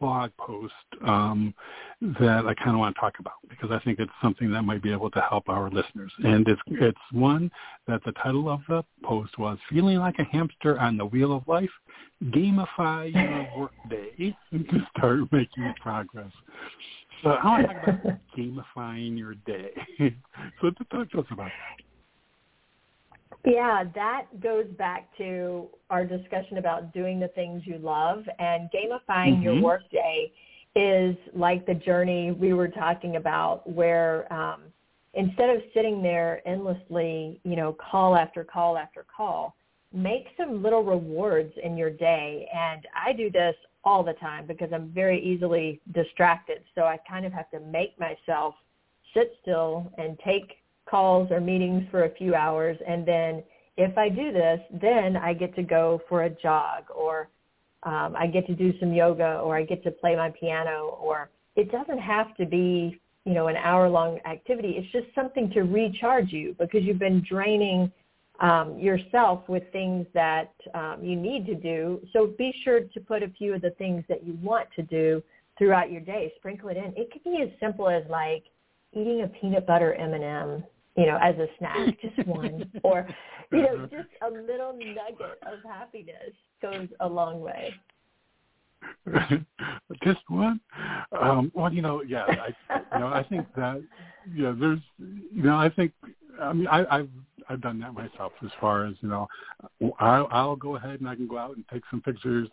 blog 0.00 0.30
post 0.38 0.72
um, 1.06 1.52
that 2.00 2.44
I 2.46 2.54
kind 2.54 2.70
of 2.70 2.78
want 2.78 2.94
to 2.94 3.00
talk 3.00 3.14
about 3.18 3.34
because 3.48 3.70
I 3.70 3.78
think 3.80 3.98
it's 3.98 4.12
something 4.22 4.50
that 4.52 4.62
might 4.62 4.82
be 4.82 4.92
able 4.92 5.10
to 5.10 5.20
help 5.20 5.48
our 5.48 5.70
listeners. 5.70 6.12
And 6.24 6.46
it's 6.46 6.60
it's 6.68 6.98
one 7.12 7.50
that 7.86 8.00
the 8.04 8.12
title 8.12 8.48
of 8.48 8.60
the 8.68 8.84
post 9.04 9.38
was 9.38 9.58
"Feeling 9.70 9.98
Like 9.98 10.18
a 10.18 10.24
Hamster 10.24 10.78
on 10.78 10.96
the 10.96 11.06
Wheel 11.06 11.32
of 11.32 11.46
Life: 11.48 11.70
Gamify 12.24 13.12
Your 13.14 13.48
Workday 13.88 14.36
to 14.52 14.86
Start 14.96 15.20
Making 15.32 15.74
Progress." 15.80 16.32
So 17.22 17.30
I 17.30 17.46
want 17.46 17.68
to 17.68 17.74
talk 17.74 18.04
about 18.04 18.18
gamifying 18.38 19.18
your 19.18 19.34
day. 19.34 19.70
so 20.60 20.70
talk 20.90 21.10
to 21.10 21.20
us 21.20 21.26
about 21.30 21.46
that. 21.46 21.84
Yeah, 23.44 23.84
that 23.94 24.26
goes 24.40 24.66
back 24.76 25.08
to 25.18 25.68
our 25.90 26.04
discussion 26.04 26.58
about 26.58 26.92
doing 26.92 27.20
the 27.20 27.28
things 27.28 27.62
you 27.64 27.78
love 27.78 28.24
and 28.38 28.68
gamifying 28.70 29.34
mm-hmm. 29.34 29.42
your 29.42 29.60
workday 29.60 30.32
is 30.76 31.16
like 31.34 31.66
the 31.66 31.74
journey 31.74 32.32
we 32.32 32.52
were 32.52 32.68
talking 32.68 33.16
about 33.16 33.68
where 33.70 34.30
um, 34.32 34.62
instead 35.14 35.50
of 35.50 35.62
sitting 35.74 36.02
there 36.02 36.46
endlessly, 36.46 37.40
you 37.44 37.56
know, 37.56 37.76
call 37.90 38.16
after 38.16 38.44
call 38.44 38.76
after 38.76 39.04
call, 39.14 39.56
make 39.92 40.26
some 40.36 40.62
little 40.62 40.84
rewards 40.84 41.52
in 41.62 41.76
your 41.76 41.90
day. 41.90 42.48
And 42.54 42.86
I 42.94 43.12
do 43.12 43.30
this 43.30 43.54
all 43.84 44.02
the 44.02 44.12
time 44.14 44.46
because 44.46 44.68
I'm 44.72 44.90
very 44.90 45.22
easily 45.22 45.80
distracted. 45.92 46.62
So 46.74 46.82
I 46.82 46.98
kind 47.08 47.24
of 47.24 47.32
have 47.32 47.50
to 47.50 47.60
make 47.60 47.98
myself 47.98 48.54
sit 49.14 49.32
still 49.42 49.90
and 49.96 50.18
take 50.24 50.58
calls 50.88 51.30
or 51.30 51.40
meetings 51.40 51.84
for 51.90 52.04
a 52.04 52.10
few 52.10 52.34
hours 52.34 52.76
and 52.86 53.06
then 53.06 53.42
if 53.78 53.96
I 53.96 54.08
do 54.08 54.32
this, 54.32 54.60
then 54.82 55.16
I 55.16 55.32
get 55.32 55.54
to 55.54 55.62
go 55.62 56.02
for 56.08 56.24
a 56.24 56.30
jog 56.30 56.84
or 56.94 57.28
um, 57.84 58.16
I 58.18 58.26
get 58.26 58.44
to 58.48 58.54
do 58.54 58.76
some 58.80 58.92
yoga 58.92 59.38
or 59.38 59.56
I 59.56 59.62
get 59.62 59.84
to 59.84 59.92
play 59.92 60.16
my 60.16 60.30
piano 60.30 60.98
or 61.00 61.30
it 61.54 61.70
doesn't 61.70 62.00
have 62.00 62.36
to 62.38 62.44
be, 62.44 63.00
you 63.24 63.34
know, 63.34 63.46
an 63.46 63.56
hour 63.56 63.88
long 63.88 64.18
activity. 64.26 64.70
It's 64.70 64.90
just 64.90 65.14
something 65.14 65.48
to 65.50 65.62
recharge 65.62 66.32
you 66.32 66.56
because 66.58 66.82
you've 66.82 66.98
been 66.98 67.24
draining 67.26 67.90
um, 68.40 68.76
yourself 68.80 69.48
with 69.48 69.62
things 69.70 70.06
that 70.12 70.52
um, 70.74 70.98
you 71.00 71.14
need 71.14 71.46
to 71.46 71.54
do. 71.54 72.00
So 72.12 72.34
be 72.36 72.52
sure 72.64 72.80
to 72.80 73.00
put 73.00 73.22
a 73.22 73.28
few 73.28 73.54
of 73.54 73.62
the 73.62 73.70
things 73.70 74.02
that 74.08 74.26
you 74.26 74.36
want 74.42 74.66
to 74.74 74.82
do 74.82 75.22
throughout 75.56 75.92
your 75.92 76.00
day. 76.00 76.32
Sprinkle 76.38 76.68
it 76.70 76.76
in. 76.76 76.92
It 76.96 77.12
could 77.12 77.22
be 77.22 77.42
as 77.42 77.48
simple 77.60 77.88
as 77.88 78.02
like 78.10 78.42
eating 78.92 79.22
a 79.22 79.28
peanut 79.28 79.68
butter 79.68 79.94
M&M, 79.94 80.64
you 80.98 81.06
know, 81.06 81.16
as 81.22 81.36
a 81.36 81.46
snack, 81.58 81.96
just 82.02 82.26
one, 82.26 82.68
or 82.82 83.06
you 83.52 83.62
know, 83.62 83.86
just 83.86 84.08
a 84.20 84.30
little 84.30 84.72
nugget 84.72 85.38
of 85.42 85.60
happiness 85.64 86.34
goes 86.60 86.88
a 87.00 87.08
long 87.08 87.40
way. 87.40 87.72
just 90.02 90.20
one. 90.26 90.60
Um, 91.18 91.52
well, 91.54 91.72
you 91.72 91.82
know, 91.82 92.02
yeah, 92.02 92.24
I, 92.26 92.78
you 92.94 93.00
know, 93.00 93.06
I 93.06 93.22
think 93.22 93.46
that, 93.54 93.82
yeah, 94.34 94.52
there's, 94.58 94.80
you 94.98 95.42
know, 95.44 95.56
I 95.56 95.68
think, 95.70 95.92
I 96.40 96.52
mean, 96.52 96.66
I, 96.66 96.84
I've 96.90 97.08
I've 97.48 97.60
done 97.60 97.78
that 97.80 97.94
myself 97.94 98.32
as 98.44 98.50
far 98.60 98.84
as 98.84 98.94
you 99.00 99.08
know, 99.08 99.28
I'll, 100.00 100.28
I'll 100.30 100.56
go 100.56 100.76
ahead 100.76 101.00
and 101.00 101.08
I 101.08 101.14
can 101.14 101.28
go 101.28 101.38
out 101.38 101.56
and 101.56 101.64
take 101.72 101.82
some 101.90 102.02
pictures, 102.02 102.48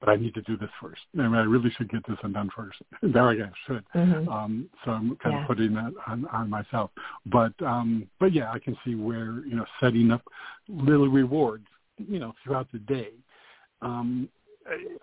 but 0.00 0.08
I 0.08 0.16
need 0.16 0.34
to 0.34 0.42
do 0.42 0.56
this 0.56 0.70
first. 0.80 1.00
I 1.18 1.22
mean, 1.22 1.34
I 1.34 1.42
really 1.42 1.70
should 1.76 1.90
get 1.90 2.06
this 2.06 2.18
undone 2.22 2.50
first. 2.54 2.78
there 3.02 3.28
I 3.28 3.36
should. 3.66 3.84
Mm-hmm. 3.94 4.28
Um, 4.28 4.68
so 4.84 4.92
I'm 4.92 5.16
kind 5.16 5.34
yeah. 5.34 5.42
of 5.42 5.48
putting 5.48 5.74
that 5.74 5.92
on, 6.06 6.26
on 6.26 6.48
myself. 6.48 6.90
But 7.26 7.52
um, 7.62 8.06
but 8.20 8.32
yeah, 8.32 8.52
I 8.52 8.58
can 8.58 8.76
see 8.84 8.94
where 8.94 9.42
you 9.46 9.56
know 9.56 9.66
setting 9.80 10.10
up 10.10 10.22
little 10.68 11.08
rewards, 11.08 11.66
you 11.96 12.18
know, 12.18 12.32
throughout 12.44 12.70
the 12.72 12.78
day. 12.78 13.10
Um, 13.82 14.28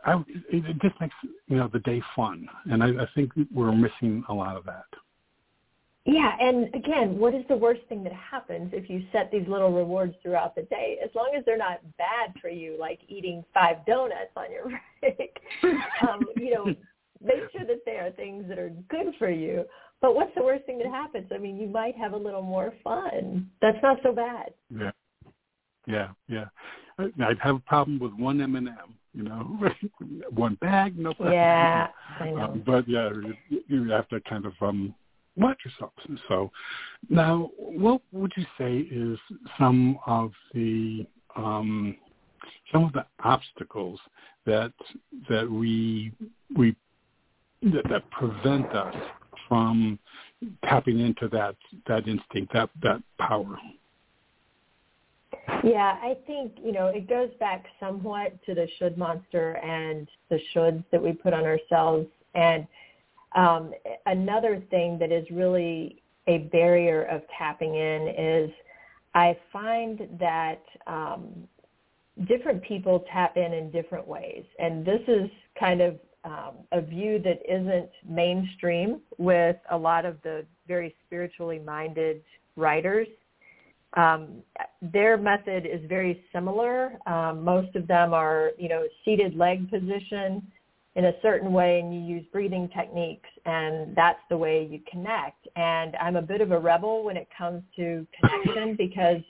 I, 0.06 0.24
it 0.52 0.80
just 0.82 1.00
makes 1.02 1.16
you 1.48 1.58
know 1.58 1.70
the 1.72 1.80
day 1.80 2.02
fun, 2.16 2.48
and 2.66 2.84
I, 2.84 2.88
I 2.88 3.08
think 3.16 3.32
we're 3.54 3.72
missing 3.72 4.24
a 4.30 4.34
lot 4.34 4.56
of 4.58 4.66
that. 4.66 4.86
Yeah, 6.06 6.36
and 6.40 6.74
again, 6.76 7.18
what 7.18 7.34
is 7.34 7.44
the 7.50 7.56
worst 7.56 7.82
thing 7.90 8.04
that 8.04 8.14
happens 8.14 8.72
if 8.74 8.90
you 8.92 9.04
set 9.12 9.32
these 9.32 9.48
little 9.48 9.72
rewards 9.72 10.14
throughout 10.22 10.54
the 10.56 10.62
day? 10.64 11.00
As 11.04 11.10
long 11.16 11.32
as 11.36 11.44
they're 11.46 11.58
not 11.58 11.82
bad 11.98 12.34
for 12.40 12.50
you, 12.50 12.78
like 12.80 13.00
eating 13.08 13.44
five 13.54 13.78
donuts 13.88 14.32
on 14.36 14.52
your 14.52 14.66
break, 15.02 15.40
um, 16.08 16.28
you 16.36 16.54
know, 16.54 16.66
make 17.24 17.50
sure 17.52 17.66
that 17.66 17.84
they 17.86 17.94
are 17.94 18.12
things 18.12 18.46
that 18.48 18.60
are 18.60 18.70
good 18.88 19.16
for 19.18 19.32
you. 19.32 19.66
But 20.00 20.14
what's 20.14 20.34
the 20.36 20.44
worst 20.44 20.66
thing 20.66 20.78
that 20.78 20.88
happens? 20.88 21.28
I 21.34 21.40
mean, 21.40 21.58
you 21.58 21.68
might 21.68 21.98
have 21.98 22.14
a 22.14 22.18
little 22.18 22.44
more 22.44 22.72
fun. 22.84 23.50
That's 23.62 23.82
not 23.82 23.98
so 24.04 24.12
bad. 24.12 24.54
Yeah, 24.70 24.92
yeah, 25.88 26.10
yeah. 26.28 26.46
I'd 27.00 27.40
have 27.42 27.56
a 27.56 27.60
problem 27.60 27.98
with 28.00 28.14
one 28.14 28.40
M&M 28.42 28.78
you 29.16 29.24
know, 29.24 29.58
one 30.32 30.56
bag, 30.56 31.00
no 31.00 31.14
problem. 31.14 31.34
Yeah, 31.34 31.88
I 32.20 32.32
know. 32.32 32.42
Um, 32.42 32.64
but 32.66 32.88
yeah, 32.88 33.10
you, 33.50 33.62
you 33.68 33.90
have 33.90 34.10
to 34.10 34.20
kind 34.22 34.46
of 34.46 34.54
um 34.62 34.94
watch. 35.36 35.60
So 36.28 36.52
now, 37.10 37.50
what 37.58 38.02
would 38.12 38.32
you 38.38 38.46
say 38.58 38.78
is 38.78 39.20
some 39.58 39.98
of 40.06 40.32
the 40.54 41.06
um, 41.36 41.98
some 42.72 42.86
of 42.86 42.94
the 42.94 43.06
obstacles 43.24 44.00
that 44.46 44.74
that 45.30 45.50
we 45.50 46.12
we 46.56 46.76
that, 47.64 47.84
that 47.90 48.10
prevent 48.12 48.74
us 48.74 48.96
from 49.48 50.00
tapping 50.64 51.00
into 51.00 51.28
that 51.30 51.56
that 51.88 52.08
instinct, 52.08 52.54
that 52.54 52.70
that 52.82 53.02
power? 53.20 53.58
Yeah, 55.64 55.98
I 56.02 56.18
think, 56.26 56.54
you 56.64 56.72
know, 56.72 56.88
it 56.88 57.08
goes 57.08 57.30
back 57.40 57.66
somewhat 57.80 58.34
to 58.46 58.56
the 58.56 58.68
should 58.78 58.98
monster 58.98 59.58
and 59.58 60.08
the 60.30 60.40
shoulds 60.54 60.84
that 60.92 61.02
we 61.02 61.12
put 61.12 61.34
on 61.34 61.44
ourselves. 61.44 62.08
And 62.34 62.68
um, 63.36 63.72
another 64.06 64.64
thing 64.70 64.98
that 65.00 65.12
is 65.12 65.26
really 65.30 66.02
a 66.28 66.40
barrier 66.52 67.04
of 67.04 67.22
tapping 67.38 67.76
in 67.76 68.08
is 68.18 68.52
I 69.14 69.38
find 69.52 70.08
that 70.20 70.64
um, 70.88 71.48
different 72.28 72.64
people 72.64 73.06
tap 73.12 73.38
in 73.38 73.54
in 73.54 73.72
different 73.72 74.08
ways. 74.08 74.44
And 74.60 74.86
this 74.86 75.02
is 75.08 75.30
kind 75.60 75.82
of 75.82 76.00
um, 76.24 76.56
a 76.72 76.82
view 76.82 77.22
that 77.24 77.40
isn't 77.48 77.90
mainstream 78.08 79.02
with 79.18 79.58
a 79.70 79.78
lot 79.78 80.06
of 80.06 80.18
the 80.24 80.46
very 80.68 80.96
spiritually 81.06 81.60
minded 81.60 82.22
writers. 82.56 83.08
Um, 83.96 84.42
their 84.82 85.18
method 85.18 85.66
is 85.66 85.82
very 85.88 86.26
similar. 86.34 86.94
Um, 87.06 87.44
most 87.44 87.76
of 87.76 87.88
them 87.88 88.14
are, 88.14 88.52
you 88.58 88.68
know, 88.68 88.84
seated 89.06 89.36
leg 89.36 89.70
position 89.70 90.42
in 90.96 91.06
a 91.06 91.14
certain 91.22 91.52
way 91.52 91.80
and 91.80 91.94
you 91.94 92.00
use 92.00 92.26
breathing 92.32 92.70
techniques 92.76 93.30
and 93.46 93.96
that's 93.96 94.20
the 94.30 94.38
way 94.38 94.66
you 94.70 94.80
connect. 94.90 95.48
And 95.56 95.96
I'm 95.98 96.16
a 96.16 96.22
bit 96.22 96.42
of 96.42 96.52
a 96.52 96.60
rebel 96.60 97.04
when 97.04 97.18
it 97.18 97.28
comes 97.38 97.64
to 97.76 98.08
connection 98.20 98.76
because 98.76 99.22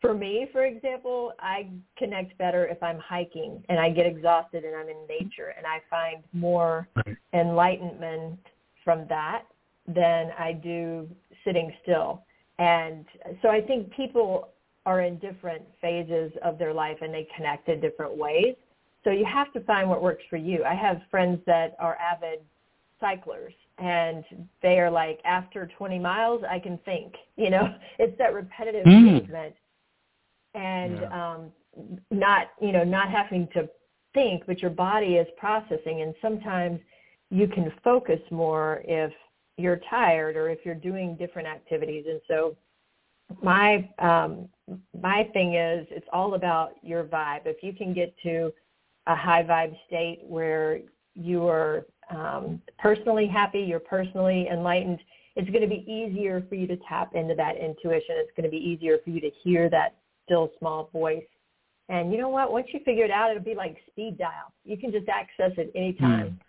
for 0.00 0.14
me, 0.14 0.48
for 0.52 0.64
example, 0.64 1.32
I 1.38 1.68
connect 1.96 2.36
better 2.38 2.66
if 2.66 2.82
I'm 2.82 2.98
hiking 2.98 3.62
and 3.68 3.78
I 3.78 3.90
get 3.90 4.06
exhausted 4.06 4.64
and 4.64 4.74
I'm 4.74 4.88
in 4.88 4.96
nature 5.08 5.54
and 5.56 5.66
I 5.66 5.80
find 5.88 6.24
more 6.32 6.88
enlightenment 7.34 8.40
from 8.84 9.06
that 9.08 9.42
than 9.86 10.30
I 10.38 10.52
do 10.52 11.08
sitting 11.44 11.72
still. 11.82 12.24
And 12.58 13.04
so 13.42 13.48
I 13.48 13.60
think 13.60 13.90
people 13.92 14.48
are 14.86 15.02
in 15.02 15.18
different 15.18 15.62
phases 15.80 16.32
of 16.42 16.58
their 16.58 16.72
life 16.72 16.98
and 17.00 17.12
they 17.12 17.28
connect 17.36 17.68
in 17.68 17.80
different 17.80 18.16
ways. 18.16 18.56
So 19.04 19.10
you 19.10 19.24
have 19.24 19.52
to 19.54 19.60
find 19.60 19.88
what 19.88 20.02
works 20.02 20.22
for 20.28 20.36
you. 20.36 20.64
I 20.64 20.74
have 20.74 21.00
friends 21.10 21.40
that 21.46 21.74
are 21.78 21.96
avid 21.96 22.40
cyclers 23.00 23.54
and 23.78 24.24
they 24.62 24.78
are 24.78 24.90
like 24.90 25.20
after 25.24 25.70
20 25.78 25.98
miles 25.98 26.42
I 26.48 26.58
can 26.58 26.78
think, 26.84 27.14
you 27.36 27.50
know, 27.50 27.74
it's 27.98 28.16
that 28.18 28.34
repetitive 28.34 28.84
mm. 28.84 29.12
movement 29.12 29.54
and 30.54 30.98
yeah. 31.00 31.34
um 31.34 31.52
not, 32.10 32.48
you 32.60 32.72
know, 32.72 32.84
not 32.84 33.10
having 33.10 33.48
to 33.54 33.68
think 34.12 34.44
but 34.46 34.60
your 34.60 34.70
body 34.70 35.14
is 35.14 35.26
processing 35.38 36.02
and 36.02 36.14
sometimes 36.20 36.80
you 37.30 37.46
can 37.46 37.72
focus 37.82 38.20
more 38.30 38.82
if 38.84 39.12
you're 39.56 39.80
tired 39.88 40.36
or 40.36 40.50
if 40.50 40.58
you're 40.64 40.74
doing 40.74 41.16
different 41.16 41.46
activities 41.46 42.04
and 42.08 42.20
so 42.26 42.56
my 43.42 43.88
um 44.00 44.48
my 45.00 45.28
thing 45.32 45.54
is 45.54 45.86
it's 45.90 46.06
all 46.12 46.34
about 46.34 46.72
your 46.82 47.04
vibe 47.04 47.42
if 47.44 47.62
you 47.62 47.72
can 47.72 47.94
get 47.94 48.12
to 48.22 48.52
a 49.06 49.16
high 49.16 49.42
vibe 49.42 49.76
state 49.86 50.20
where 50.22 50.80
you 51.14 51.46
are 51.46 51.86
um, 52.10 52.60
personally 52.78 53.26
happy, 53.26 53.60
you're 53.60 53.80
personally 53.80 54.48
enlightened, 54.50 54.98
it's 55.36 55.48
going 55.50 55.62
to 55.62 55.68
be 55.68 55.84
easier 55.90 56.44
for 56.48 56.54
you 56.54 56.66
to 56.66 56.76
tap 56.88 57.14
into 57.14 57.34
that 57.34 57.56
intuition. 57.56 58.16
It's 58.16 58.32
going 58.36 58.44
to 58.44 58.50
be 58.50 58.56
easier 58.56 58.98
for 59.04 59.10
you 59.10 59.20
to 59.20 59.30
hear 59.42 59.70
that 59.70 59.96
still 60.24 60.50
small 60.58 60.90
voice. 60.92 61.24
And 61.88 62.12
you 62.12 62.18
know 62.18 62.28
what? 62.28 62.52
Once 62.52 62.66
you 62.72 62.80
figure 62.84 63.04
it 63.04 63.10
out, 63.10 63.30
it'll 63.30 63.42
be 63.42 63.54
like 63.54 63.76
speed 63.90 64.18
dial. 64.18 64.52
You 64.64 64.76
can 64.76 64.92
just 64.92 65.08
access 65.08 65.52
it 65.56 65.72
anytime. 65.74 66.40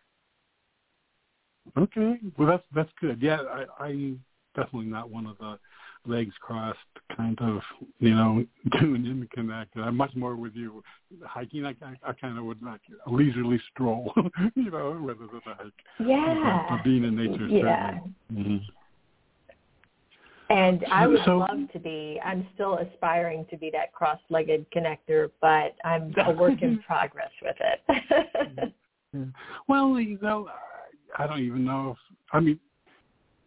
Hmm. 1.73 1.83
Okay, 1.83 2.19
well 2.37 2.47
that's 2.47 2.63
that's 2.73 2.89
good. 2.99 3.21
Yeah, 3.21 3.41
I, 3.43 3.85
I 3.85 4.13
definitely 4.55 4.87
not 4.87 5.09
one 5.09 5.25
of 5.25 5.37
the 5.37 5.57
legs 6.05 6.33
crossed, 6.41 6.79
kind 7.15 7.37
of, 7.41 7.61
you 7.99 8.13
know, 8.15 8.45
tune 8.79 9.05
in 9.05 9.27
connected. 9.33 9.81
I'm 9.81 9.97
much 9.97 10.15
more 10.15 10.35
with 10.35 10.53
you. 10.55 10.83
Hiking, 11.23 11.65
I, 11.65 11.75
I, 11.83 12.09
I 12.09 12.13
kind 12.13 12.37
of 12.37 12.45
would 12.45 12.61
like 12.61 12.81
a 13.05 13.09
leisurely 13.09 13.59
stroll, 13.71 14.13
you 14.55 14.71
know, 14.71 14.93
rather 14.93 15.27
than 15.27 15.41
a 15.45 15.55
hike. 15.55 15.73
Yeah. 15.99 16.65
But, 16.69 16.83
being 16.83 17.03
in 17.03 17.15
nature, 17.15 17.47
yeah. 17.47 17.99
Mm-hmm. 18.33 18.57
And 20.49 20.83
I 20.91 21.07
would 21.07 21.21
so, 21.23 21.37
love 21.37 21.71
to 21.71 21.79
be, 21.79 22.19
I'm 22.25 22.45
still 22.55 22.77
aspiring 22.79 23.45
to 23.51 23.57
be 23.57 23.69
that 23.71 23.93
cross-legged 23.93 24.65
connector, 24.75 25.31
but 25.39 25.75
I'm 25.85 26.13
a 26.25 26.31
work 26.31 26.61
in 26.61 26.79
progress 26.87 27.31
with 27.41 27.55
it. 27.59 28.73
yeah. 29.13 29.23
Well, 29.69 29.97
you 29.97 30.19
know, 30.21 30.49
I 31.17 31.25
don't 31.25 31.39
even 31.39 31.63
know 31.63 31.91
if, 31.91 32.17
I 32.33 32.41
mean, 32.41 32.59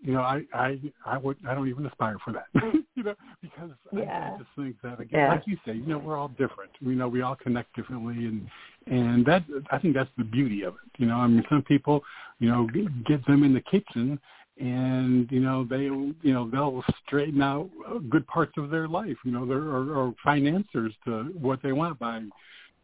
you 0.05 0.12
know, 0.12 0.20
I 0.20 0.42
I 0.52 0.78
I 1.07 1.16
would 1.16 1.38
I 1.48 1.55
don't 1.55 1.68
even 1.68 1.86
aspire 1.86 2.18
for 2.22 2.32
that, 2.34 2.44
mm. 2.55 2.84
you 2.94 3.02
know, 3.02 3.14
because 3.40 3.70
yeah. 3.90 4.30
I, 4.32 4.34
I 4.34 4.38
just 4.38 4.50
think 4.55 4.76
that 4.82 5.00
again, 5.00 5.20
yeah. 5.20 5.28
like 5.30 5.46
you 5.46 5.57
say, 5.66 5.72
you 5.72 5.86
know, 5.86 5.98
we're 5.98 6.18
all 6.18 6.28
different. 6.28 6.70
We 6.84 6.94
know 6.94 7.09
we 7.09 7.22
all 7.22 7.36
connect 7.36 7.74
differently, 7.74 8.26
and 8.26 8.46
and 8.86 9.24
that 9.24 9.44
I 9.70 9.78
think 9.78 9.94
that's 9.94 10.11
the 10.18 10.24
beauty 10.24 10.62
of 10.62 10.74
it. 10.74 11.00
You 11.00 11.07
know, 11.07 11.16
I 11.16 11.26
mean, 11.26 11.42
some 11.48 11.62
people, 11.62 12.05
you 12.38 12.50
know, 12.50 12.66
get 12.66 13.05
get 13.05 13.26
them 13.26 13.44
in 13.44 13.55
the 13.55 13.62
kitchen, 13.62 14.20
and 14.61 15.26
you 15.32 15.40
know 15.40 15.64
they 15.64 15.84
you 15.84 16.34
know 16.34 16.50
they'll 16.50 16.84
straighten 17.07 17.40
out 17.40 17.70
good 18.11 18.26
parts 18.26 18.52
of 18.59 18.68
their 18.68 18.86
life. 18.86 19.16
You 19.24 19.32
know, 19.32 19.46
they're 19.46 19.57
or, 19.57 19.96
or 19.96 20.14
find 20.22 20.46
answers 20.46 20.92
to 21.07 21.32
what 21.40 21.61
they 21.62 21.72
want 21.72 21.98
by 21.98 22.22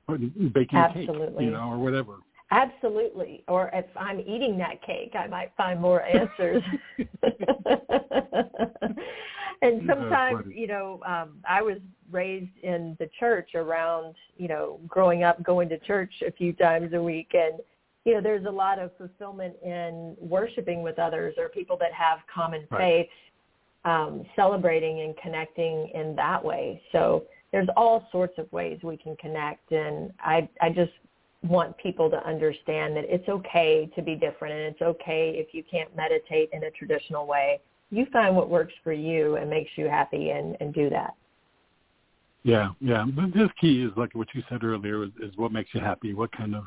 baking 0.08 0.78
Absolutely. 0.78 1.26
cake, 1.26 1.40
you 1.40 1.50
know, 1.50 1.70
or 1.70 1.78
whatever. 1.78 2.14
Absolutely. 2.50 3.44
Or 3.46 3.70
if 3.72 3.86
I'm 3.96 4.20
eating 4.20 4.58
that 4.58 4.82
cake, 4.82 5.14
I 5.18 5.28
might 5.28 5.52
find 5.56 5.80
more 5.80 6.02
answers. 6.02 6.62
and 9.62 9.82
sometimes, 9.88 10.46
you 10.52 10.66
know, 10.66 11.00
um, 11.06 11.38
I 11.48 11.62
was 11.62 11.78
raised 12.10 12.50
in 12.62 12.96
the 12.98 13.08
church 13.20 13.50
around, 13.54 14.16
you 14.36 14.48
know, 14.48 14.80
growing 14.88 15.22
up 15.22 15.40
going 15.44 15.68
to 15.68 15.78
church 15.78 16.12
a 16.26 16.32
few 16.32 16.52
times 16.52 16.92
a 16.92 17.00
week 17.02 17.30
and 17.34 17.60
you 18.04 18.14
know, 18.14 18.20
there's 18.20 18.46
a 18.46 18.50
lot 18.50 18.78
of 18.78 18.90
fulfillment 18.96 19.54
in 19.62 20.16
worshiping 20.18 20.82
with 20.82 20.98
others 20.98 21.34
or 21.36 21.48
people 21.48 21.76
that 21.78 21.92
have 21.92 22.20
common 22.32 22.66
Right. 22.70 23.06
faith, 23.06 23.10
um, 23.84 24.24
celebrating 24.34 25.00
and 25.00 25.16
connecting 25.18 25.88
in 25.90 26.16
that 26.16 26.42
way. 26.42 26.82
So 26.92 27.26
there's 27.52 27.68
all 27.76 28.08
sorts 28.10 28.38
of 28.38 28.50
ways 28.52 28.82
we 28.82 28.96
can 28.96 29.16
connect, 29.16 29.72
and 29.72 30.12
I 30.20 30.48
I 30.60 30.70
just 30.70 30.92
want 31.42 31.76
people 31.78 32.10
to 32.10 32.26
understand 32.26 32.96
that 32.96 33.04
it's 33.08 33.28
okay 33.28 33.90
to 33.94 34.02
be 34.02 34.14
different, 34.14 34.54
and 34.54 34.64
it's 34.64 34.82
okay 34.82 35.32
if 35.36 35.54
you 35.54 35.62
can't 35.70 35.94
meditate 35.96 36.50
in 36.52 36.64
a 36.64 36.70
traditional 36.70 37.26
way. 37.26 37.60
You 37.90 38.06
find 38.12 38.36
what 38.36 38.50
works 38.50 38.74
for 38.84 38.92
you 38.92 39.36
and 39.36 39.48
makes 39.48 39.70
you 39.76 39.88
happy, 39.88 40.30
and 40.30 40.56
and 40.60 40.72
do 40.72 40.90
that. 40.90 41.14
Yeah, 42.42 42.70
yeah. 42.80 43.04
But 43.04 43.34
this 43.34 43.50
key 43.60 43.82
is 43.82 43.92
like 43.96 44.14
what 44.14 44.28
you 44.34 44.42
said 44.48 44.64
earlier 44.64 45.04
is, 45.04 45.10
is 45.20 45.36
what 45.36 45.52
makes 45.52 45.74
you 45.74 45.80
happy. 45.80 46.14
What 46.14 46.32
kind 46.32 46.54
of, 46.54 46.64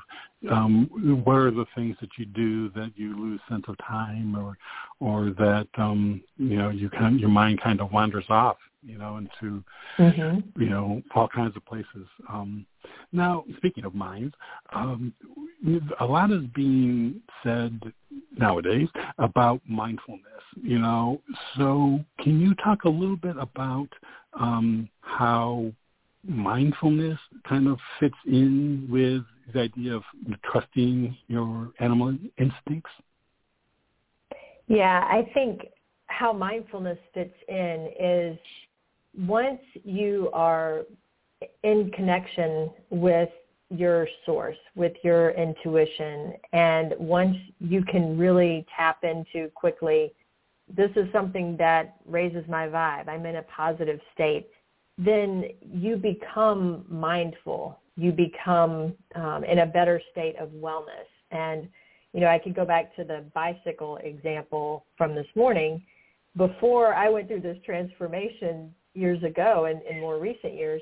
um, 0.52 1.22
what 1.26 1.38
are 1.38 1.52
the 1.52 1.66
things 1.74 1.96
that 2.00 2.12
you 2.18 2.26
do 2.26 2.70
that 2.72 2.92
you 2.96 3.20
lose 3.20 3.40
sense 3.50 3.66
of 3.68 3.76
time, 3.80 4.36
or, 4.36 4.56
or 5.00 5.32
that 5.32 5.68
um, 5.78 6.22
you 6.38 6.58
know 6.58 6.70
you 6.70 6.90
kind 6.90 7.20
your 7.20 7.30
mind 7.30 7.60
kind 7.62 7.82
of 7.82 7.92
wanders 7.92 8.26
off, 8.30 8.58
you 8.86 8.98
know, 8.98 9.18
into 9.18 9.64
Mm-hmm. 10.00 10.62
you 10.62 10.70
know 10.70 11.02
all 11.14 11.28
kinds 11.28 11.56
of 11.56 11.66
places. 11.66 12.08
Um, 12.30 12.66
now, 13.12 13.46
speaking 13.58 13.86
of 13.86 13.94
minds, 13.94 14.34
um, 14.74 15.14
a 16.00 16.06
lot 16.06 16.32
is 16.32 16.44
being 16.56 17.22
said 17.44 17.80
nowadays 18.38 18.88
about 19.20 19.62
mindfulness. 19.68 20.24
You 20.62 20.80
know, 20.80 21.22
so 21.58 22.00
can 22.20 22.40
you 22.40 22.56
talk 22.56 22.86
a 22.86 22.90
little 22.90 23.16
bit 23.16 23.36
about 23.38 23.90
um, 24.40 24.90
how 25.02 25.72
mindfulness 26.28 27.20
kind 27.48 27.68
of 27.68 27.78
fits 28.00 28.16
in 28.26 28.88
with 28.90 29.24
the 29.54 29.62
idea 29.62 29.94
of 29.94 30.04
trusting 30.44 31.16
your 31.28 31.72
animal 31.80 32.18
instincts? 32.40 32.92
Yeah, 34.68 35.02
I 35.08 35.30
think 35.34 35.68
how 36.08 36.32
mindfulness 36.32 36.98
fits 37.14 37.36
in 37.48 37.90
is 38.00 38.38
once 39.18 39.62
you 39.84 40.30
are 40.34 40.84
in 41.64 41.92
connection 41.92 42.70
with 42.90 43.30
your 43.70 44.08
source, 44.26 44.58
with 44.76 44.94
your 45.04 45.32
intuition, 45.32 46.34
and 46.54 46.94
once 47.00 47.36
you 47.60 47.84
can 47.86 48.18
really 48.18 48.66
tap 48.76 49.04
into 49.04 49.50
quickly, 49.56 50.14
this 50.74 50.92
is 50.96 51.12
something 51.12 51.58
that 51.58 51.98
raises 52.06 52.44
my 52.48 52.68
vibe, 52.68 53.08
I'm 53.08 53.26
in 53.26 53.38
a 53.38 53.44
positive 53.44 54.00
state, 54.14 54.48
then 54.98 55.46
you 55.62 55.98
become 55.98 56.86
mindful. 56.88 57.80
You 57.96 58.12
become 58.12 58.94
um, 59.16 59.44
in 59.44 59.60
a 59.60 59.66
better 59.66 60.02
state 60.12 60.36
of 60.40 60.50
wellness. 60.50 61.08
And 61.32 61.68
you 62.14 62.22
know, 62.22 62.28
I 62.28 62.38
could 62.38 62.56
go 62.56 62.64
back 62.64 62.96
to 62.96 63.04
the 63.04 63.26
bicycle 63.34 63.98
example 63.98 64.86
from 64.98 65.16
this 65.16 65.26
morning. 65.36 65.84
Before 66.38 66.94
I 66.94 67.10
went 67.10 67.28
through 67.28 67.42
this 67.42 67.58
transformation 67.66 68.74
years 68.94 69.22
ago 69.24 69.66
and 69.66 69.82
in 69.84 70.00
more 70.00 70.20
recent 70.20 70.54
years 70.54 70.82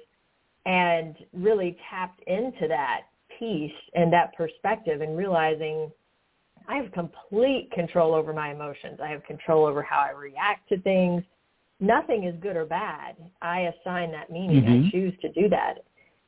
and 0.65 1.15
really 1.33 1.77
tapped 1.89 2.21
into 2.27 2.67
that 2.67 3.01
peace 3.39 3.71
and 3.95 4.11
that 4.13 4.35
perspective 4.35 5.01
and 5.01 5.17
realizing 5.17 5.91
I 6.67 6.77
have 6.77 6.91
complete 6.91 7.69
control 7.73 8.13
over 8.13 8.33
my 8.33 8.51
emotions. 8.51 8.99
I 9.03 9.09
have 9.09 9.23
control 9.23 9.65
over 9.65 9.81
how 9.81 9.99
I 9.99 10.11
react 10.11 10.69
to 10.69 10.79
things. 10.81 11.23
Nothing 11.79 12.25
is 12.25 12.35
good 12.41 12.55
or 12.55 12.65
bad. 12.65 13.15
I 13.41 13.61
assign 13.61 14.11
that 14.11 14.29
meaning. 14.29 14.63
Mhm. 14.63 14.87
I 14.87 14.91
choose 14.91 15.17
to 15.21 15.29
do 15.29 15.49
that. 15.49 15.83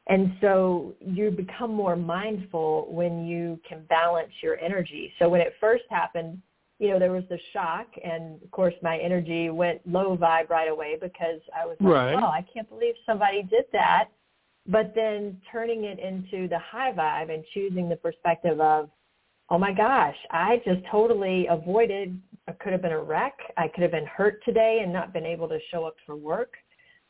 And 0.08 0.36
so 0.42 0.96
you 1.00 1.32
become 1.32 1.74
more 1.74 1.96
mindful 1.96 2.88
when 2.90 3.26
you 3.26 3.60
can 3.64 3.86
balance 3.86 4.34
your 4.42 4.60
energy. 4.60 5.14
So 5.20 5.30
when 5.30 5.40
it 5.40 5.54
first 5.60 5.86
happened, 5.90 6.42
you 6.80 6.90
know, 6.90 7.00
there 7.00 7.12
was 7.12 7.24
the 7.30 7.40
shock 7.54 7.88
and 8.04 8.42
of 8.44 8.52
course 8.52 8.74
my 8.82 8.98
energy 8.98 9.50
went 9.50 9.80
low 9.90 10.18
vibe 10.18 10.50
right 10.50 10.70
away 10.70 10.98
because 11.00 11.40
I 11.58 11.66
was 11.66 11.78
like, 11.80 11.94
Right. 11.94 12.14
oh, 12.14 12.28
I 12.28 12.46
can't 12.54 12.68
believe 12.70 12.96
somebody 13.06 13.44
did 13.44 13.66
that. 13.72 14.10
But 14.66 14.94
then 14.96 15.42
turning 15.52 15.84
it 15.84 16.00
into 16.00 16.48
the 16.48 16.60
high 16.60 16.94
vibe 16.94 17.34
and 17.34 17.44
choosing 17.54 17.90
the 17.90 17.98
perspective 17.98 18.60
of, 18.62 18.90
oh 19.50 19.58
my 19.58 19.74
gosh, 19.74 20.16
I 20.32 20.62
just 20.66 20.82
totally 20.90 21.48
avoided, 21.50 22.20
I 22.48 22.54
could 22.54 22.72
have 22.72 22.82
been 22.82 22.94
a 22.94 23.02
wreck. 23.02 23.38
I 23.58 23.68
could 23.68 23.84
have 23.84 23.92
been 23.92 24.06
hurt 24.06 24.44
today 24.46 24.80
and 24.82 24.92
not 24.92 25.14
been 25.14 25.26
able 25.26 25.50
to 25.50 25.60
show 25.70 25.84
up 25.84 25.96
for 26.06 26.16
work. 26.16 26.54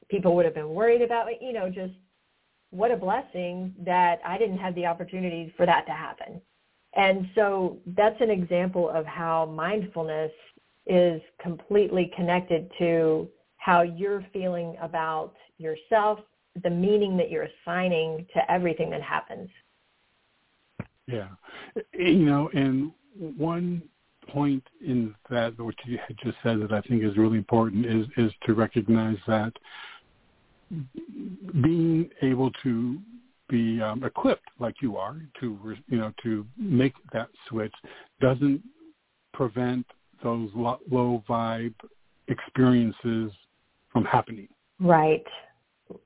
People 0.09 0.35
would 0.35 0.45
have 0.45 0.55
been 0.55 0.69
worried 0.69 1.01
about 1.01 1.27
me, 1.27 1.37
you 1.41 1.53
know, 1.53 1.69
just 1.69 1.93
what 2.71 2.91
a 2.91 2.97
blessing 2.97 3.73
that 3.85 4.19
I 4.25 4.37
didn't 4.39 4.57
have 4.57 4.73
the 4.73 4.87
opportunity 4.87 5.53
for 5.55 5.65
that 5.67 5.85
to 5.85 5.91
happen. 5.91 6.41
And 6.95 7.27
so 7.33 7.77
that's 7.87 8.19
an 8.21 8.29
example 8.29 8.89
of 8.89 9.05
how 9.05 9.45
mindfulness 9.45 10.31
is 10.85 11.21
completely 11.41 12.11
connected 12.15 12.69
to 12.77 13.27
how 13.57 13.81
you're 13.81 14.25
feeling 14.33 14.75
about 14.81 15.33
yourself, 15.57 16.19
the 16.63 16.69
meaning 16.69 17.17
that 17.17 17.31
you're 17.31 17.47
assigning 17.63 18.27
to 18.33 18.51
everything 18.51 18.89
that 18.91 19.01
happens. 19.01 19.49
Yeah, 21.07 21.29
you 21.93 22.25
know, 22.25 22.49
and 22.53 22.91
one 23.37 23.81
point 24.29 24.63
in 24.85 25.13
that 25.29 25.57
which 25.59 25.77
you 25.85 25.97
had 26.05 26.17
just 26.23 26.37
said 26.43 26.61
that 26.61 26.71
I 26.71 26.81
think 26.81 27.03
is 27.03 27.17
really 27.17 27.37
important 27.37 27.85
is 27.85 28.05
is 28.17 28.31
to 28.45 28.53
recognize 28.53 29.17
that 29.27 29.53
being 31.61 32.09
able 32.21 32.51
to 32.63 32.99
be 33.49 33.81
um, 33.81 34.03
equipped 34.03 34.47
like 34.59 34.75
you 34.81 34.97
are 34.97 35.17
to 35.39 35.57
re- 35.61 35.83
you 35.87 35.97
know 35.97 36.11
to 36.23 36.45
make 36.57 36.93
that 37.11 37.27
switch 37.49 37.73
doesn't 38.21 38.61
prevent 39.33 39.85
those 40.23 40.49
lo- 40.55 40.79
low 40.89 41.23
vibe 41.27 41.73
experiences 42.27 43.31
from 43.91 44.05
happening. 44.05 44.47
Right. 44.79 45.23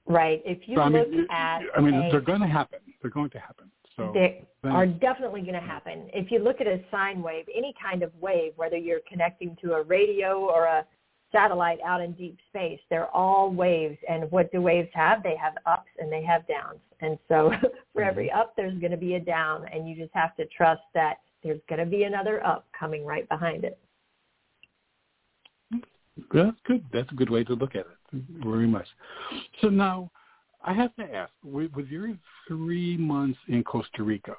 Right. 0.06 0.42
If 0.46 0.68
you 0.68 0.76
So, 0.76 0.82
I 0.82 0.90
mean, 0.90 1.04
look 1.04 1.14
it- 1.14 1.28
at 1.32 1.62
I 1.78 1.82
mean, 1.82 1.94
a- 1.94 2.10
they're 2.12 2.22
going 2.22 2.42
to 2.42 2.48
happen. 2.48 2.80
They're 3.02 3.12
going 3.12 3.30
to 3.32 3.40
happen. 3.40 3.72
So 3.96 4.12
they 4.14 4.46
then- 4.64 4.72
are 4.74 4.86
definitely 4.86 5.42
going 5.42 5.54
to 5.54 5.60
happen. 5.60 6.10
If 6.14 6.32
you 6.32 6.40
look 6.40 6.60
at 6.62 6.68
a 6.68 6.84
sine 6.92 7.22
wave, 7.22 7.46
any 7.56 7.74
kind 7.82 8.04
of 8.04 8.14
wave, 8.20 8.54
whether 8.56 8.78
you're 8.78 9.00
connecting 9.08 9.56
to 9.62 9.74
a 9.74 9.84
radio 9.84 10.40
or 10.40 10.66
a 10.66 10.86
satellite 11.32 11.80
out 11.86 12.02
in 12.02 12.14
deep 12.14 12.38
space, 12.50 12.80
they're 12.90 13.14
all 13.16 13.52
waves. 13.52 13.98
And 14.10 14.30
what 14.32 14.52
do 14.52 14.62
waves 14.62 14.90
have? 14.94 15.24
They 15.24 15.36
have 15.36 15.54
ups 15.66 15.90
and 16.00 16.12
they 16.12 16.24
have 16.24 16.48
downs. 16.48 16.80
And 17.02 17.18
so 17.28 17.52
for 17.94 18.04
every 18.04 18.30
mm-hmm. 18.30 18.40
up, 18.40 18.56
there's 18.56 18.78
going 18.80 18.92
to 18.92 18.98
be 18.98 19.16
a 19.16 19.20
down, 19.20 19.66
and 19.72 19.88
you 19.88 19.96
just 19.96 20.14
have 20.14 20.36
to 20.38 20.46
trust 20.46 20.82
that 20.94 21.18
there's 21.44 21.62
going 21.70 21.80
to 21.80 21.86
be 21.86 22.04
another 22.04 22.46
up 22.46 22.66
coming 22.78 23.06
right 23.06 23.28
behind 23.30 23.64
it. 23.64 23.78
That's 26.34 26.58
good. 26.66 26.84
That's 26.92 27.12
a 27.12 27.16
good 27.16 27.30
way 27.30 27.44
to 27.44 27.54
look 27.54 27.76
at 27.76 27.82
it. 27.82 28.22
Very 28.44 28.68
much. 28.68 28.88
So 29.62 29.70
now, 29.70 30.10
I 30.64 30.74
have 30.74 30.96
to 30.96 31.04
ask, 31.04 31.32
with, 31.44 31.72
with 31.74 31.88
your 31.88 32.14
three 32.48 32.98
months 32.98 33.38
in 33.48 33.64
Costa 33.64 34.02
Rica, 34.02 34.34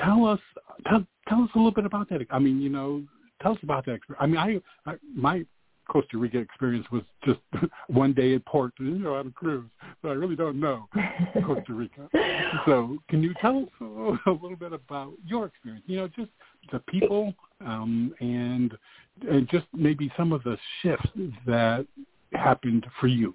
tell 0.00 0.24
us 0.24 0.40
tell, 0.88 1.06
tell 1.28 1.42
us 1.42 1.50
a 1.54 1.58
little 1.58 1.72
bit 1.72 1.84
about 1.84 2.08
that. 2.08 2.26
I 2.30 2.38
mean, 2.38 2.60
you 2.60 2.70
know, 2.70 3.02
tell 3.42 3.52
us 3.52 3.58
about 3.62 3.84
that. 3.86 4.00
I 4.18 4.26
mean, 4.26 4.38
I, 4.38 4.60
I 4.90 4.94
my 5.14 5.44
Costa 5.88 6.16
Rica 6.16 6.38
experience 6.38 6.86
was 6.90 7.02
just 7.24 7.40
one 7.88 8.12
day 8.12 8.34
at 8.34 8.44
port, 8.46 8.72
you 8.78 8.98
know, 8.98 9.14
on 9.14 9.28
a 9.28 9.30
cruise. 9.30 9.68
So 10.00 10.08
I 10.08 10.12
really 10.12 10.36
don't 10.36 10.58
know 10.58 10.88
Costa 11.44 11.72
Rica. 11.72 12.08
So 12.66 12.98
can 13.08 13.22
you 13.22 13.32
tell 13.40 13.62
us 13.62 13.68
a 14.26 14.30
little 14.30 14.56
bit 14.56 14.74
about 14.74 15.14
your 15.26 15.46
experience? 15.46 15.84
You 15.86 16.00
know, 16.00 16.08
just 16.08 16.30
the 16.70 16.80
people 16.80 17.32
um, 17.60 18.14
and, 18.20 18.76
and 19.28 19.48
just 19.48 19.64
maybe 19.72 20.12
some 20.16 20.32
of 20.32 20.42
the 20.44 20.56
shifts 20.82 21.08
that 21.46 21.86
happened 22.32 22.86
for 23.00 23.06
you. 23.06 23.34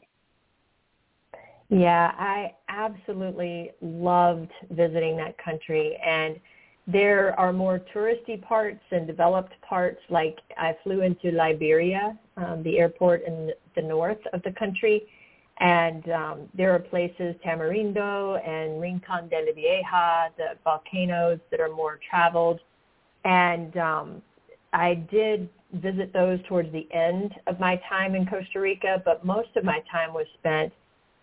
Yeah, 1.69 2.11
I 2.17 2.53
absolutely 2.69 3.71
loved 3.81 4.51
visiting 4.69 5.17
that 5.17 5.35
country 5.43 5.97
and 6.05 6.39
there 6.87 7.37
are 7.37 7.51
more 7.51 7.81
touristy 7.93 8.41
parts 8.41 8.79
and 8.91 9.05
developed 9.05 9.53
parts 9.61 9.99
like 10.09 10.37
I 10.57 10.75
flew 10.83 11.01
into 11.01 11.31
Liberia, 11.31 12.17
um, 12.37 12.63
the 12.63 12.79
airport 12.79 13.23
in 13.25 13.51
the 13.75 13.81
north 13.81 14.19
of 14.33 14.41
the 14.43 14.51
country 14.51 15.07
and 15.59 16.07
um, 16.11 16.49
there 16.53 16.73
are 16.73 16.79
places, 16.79 17.35
Tamarindo 17.43 18.39
and 18.47 18.79
Rincon 18.79 19.27
de 19.27 19.37
la 19.37 19.53
Vieja, 19.53 20.29
the 20.37 20.57
volcanoes 20.63 21.39
that 21.49 21.59
are 21.59 21.73
more 21.73 21.99
traveled. 22.07 22.59
And 23.25 23.75
um, 23.77 24.21
I 24.73 24.93
did 24.93 25.49
visit 25.73 26.13
those 26.13 26.39
towards 26.47 26.71
the 26.71 26.87
end 26.93 27.33
of 27.47 27.59
my 27.59 27.81
time 27.89 28.13
in 28.13 28.25
Costa 28.27 28.59
Rica, 28.59 29.01
but 29.03 29.25
most 29.25 29.49
of 29.55 29.63
my 29.63 29.81
time 29.91 30.13
was 30.13 30.27
spent 30.37 30.71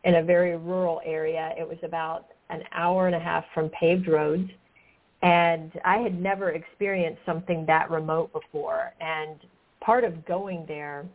in 0.02 0.16
a 0.16 0.22
very 0.22 0.56
rural 0.56 1.00
area. 1.04 1.54
It 1.56 1.66
was 1.66 1.78
about 1.82 2.26
an 2.50 2.62
hour 2.72 3.06
and 3.06 3.14
a 3.14 3.20
half 3.20 3.44
from 3.54 3.68
paved 3.70 4.08
roads. 4.08 4.50
And 5.22 5.72
I 5.84 5.98
had 5.98 6.20
never 6.20 6.50
experienced 6.50 7.20
something 7.24 7.64
that 7.66 7.88
remote 7.90 8.32
before. 8.32 8.92
And 9.00 9.38
part 9.85 10.05
of 10.05 10.24
going 10.24 10.64
there 10.66 11.07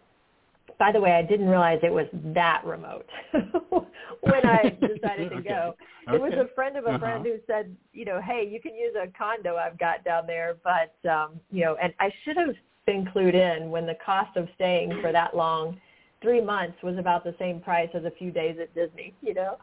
by 0.80 0.94
the 0.94 1.00
way, 1.00 1.12
I 1.12 1.22
didn't 1.22 1.50
realize 1.50 1.80
it 1.84 1.92
was 1.92 2.08
that 2.14 2.62
remote 2.66 3.06
when 4.22 4.46
I 4.46 4.70
decided 4.88 5.30
to 5.30 5.36
okay. 5.38 5.50
go. 5.50 5.76
Okay. 6.08 6.16
It 6.16 6.22
was 6.22 6.32
a 6.34 6.54
friend 6.56 6.78
of 6.78 6.86
a 6.86 6.90
Uh-huh. 6.90 7.00
friend 7.00 7.26
who 7.26 7.36
said, 7.46 7.76
you 7.92 8.06
know, 8.06 8.22
hey, 8.22 8.48
you 8.50 8.62
can 8.62 8.74
use 8.76 8.96
a 8.96 9.08
condo 9.16 9.58
I've 9.58 9.78
got 9.78 10.06
down 10.06 10.26
there, 10.26 10.56
but 10.64 11.10
um, 11.10 11.40
you 11.52 11.66
know, 11.66 11.76
and 11.82 11.94
I 12.00 12.10
should 12.24 12.38
have 12.38 12.56
been 12.86 13.06
clued 13.06 13.36
in 13.36 13.70
when 13.70 13.86
the 13.86 13.98
cost 14.04 14.36
of 14.38 14.48
staying 14.56 14.98
for 15.02 15.12
that 15.12 15.36
long, 15.36 15.80
three 16.22 16.42
months 16.42 16.78
was 16.82 16.98
about 16.98 17.26
the 17.26 17.36
same 17.38 17.60
price 17.60 17.90
as 17.94 18.06
a 18.06 18.12
few 18.12 18.32
days 18.32 18.58
at 18.62 18.74
Disney, 18.74 19.14
you 19.22 19.34
know. 19.34 19.58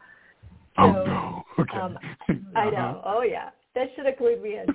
Oh 0.77 0.91
no. 0.91 1.43
Okay. 1.59 1.79
um, 1.79 1.97
I 2.55 2.69
know. 2.69 3.01
Oh 3.03 3.23
yeah, 3.23 3.49
that 3.73 3.87
should 3.95 4.05
have 4.05 4.15
clued 4.15 4.43
me 4.43 4.59
in. 4.59 4.67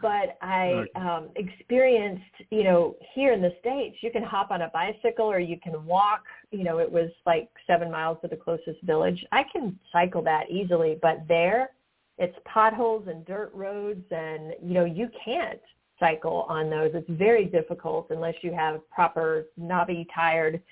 But 0.00 0.38
I 0.40 0.84
um, 0.94 1.30
experienced, 1.34 2.22
you 2.50 2.62
know, 2.62 2.96
here 3.14 3.32
in 3.32 3.42
the 3.42 3.52
states, 3.58 3.96
you 4.02 4.12
can 4.12 4.22
hop 4.22 4.52
on 4.52 4.62
a 4.62 4.68
bicycle 4.68 5.26
or 5.26 5.40
you 5.40 5.58
can 5.58 5.84
walk. 5.84 6.22
You 6.52 6.62
know, 6.62 6.78
it 6.78 6.90
was 6.90 7.10
like 7.26 7.48
seven 7.66 7.90
miles 7.90 8.18
to 8.22 8.28
the 8.28 8.36
closest 8.36 8.80
village. 8.82 9.24
I 9.32 9.44
can 9.52 9.78
cycle 9.92 10.22
that 10.22 10.48
easily, 10.48 10.98
but 11.02 11.26
there, 11.26 11.70
it's 12.18 12.36
potholes 12.44 13.08
and 13.08 13.24
dirt 13.24 13.50
roads, 13.52 14.04
and 14.12 14.54
you 14.62 14.74
know, 14.74 14.84
you 14.84 15.08
can't 15.24 15.60
cycle 15.98 16.46
on 16.48 16.70
those. 16.70 16.92
It's 16.94 17.10
very 17.10 17.46
difficult 17.46 18.08
unless 18.10 18.34
you 18.42 18.52
have 18.52 18.88
proper 18.90 19.46
knobby 19.56 20.06
tired 20.14 20.62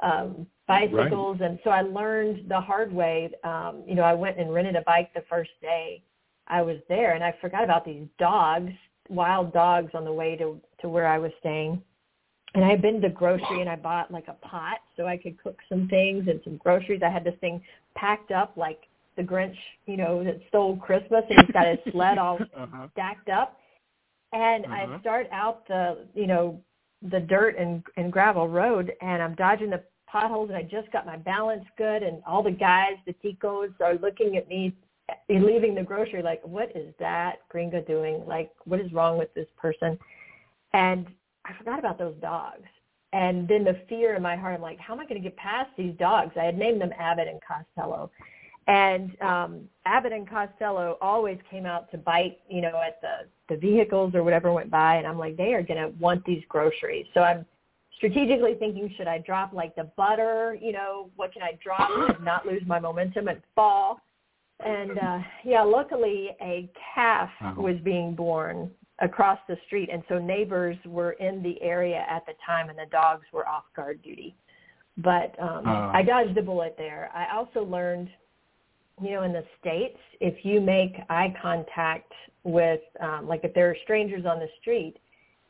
um, 0.00 0.46
bicycles. 0.66 1.38
And 1.40 1.58
so 1.64 1.70
I 1.70 1.82
learned 1.82 2.48
the 2.48 2.60
hard 2.60 2.92
way. 2.92 3.30
Um, 3.44 3.82
you 3.86 3.94
know, 3.94 4.02
I 4.02 4.14
went 4.14 4.38
and 4.38 4.52
rented 4.52 4.76
a 4.76 4.82
bike 4.82 5.12
the 5.14 5.24
first 5.28 5.50
day 5.60 6.02
I 6.48 6.62
was 6.62 6.78
there, 6.88 7.14
and 7.14 7.22
I 7.22 7.34
forgot 7.40 7.64
about 7.64 7.84
these 7.84 8.06
dogs, 8.18 8.72
wild 9.08 9.52
dogs, 9.52 9.90
on 9.94 10.04
the 10.04 10.12
way 10.12 10.36
to 10.36 10.60
to 10.80 10.88
where 10.88 11.06
I 11.06 11.18
was 11.18 11.32
staying. 11.40 11.82
And 12.54 12.64
I 12.64 12.70
had 12.70 12.80
been 12.80 13.00
to 13.02 13.10
grocery 13.10 13.60
and 13.60 13.68
I 13.68 13.76
bought 13.76 14.10
like 14.10 14.26
a 14.28 14.32
pot 14.46 14.78
so 14.96 15.06
I 15.06 15.18
could 15.18 15.40
cook 15.42 15.58
some 15.68 15.86
things 15.88 16.28
and 16.28 16.40
some 16.44 16.56
groceries. 16.56 17.02
I 17.04 17.10
had 17.10 17.22
this 17.22 17.34
thing 17.40 17.62
packed 17.94 18.30
up 18.30 18.56
like 18.56 18.80
the 19.16 19.22
Grinch, 19.22 19.56
you 19.86 19.98
know, 19.98 20.24
that 20.24 20.40
stole 20.48 20.76
Christmas, 20.76 21.24
and 21.28 21.40
he's 21.44 21.52
got 21.52 21.66
his 21.66 21.78
sled 21.92 22.16
all 22.16 22.38
uh-huh. 22.56 22.88
stacked 22.92 23.28
up. 23.28 23.58
And 24.32 24.64
Uh-huh. 24.64 24.96
I 24.96 25.00
start 25.00 25.26
out 25.30 25.66
the, 25.68 26.06
you 26.14 26.26
know, 26.26 26.60
the 27.02 27.20
dirt 27.20 27.56
and, 27.58 27.82
and 27.96 28.12
gravel 28.12 28.48
road 28.48 28.92
and 29.00 29.22
I'm 29.22 29.34
dodging 29.34 29.70
the 29.70 29.82
potholes 30.06 30.48
and 30.48 30.56
I 30.56 30.62
just 30.62 30.90
got 30.90 31.06
my 31.06 31.16
balance 31.16 31.64
good 31.76 32.02
and 32.02 32.22
all 32.26 32.42
the 32.42 32.50
guys, 32.50 32.94
the 33.06 33.14
ticos 33.14 33.72
are 33.80 33.94
looking 33.98 34.36
at 34.36 34.48
me 34.48 34.74
leaving 35.28 35.74
the 35.74 35.82
grocery 35.82 36.22
like, 36.22 36.40
what 36.44 36.74
is 36.76 36.92
that 36.98 37.36
gringo 37.48 37.80
doing? 37.82 38.24
Like, 38.26 38.50
what 38.64 38.80
is 38.80 38.92
wrong 38.92 39.18
with 39.18 39.32
this 39.34 39.48
person? 39.56 39.98
And 40.72 41.06
I 41.44 41.52
forgot 41.56 41.78
about 41.78 41.98
those 41.98 42.14
dogs. 42.20 42.66
And 43.12 43.48
then 43.48 43.64
the 43.64 43.80
fear 43.88 44.14
in 44.14 44.22
my 44.22 44.36
heart, 44.36 44.54
I'm 44.54 44.60
like, 44.60 44.78
how 44.78 44.92
am 44.92 45.00
I 45.00 45.04
going 45.04 45.20
to 45.20 45.26
get 45.26 45.36
past 45.36 45.70
these 45.78 45.94
dogs? 45.98 46.32
I 46.38 46.44
had 46.44 46.58
named 46.58 46.80
them 46.80 46.90
Abbott 46.98 47.26
and 47.26 47.40
Costello. 47.40 48.10
And 48.66 49.16
um, 49.22 49.60
Abbott 49.86 50.12
and 50.12 50.28
Costello 50.28 50.98
always 51.00 51.38
came 51.50 51.64
out 51.64 51.90
to 51.92 51.96
bite, 51.96 52.38
you 52.50 52.60
know, 52.60 52.82
at 52.86 53.00
the, 53.00 53.26
the 53.48 53.58
vehicles 53.58 54.14
or 54.14 54.22
whatever 54.22 54.52
went 54.52 54.70
by. 54.70 54.96
And 54.96 55.06
I'm 55.06 55.18
like, 55.18 55.38
they 55.38 55.54
are 55.54 55.62
going 55.62 55.80
to 55.80 55.98
want 55.98 56.22
these 56.26 56.42
groceries. 56.50 57.06
So 57.14 57.22
I'm 57.22 57.46
strategically 57.96 58.54
thinking, 58.54 58.92
should 58.96 59.08
I 59.08 59.18
drop 59.18 59.54
like 59.54 59.74
the 59.74 59.84
butter? 59.96 60.58
You 60.60 60.72
know, 60.72 61.08
what 61.16 61.32
can 61.32 61.42
I 61.42 61.58
drop 61.64 61.88
and 62.14 62.22
not 62.22 62.46
lose 62.46 62.62
my 62.66 62.78
momentum 62.78 63.28
and 63.28 63.40
fall? 63.54 64.00
And 64.64 64.98
uh, 64.98 65.18
yeah, 65.44 65.62
luckily 65.62 66.30
a 66.40 66.68
calf 66.94 67.30
Wow. 67.40 67.54
was 67.56 67.76
being 67.84 68.14
born 68.14 68.70
across 69.00 69.38
the 69.48 69.56
street. 69.66 69.88
And 69.92 70.02
so 70.08 70.18
neighbors 70.18 70.76
were 70.84 71.12
in 71.12 71.42
the 71.42 71.60
area 71.62 72.04
at 72.10 72.26
the 72.26 72.32
time 72.44 72.68
and 72.68 72.78
the 72.78 72.86
dogs 72.90 73.24
were 73.32 73.46
off 73.46 73.64
guard 73.76 74.02
duty. 74.02 74.34
But 74.96 75.38
um, 75.40 75.62
Ah. 75.66 75.92
I 75.94 76.02
dodged 76.02 76.36
a 76.36 76.42
bullet 76.42 76.74
there. 76.76 77.10
I 77.14 77.34
also 77.36 77.62
learned 77.62 78.08
you 79.00 79.12
know, 79.12 79.22
in 79.22 79.32
the 79.32 79.44
States, 79.60 79.98
if 80.20 80.44
you 80.44 80.60
make 80.60 80.96
eye 81.08 81.32
contact 81.40 82.12
with, 82.42 82.80
um, 83.00 83.28
like 83.28 83.44
if 83.44 83.54
there 83.54 83.70
are 83.70 83.76
strangers 83.84 84.26
on 84.26 84.40
the 84.40 84.48
street, 84.60 84.96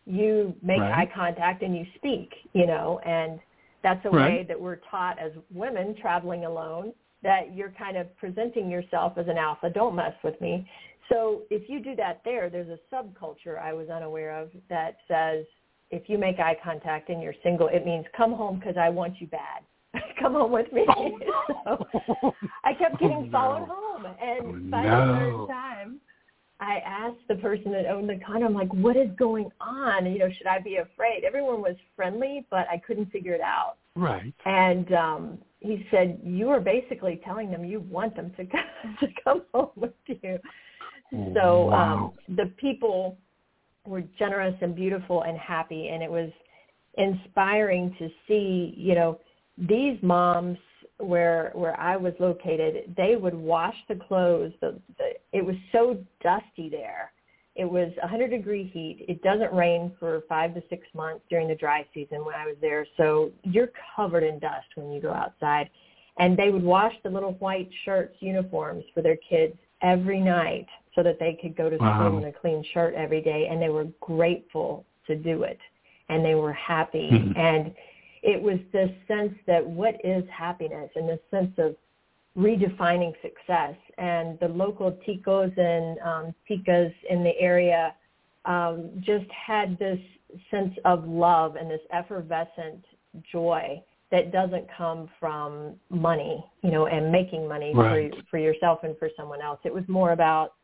you 0.05 0.55
make 0.63 0.81
Right. 0.81 0.93
eye 0.93 1.07
contact 1.15 1.63
and 1.63 1.77
you 1.77 1.87
speak, 1.95 2.35
you 2.53 2.67
know, 2.67 2.99
and 3.05 3.41
that's 3.83 4.05
a 4.05 4.11
way 4.11 4.45
that 4.49 4.61
we're 4.61 4.77
taught 4.91 5.19
as 5.19 5.33
women 5.51 5.95
traveling 5.95 6.45
alone 6.45 6.93
that 7.23 7.55
you're 7.55 7.73
kind 7.79 7.97
of 7.97 8.15
presenting 8.17 8.71
yourself 8.71 9.15
as 9.17 9.27
an 9.29 9.39
alpha. 9.39 9.71
Don't 9.71 9.95
mess 9.95 10.15
with 10.23 10.41
me. 10.41 10.69
So 11.09 11.43
if 11.51 11.69
you 11.69 11.81
do 11.81 11.97
that 11.97 12.21
there, 12.25 12.51
there's 12.51 12.69
a 12.69 12.95
subculture 12.95 13.61
I 13.61 13.73
was 13.73 13.89
unaware 13.89 14.39
of 14.39 14.51
that 14.69 14.99
says 15.09 15.45
if 15.91 16.03
you 16.09 16.19
make 16.19 16.39
eye 16.39 16.57
contact 16.63 17.09
and 17.09 17.23
you're 17.23 17.35
single, 17.43 17.69
it 17.69 17.85
means 17.85 18.05
come 18.17 18.33
home 18.33 18.59
because 18.59 18.77
I 18.79 18.91
want 18.91 19.21
you 19.21 19.27
bad. 19.27 19.63
come 20.21 20.35
home 20.35 20.53
with 20.53 20.71
me. 20.73 20.85
so 21.65 21.87
I 22.65 22.75
kept 22.75 22.97
oh, 22.97 22.99
getting 23.01 23.17
Oh, 23.17 23.23
no. 23.23 23.31
followed 23.31 23.69
home, 23.69 24.07
and 24.21 24.67
Oh, 24.67 24.71
by 24.71 24.83
the 24.83 25.19
third 25.19 25.49
time, 25.49 26.01
I 26.61 26.81
asked 26.85 27.27
the 27.29 27.37
person 27.37 27.73
that 27.73 27.87
owned 27.87 28.09
the 28.09 28.21
condo, 28.27 28.47
I'm 28.47 28.55
like, 28.55 28.73
"What 28.75 28.97
is 28.97 29.09
going 29.17 29.51
on? 29.61 30.07
You 30.07 30.19
know, 30.19 30.29
should 30.37 30.47
I 30.47 30.59
be 30.59 30.77
afraid?" 30.77 31.25
Everyone 31.25 31.63
was 31.63 31.77
friendly, 31.97 32.47
but 32.51 32.69
I 32.69 32.79
couldn't 32.79 33.11
figure 33.13 33.33
it 33.33 33.41
out. 33.41 33.77
Right. 33.99 34.33
And 34.45 34.93
um, 34.95 35.39
he 35.59 35.85
said, 35.91 36.21
"You 36.23 36.51
are 36.51 36.61
basically 36.61 37.21
telling 37.25 37.51
them 37.51 37.65
you 37.65 37.81
want 37.81 38.15
them 38.15 38.33
to 38.37 38.47
come, 38.47 38.97
to 39.01 39.07
come 39.25 39.43
home 39.53 39.71
with 39.75 39.93
you." 40.07 40.39
So 41.35 41.71
Wow. 41.71 42.13
um, 42.29 42.37
the 42.37 42.47
people 42.59 43.19
were 43.87 44.03
generous 44.19 44.55
and 44.61 44.75
beautiful 44.77 45.23
and 45.23 45.37
happy, 45.37 45.89
and 45.89 46.03
it 46.03 46.11
was 46.11 46.31
inspiring 46.97 47.95
to 47.99 48.09
see. 48.29 48.73
You 48.77 48.95
know, 48.95 49.21
these 49.57 49.99
moms 50.01 50.59
where 50.99 51.51
where 51.55 51.79
I 51.79 51.97
was 51.97 52.13
located, 52.21 52.95
they 52.97 53.17
would 53.17 53.35
wash 53.35 53.77
the 53.89 53.97
clothes. 53.97 54.53
The, 54.61 54.79
the, 54.99 55.11
it 55.33 55.45
was 55.45 55.57
so 55.73 55.99
dusty 56.23 56.69
there. 56.69 57.11
It 57.59 57.69
was 57.69 57.91
100 58.01 58.31
degree 58.31 58.71
heat. 58.73 59.05
It 59.09 59.21
doesn't 59.23 59.53
rain 59.53 59.91
for 59.99 60.23
five 60.29 60.55
to 60.55 60.63
six 60.71 60.87
months 60.95 61.25
during 61.29 61.49
the 61.49 61.57
dry 61.57 61.85
season 61.93 62.25
when 62.25 62.37
I 62.37 62.47
was 62.47 62.55
there. 62.61 62.87
So 62.97 63.33
you're 63.43 63.71
covered 63.97 64.23
in 64.23 64.39
dust 64.39 64.69
when 64.77 64.93
you 64.93 65.01
go 65.01 65.13
outside. 65.13 65.69
And 66.21 66.37
they 66.37 66.51
would 66.51 66.63
wash 66.63 66.95
the 67.03 67.11
little 67.11 67.33
white 67.35 67.69
shirts, 67.85 68.17
uniforms 68.21 68.85
for 68.95 69.03
their 69.03 69.19
kids 69.29 69.57
every 69.83 70.21
night 70.21 70.67
so 70.95 71.03
that 71.03 71.19
they 71.19 71.37
could 71.41 71.57
go 71.57 71.69
to 71.69 71.77
Wow. 71.77 72.07
school 72.07 72.19
in 72.19 72.25
a 72.25 72.33
clean 72.33 72.63
shirt 72.73 72.95
every 72.95 73.21
day. 73.21 73.49
And 73.49 73.61
they 73.61 73.71
were 73.71 73.87
grateful 74.01 74.85
to 75.09 75.17
do 75.17 75.43
it. 75.43 75.59
And 76.09 76.25
they 76.25 76.37
were 76.37 76.53
happy. 76.53 77.11
Mhm. 77.11 77.37
And 77.37 77.75
it 78.23 78.41
was 78.41 78.59
this 78.73 78.91
sense 79.09 79.37
that 79.47 79.65
what 79.65 80.01
is 80.05 80.29
happiness 80.29 80.91
and 80.95 81.09
this 81.09 81.21
sense 81.31 81.57
of 81.59 81.77
redefining 82.39 83.13
success. 83.21 83.75
And 83.99 84.39
the 84.39 84.49
local 84.49 84.93
ticos 85.07 85.57
and 85.59 85.99
um, 85.99 86.35
ticas 86.49 86.93
in 87.11 87.25
the 87.25 87.39
area 87.39 87.95
um, 88.45 88.91
just 89.01 89.27
had 89.31 89.79
this 89.79 89.99
sense 90.51 90.75
of 90.85 91.07
love 91.07 91.57
and 91.57 91.71
this 91.71 91.81
effervescent 91.93 92.85
joy 93.31 93.83
that 94.11 94.33
doesn't 94.33 94.67
come 94.77 95.09
from 95.21 95.75
money, 95.91 96.43
you 96.63 96.71
know, 96.71 96.87
and 96.87 97.11
making 97.13 97.47
money 97.47 97.73
Right. 97.75 98.15
for 98.15 98.23
for 98.31 98.39
yourself 98.39 98.81
and 98.85 98.97
for 98.99 99.11
someone 99.17 99.43
else. 99.43 99.59
It 99.65 99.75
was 99.75 99.85
more 99.89 100.13
about 100.13 100.55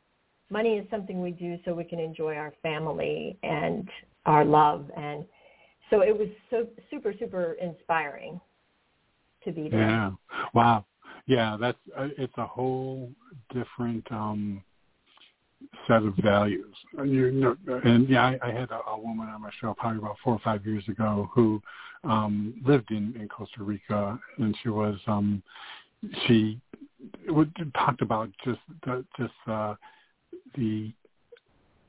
money 0.51 0.77
is 0.77 0.89
something 0.91 1.21
we 1.21 1.33
do 1.33 1.59
so 1.65 1.75
we 1.75 1.85
can 1.85 1.99
enjoy 1.99 2.37
our 2.37 2.53
family 2.63 3.37
and 3.43 3.89
our 4.25 4.45
love 4.45 4.91
and 4.97 5.25
so 5.91 6.01
it 6.01 6.17
was 6.17 6.29
so 6.51 6.67
super 6.91 7.13
super 7.19 7.57
inspiring 7.61 8.41
to 9.45 9.53
be 9.53 9.69
there. 9.69 9.81
Yeah. 9.81 10.11
Wow. 10.55 10.87
Yeah, 11.27 11.57
that's 11.59 11.79
uh, 11.97 12.09
it's 12.19 12.37
a 12.37 12.47
whole 12.47 13.11
different 13.53 14.07
um 14.11 14.63
set 15.87 16.03
of 16.03 16.15
values. 16.17 16.75
And, 16.99 17.11
you 17.11 17.31
know, 17.31 17.57
and 17.85 18.09
yeah, 18.09 18.25
I, 18.25 18.49
I 18.49 18.53
had 18.53 18.71
a, 18.71 18.81
a 18.91 18.99
woman 18.99 19.29
on 19.29 19.43
my 19.43 19.51
show 19.61 19.75
probably 19.75 19.99
about 19.99 20.17
four 20.23 20.35
or 20.35 20.41
five 20.45 20.67
years 20.67 20.87
ago 20.89 21.31
who 21.33 21.63
um 22.05 22.55
lived 22.65 22.91
in 22.91 23.15
in 23.19 23.29
Costa 23.29 23.63
Rica, 23.63 24.19
and 24.39 24.55
she 24.63 24.69
was 24.69 24.99
um 25.07 25.43
she 26.27 26.61
would, 27.29 27.53
talked 27.75 28.03
about 28.03 28.29
just 28.45 28.61
the 28.85 29.05
just 29.19 29.33
uh 29.47 29.75
the 30.57 30.93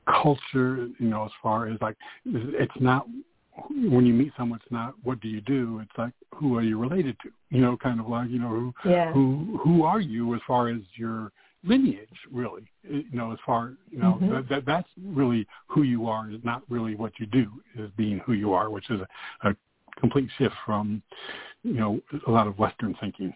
culture, 0.06 0.88
you 0.98 1.08
know, 1.08 1.24
as 1.24 1.32
far 1.42 1.68
as 1.68 1.78
like 1.80 1.96
it's 2.24 2.72
not 2.80 3.06
when 3.70 4.06
you 4.06 4.14
meet 4.14 4.32
someone, 4.36 4.60
it's 4.62 4.72
not 4.72 4.94
what 5.02 5.20
do 5.20 5.28
you 5.28 5.40
do. 5.40 5.80
It's 5.82 5.98
like 5.98 6.12
who 6.34 6.56
are 6.56 6.62
you 6.62 6.78
related 6.78 7.16
to? 7.22 7.30
You 7.50 7.62
know, 7.62 7.76
kind 7.76 8.00
of 8.00 8.08
like 8.08 8.28
you 8.30 8.38
know 8.38 8.48
who 8.48 8.74
Yeah. 8.84 9.12
who 9.12 9.60
who 9.62 9.84
are 9.84 10.00
you 10.00 10.34
as 10.34 10.40
far 10.46 10.68
as 10.68 10.80
your 10.94 11.32
lineage, 11.64 12.08
really. 12.30 12.64
You 12.88 13.04
know, 13.12 13.32
as 13.32 13.38
far 13.44 13.72
you 13.90 13.98
know 13.98 14.18
Mhm. 14.20 14.30
that, 14.30 14.48
that 14.48 14.64
that's 14.66 14.88
really 15.02 15.46
who 15.68 15.82
you 15.82 16.06
are. 16.06 16.30
Is 16.30 16.44
not 16.44 16.62
really 16.68 16.94
what 16.94 17.18
you 17.18 17.26
do. 17.26 17.50
Is 17.76 17.90
being 17.96 18.18
who 18.20 18.32
you 18.32 18.52
are, 18.52 18.70
which 18.70 18.90
is 18.90 19.00
a, 19.00 19.48
a 19.48 19.56
complete 19.98 20.30
shift 20.38 20.54
from 20.64 21.02
you 21.62 21.74
know 21.74 22.00
a 22.26 22.30
lot 22.30 22.46
of 22.46 22.58
Western 22.58 22.94
thinking. 22.94 23.34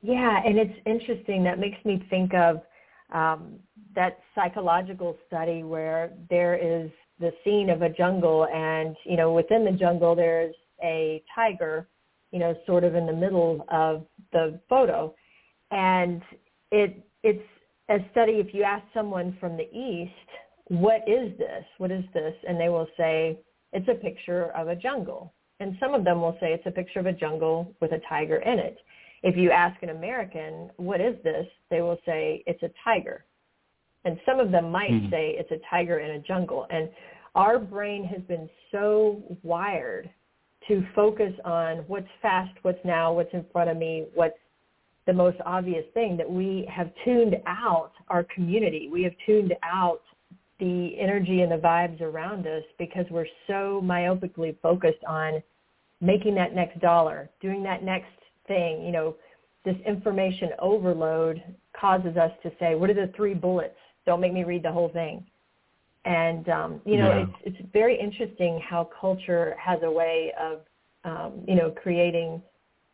Yeah, 0.00 0.42
and 0.44 0.58
it's 0.58 0.78
interesting. 0.84 1.44
That 1.44 1.58
makes 1.58 1.82
me 1.84 2.04
think 2.10 2.34
of 2.34 2.62
um, 3.12 3.58
that 3.94 4.18
psychological 4.34 5.16
study 5.26 5.62
where 5.62 6.12
there 6.28 6.56
is 6.56 6.90
the 7.20 7.32
scene 7.44 7.70
of 7.70 7.82
a 7.82 7.88
jungle, 7.88 8.46
and 8.46 8.96
you 9.04 9.16
know 9.16 9.32
within 9.32 9.64
the 9.64 9.72
jungle 9.72 10.14
there's 10.14 10.54
a 10.82 11.22
tiger, 11.34 11.88
you 12.30 12.38
know, 12.38 12.54
sort 12.66 12.84
of 12.84 12.94
in 12.94 13.06
the 13.06 13.12
middle 13.12 13.64
of 13.70 14.04
the 14.32 14.58
photo. 14.68 15.14
And 15.70 16.22
it 16.70 17.06
it's 17.22 17.42
a 17.88 17.98
study 18.10 18.32
if 18.32 18.54
you 18.54 18.62
ask 18.62 18.84
someone 18.92 19.36
from 19.38 19.56
the 19.56 19.70
east, 19.72 20.12
what 20.68 21.02
is 21.06 21.36
this? 21.38 21.64
What 21.78 21.90
is 21.90 22.04
this? 22.14 22.34
And 22.48 22.58
they 22.60 22.68
will 22.68 22.88
say 22.96 23.38
it's 23.72 23.88
a 23.88 23.94
picture 23.94 24.50
of 24.56 24.68
a 24.68 24.76
jungle. 24.76 25.32
And 25.60 25.76
some 25.78 25.94
of 25.94 26.04
them 26.04 26.20
will 26.20 26.36
say 26.40 26.52
it's 26.52 26.66
a 26.66 26.70
picture 26.70 26.98
of 26.98 27.06
a 27.06 27.12
jungle 27.12 27.74
with 27.80 27.92
a 27.92 28.00
tiger 28.08 28.36
in 28.36 28.58
it. 28.58 28.78
If 29.22 29.36
you 29.36 29.50
ask 29.50 29.80
an 29.82 29.90
American, 29.90 30.70
what 30.76 31.00
is 31.00 31.14
this? 31.22 31.46
They 31.70 31.80
will 31.82 31.98
say 32.04 32.42
it's 32.46 32.62
a 32.62 32.70
tiger. 32.82 33.24
And 34.04 34.18
some 34.26 34.40
of 34.40 34.50
them 34.50 34.70
might 34.70 34.90
mm-hmm. 34.90 35.10
say 35.10 35.36
it's 35.38 35.50
a 35.50 35.60
tiger 35.70 36.00
in 36.00 36.12
a 36.12 36.18
jungle. 36.18 36.66
And 36.70 36.88
our 37.34 37.58
brain 37.58 38.04
has 38.04 38.20
been 38.22 38.48
so 38.70 39.22
wired 39.42 40.10
to 40.68 40.84
focus 40.94 41.32
on 41.44 41.78
what's 41.86 42.08
fast, 42.20 42.52
what's 42.62 42.84
now, 42.84 43.12
what's 43.12 43.32
in 43.32 43.44
front 43.52 43.70
of 43.70 43.76
me, 43.76 44.06
what's 44.14 44.36
the 45.06 45.12
most 45.12 45.36
obvious 45.44 45.84
thing 45.94 46.16
that 46.16 46.30
we 46.30 46.68
have 46.72 46.90
tuned 47.04 47.36
out 47.46 47.92
our 48.08 48.24
community. 48.34 48.88
We 48.92 49.02
have 49.02 49.14
tuned 49.26 49.54
out 49.64 50.00
the 50.60 50.96
energy 50.98 51.40
and 51.40 51.50
the 51.50 51.56
vibes 51.56 52.00
around 52.00 52.46
us 52.46 52.62
because 52.78 53.04
we're 53.10 53.26
so 53.48 53.80
myopically 53.84 54.56
focused 54.62 55.02
on 55.08 55.42
making 56.00 56.34
that 56.36 56.54
next 56.54 56.80
dollar, 56.80 57.30
doing 57.40 57.62
that 57.64 57.82
next 57.82 58.12
thing. 58.46 58.84
You 58.84 58.92
know, 58.92 59.16
this 59.64 59.76
information 59.86 60.50
overload 60.60 61.42
causes 61.78 62.16
us 62.16 62.30
to 62.44 62.52
say, 62.60 62.74
what 62.76 62.90
are 62.90 62.94
the 62.94 63.12
three 63.16 63.34
bullets? 63.34 63.74
Don't 64.06 64.20
make 64.20 64.32
me 64.32 64.44
read 64.44 64.62
the 64.62 64.72
whole 64.72 64.88
thing. 64.88 65.24
And 66.04 66.48
um, 66.48 66.80
you 66.84 66.96
know, 66.96 67.10
yeah. 67.10 67.26
it's 67.44 67.58
it's 67.60 67.68
very 67.72 67.98
interesting 67.98 68.60
how 68.68 68.88
culture 69.00 69.54
has 69.58 69.78
a 69.82 69.90
way 69.90 70.32
of 70.40 70.60
um, 71.04 71.44
you 71.46 71.54
know 71.54 71.70
creating 71.70 72.42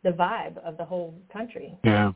the 0.03 0.11
vibe 0.11 0.57
of 0.59 0.77
the 0.77 0.85
whole 0.85 1.13
country. 1.31 1.77
Yeah. 1.83 2.11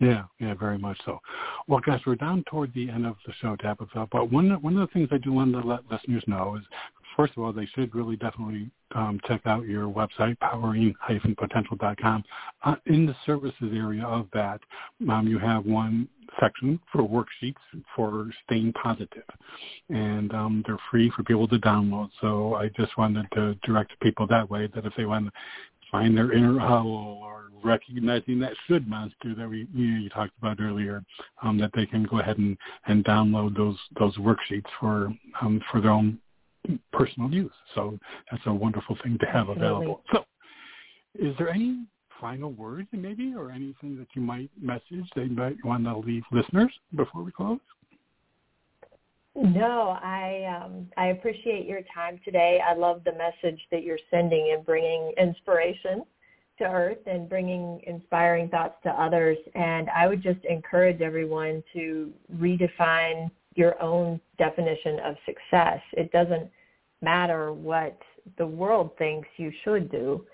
Yeah, 0.00 0.24
yeah, 0.38 0.54
very 0.54 0.78
much 0.78 0.98
so. 1.04 1.20
Well, 1.68 1.80
guys, 1.84 2.00
we're 2.06 2.14
down 2.14 2.42
toward 2.48 2.72
the 2.72 2.88
end 2.88 3.04
of 3.04 3.16
the 3.26 3.34
show, 3.42 3.54
Tabitha. 3.56 4.08
But 4.10 4.32
one 4.32 4.50
one 4.62 4.78
of 4.78 4.88
the 4.88 4.92
things 4.94 5.10
I 5.12 5.18
do 5.18 5.30
want 5.30 5.52
to 5.52 5.60
let 5.60 5.80
listeners 5.90 6.24
know 6.26 6.56
is, 6.56 6.62
first 7.20 7.36
of 7.36 7.42
all, 7.42 7.52
they 7.52 7.66
should 7.74 7.94
really 7.94 8.16
definitely 8.16 8.70
um, 8.94 9.20
check 9.28 9.42
out 9.44 9.66
your 9.66 9.86
website, 9.88 10.40
powering-potential.com. 10.40 12.24
Uh, 12.64 12.76
in 12.86 13.04
the 13.04 13.14
services 13.26 13.72
area 13.74 14.02
of 14.04 14.26
that, 14.32 14.58
um, 15.10 15.28
you 15.28 15.38
have 15.38 15.66
one 15.66 16.08
section 16.40 16.80
for 16.90 17.02
worksheets 17.02 17.56
for 17.94 18.30
staying 18.46 18.72
positive, 18.72 19.24
and 19.90 20.32
um, 20.32 20.64
they're 20.66 20.78
free 20.90 21.12
for 21.14 21.22
people 21.22 21.46
to 21.46 21.58
download. 21.58 22.08
So 22.22 22.54
I 22.54 22.68
just 22.68 22.96
wanted 22.96 23.26
to 23.34 23.54
direct 23.66 24.00
people 24.00 24.26
that 24.28 24.48
way 24.48 24.70
that 24.74 24.86
if 24.86 24.94
they 24.96 25.04
want 25.04 25.26
to 25.26 25.32
find 25.90 26.16
their 26.16 26.32
inner 26.32 26.58
owl 26.58 27.20
or 27.22 27.50
recognizing 27.62 28.38
that 28.38 28.54
should 28.66 28.88
monster 28.88 29.34
that 29.34 29.46
we 29.46 29.68
you, 29.74 29.86
know, 29.88 30.00
you 30.00 30.08
talked 30.08 30.32
about 30.38 30.58
earlier, 30.58 31.04
um, 31.42 31.58
that 31.58 31.70
they 31.74 31.84
can 31.84 32.04
go 32.04 32.20
ahead 32.20 32.38
and, 32.38 32.56
and 32.86 33.04
download 33.04 33.54
those 33.54 33.76
those 33.98 34.16
worksheets 34.16 34.64
for 34.78 35.12
um, 35.42 35.60
for 35.70 35.82
their 35.82 35.90
own 35.90 36.18
personal 36.92 37.32
use. 37.32 37.52
So 37.74 37.98
that's 38.30 38.42
a 38.46 38.52
wonderful 38.52 38.96
thing 39.02 39.18
to 39.20 39.26
have 39.26 39.48
Absolutely. 39.48 39.66
available. 39.66 40.02
So, 40.12 40.24
is 41.18 41.34
there 41.38 41.50
any 41.50 41.86
final 42.20 42.52
words 42.52 42.88
maybe, 42.92 43.34
or 43.34 43.50
anything 43.50 43.96
that 43.96 44.08
you 44.14 44.22
might 44.22 44.50
message 44.60 45.08
that 45.16 45.26
you 45.26 45.36
might 45.36 45.56
want 45.64 45.84
to 45.84 45.96
leave 45.96 46.22
listeners 46.30 46.72
before 46.94 47.22
we 47.22 47.32
close? 47.32 47.58
No, 49.34 49.98
I 50.02 50.62
um, 50.62 50.88
I 50.96 51.08
appreciate 51.08 51.66
your 51.66 51.80
time 51.94 52.20
today. 52.24 52.60
I 52.66 52.74
love 52.74 53.02
the 53.04 53.12
message 53.12 53.60
that 53.70 53.84
you're 53.84 53.98
sending 54.10 54.52
and 54.54 54.66
bringing 54.66 55.12
inspiration 55.16 56.02
to 56.58 56.64
Earth 56.64 56.98
and 57.06 57.28
bringing 57.28 57.80
inspiring 57.86 58.48
thoughts 58.48 58.74
to 58.82 58.90
others. 58.90 59.38
And 59.54 59.88
I 59.90 60.08
would 60.08 60.22
just 60.22 60.44
encourage 60.44 61.00
everyone 61.00 61.62
to 61.72 62.12
redefine 62.36 63.30
your 63.54 63.80
own 63.82 64.20
definition 64.38 64.98
of 65.00 65.16
success. 65.26 65.80
It 65.92 66.12
doesn't 66.12 66.50
matter 67.02 67.52
what 67.52 67.98
the 68.38 68.46
world 68.46 68.90
thinks 68.98 69.28
you 69.36 69.52
should 69.64 69.90
do. 69.90 70.24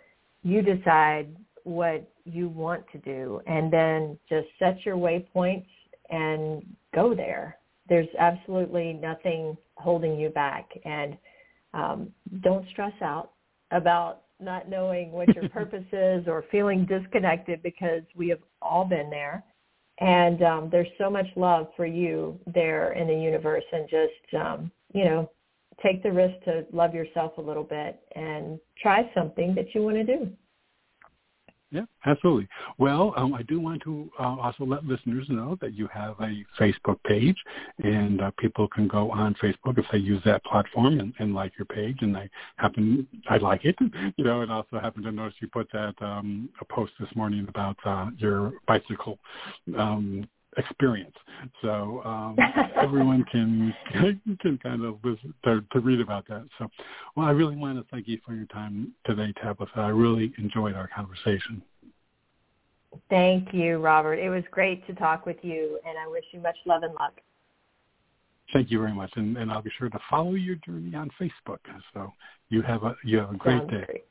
You 0.42 0.62
decide 0.62 1.34
what 1.64 2.08
you 2.24 2.48
want 2.48 2.84
to 2.92 2.98
do 2.98 3.40
and 3.46 3.72
then 3.72 4.18
just 4.28 4.46
set 4.58 4.84
your 4.84 4.96
waypoints 4.96 5.66
and 6.10 6.62
go 6.94 7.14
there 7.14 7.58
there's 7.88 8.08
absolutely 8.18 8.92
nothing 8.92 9.56
holding 9.76 10.18
you 10.18 10.30
back 10.30 10.68
and 10.84 11.16
um, 11.74 12.08
don't 12.42 12.68
stress 12.70 12.92
out 13.02 13.32
about 13.70 14.22
not 14.40 14.68
knowing 14.68 15.12
what 15.12 15.28
your 15.34 15.48
purpose 15.50 15.84
is 15.92 16.26
or 16.26 16.44
feeling 16.50 16.86
disconnected 16.86 17.62
because 17.62 18.02
we 18.14 18.28
have 18.28 18.40
all 18.62 18.84
been 18.84 19.10
there 19.10 19.44
and 19.98 20.42
um, 20.42 20.68
there's 20.70 20.88
so 20.98 21.08
much 21.08 21.26
love 21.36 21.68
for 21.76 21.86
you 21.86 22.38
there 22.54 22.92
in 22.92 23.06
the 23.06 23.14
universe 23.14 23.64
and 23.72 23.88
just 23.88 24.34
um, 24.42 24.70
you 24.92 25.04
know 25.04 25.30
take 25.82 26.02
the 26.02 26.10
risk 26.12 26.42
to 26.44 26.64
love 26.72 26.94
yourself 26.94 27.32
a 27.38 27.40
little 27.40 27.64
bit 27.64 28.00
and 28.14 28.58
try 28.80 29.10
something 29.14 29.54
that 29.54 29.74
you 29.74 29.82
want 29.82 29.96
to 29.96 30.04
do 30.04 30.30
yeah, 31.70 31.84
absolutely. 32.04 32.48
Well, 32.78 33.12
um, 33.16 33.34
I 33.34 33.42
do 33.42 33.58
want 33.60 33.82
to 33.82 34.08
uh, 34.20 34.36
also 34.36 34.64
let 34.64 34.84
listeners 34.84 35.26
know 35.28 35.58
that 35.60 35.74
you 35.74 35.88
have 35.92 36.14
a 36.20 36.44
Facebook 36.60 37.02
page, 37.04 37.36
and 37.82 38.22
uh, 38.22 38.30
people 38.38 38.68
can 38.68 38.86
go 38.86 39.10
on 39.10 39.34
Facebook 39.42 39.76
if 39.76 39.84
they 39.90 39.98
use 39.98 40.22
that 40.24 40.44
platform 40.44 41.00
and, 41.00 41.12
and 41.18 41.34
like 41.34 41.52
your 41.58 41.66
page. 41.66 41.98
And 42.02 42.16
I 42.16 42.30
happen, 42.56 43.06
I 43.28 43.38
like 43.38 43.64
it, 43.64 43.76
you 44.16 44.24
know, 44.24 44.42
and 44.42 44.52
also 44.52 44.78
happen 44.78 45.02
to 45.02 45.12
notice 45.12 45.34
you 45.40 45.48
put 45.48 45.68
that 45.72 45.94
um, 46.00 46.48
a 46.60 46.64
post 46.64 46.92
this 47.00 47.08
morning 47.16 47.46
about 47.48 47.76
uh, 47.84 48.10
your 48.16 48.52
bicycle 48.66 49.18
um, 49.76 50.28
experience. 50.56 51.14
So 51.62 52.02
um, 52.04 52.36
everyone 52.82 53.24
can 53.30 53.74
can 54.40 54.58
kind 54.62 54.84
of 54.84 54.98
listen 55.04 55.34
to, 55.44 55.62
to 55.72 55.80
read 55.80 56.00
about 56.00 56.26
that. 56.28 56.46
So, 56.58 56.68
well, 57.14 57.26
I 57.26 57.30
really 57.30 57.56
want 57.56 57.78
to 57.78 57.84
thank 57.90 58.08
you 58.08 58.18
for 58.24 58.34
your 58.34 58.46
time 58.46 58.92
today, 59.04 59.32
Tabitha. 59.42 59.70
I 59.76 59.88
really 59.88 60.32
enjoyed 60.38 60.74
our 60.74 60.88
conversation. 60.88 61.62
Thank 63.10 63.52
you, 63.52 63.78
Robert. 63.78 64.14
It 64.14 64.30
was 64.30 64.42
great 64.50 64.86
to 64.86 64.94
talk 64.94 65.26
with 65.26 65.36
you, 65.42 65.78
and 65.86 65.98
I 65.98 66.08
wish 66.08 66.24
you 66.32 66.40
much 66.40 66.56
love 66.64 66.82
and 66.82 66.94
luck. 66.94 67.12
Thank 68.52 68.70
you 68.70 68.78
very 68.78 68.94
much, 68.94 69.10
and, 69.16 69.36
and 69.36 69.50
I'll 69.50 69.62
be 69.62 69.72
sure 69.76 69.90
to 69.90 69.98
follow 70.08 70.34
your 70.34 70.54
journey 70.56 70.94
on 70.94 71.10
Facebook. 71.20 71.58
So 71.92 72.12
you 72.48 72.62
have 72.62 72.84
a 72.84 72.96
you 73.04 73.18
have 73.18 73.30
a 73.30 73.36
great 73.36 73.58
Sounds 73.58 73.70
day. 73.70 73.84
Great. 73.86 74.04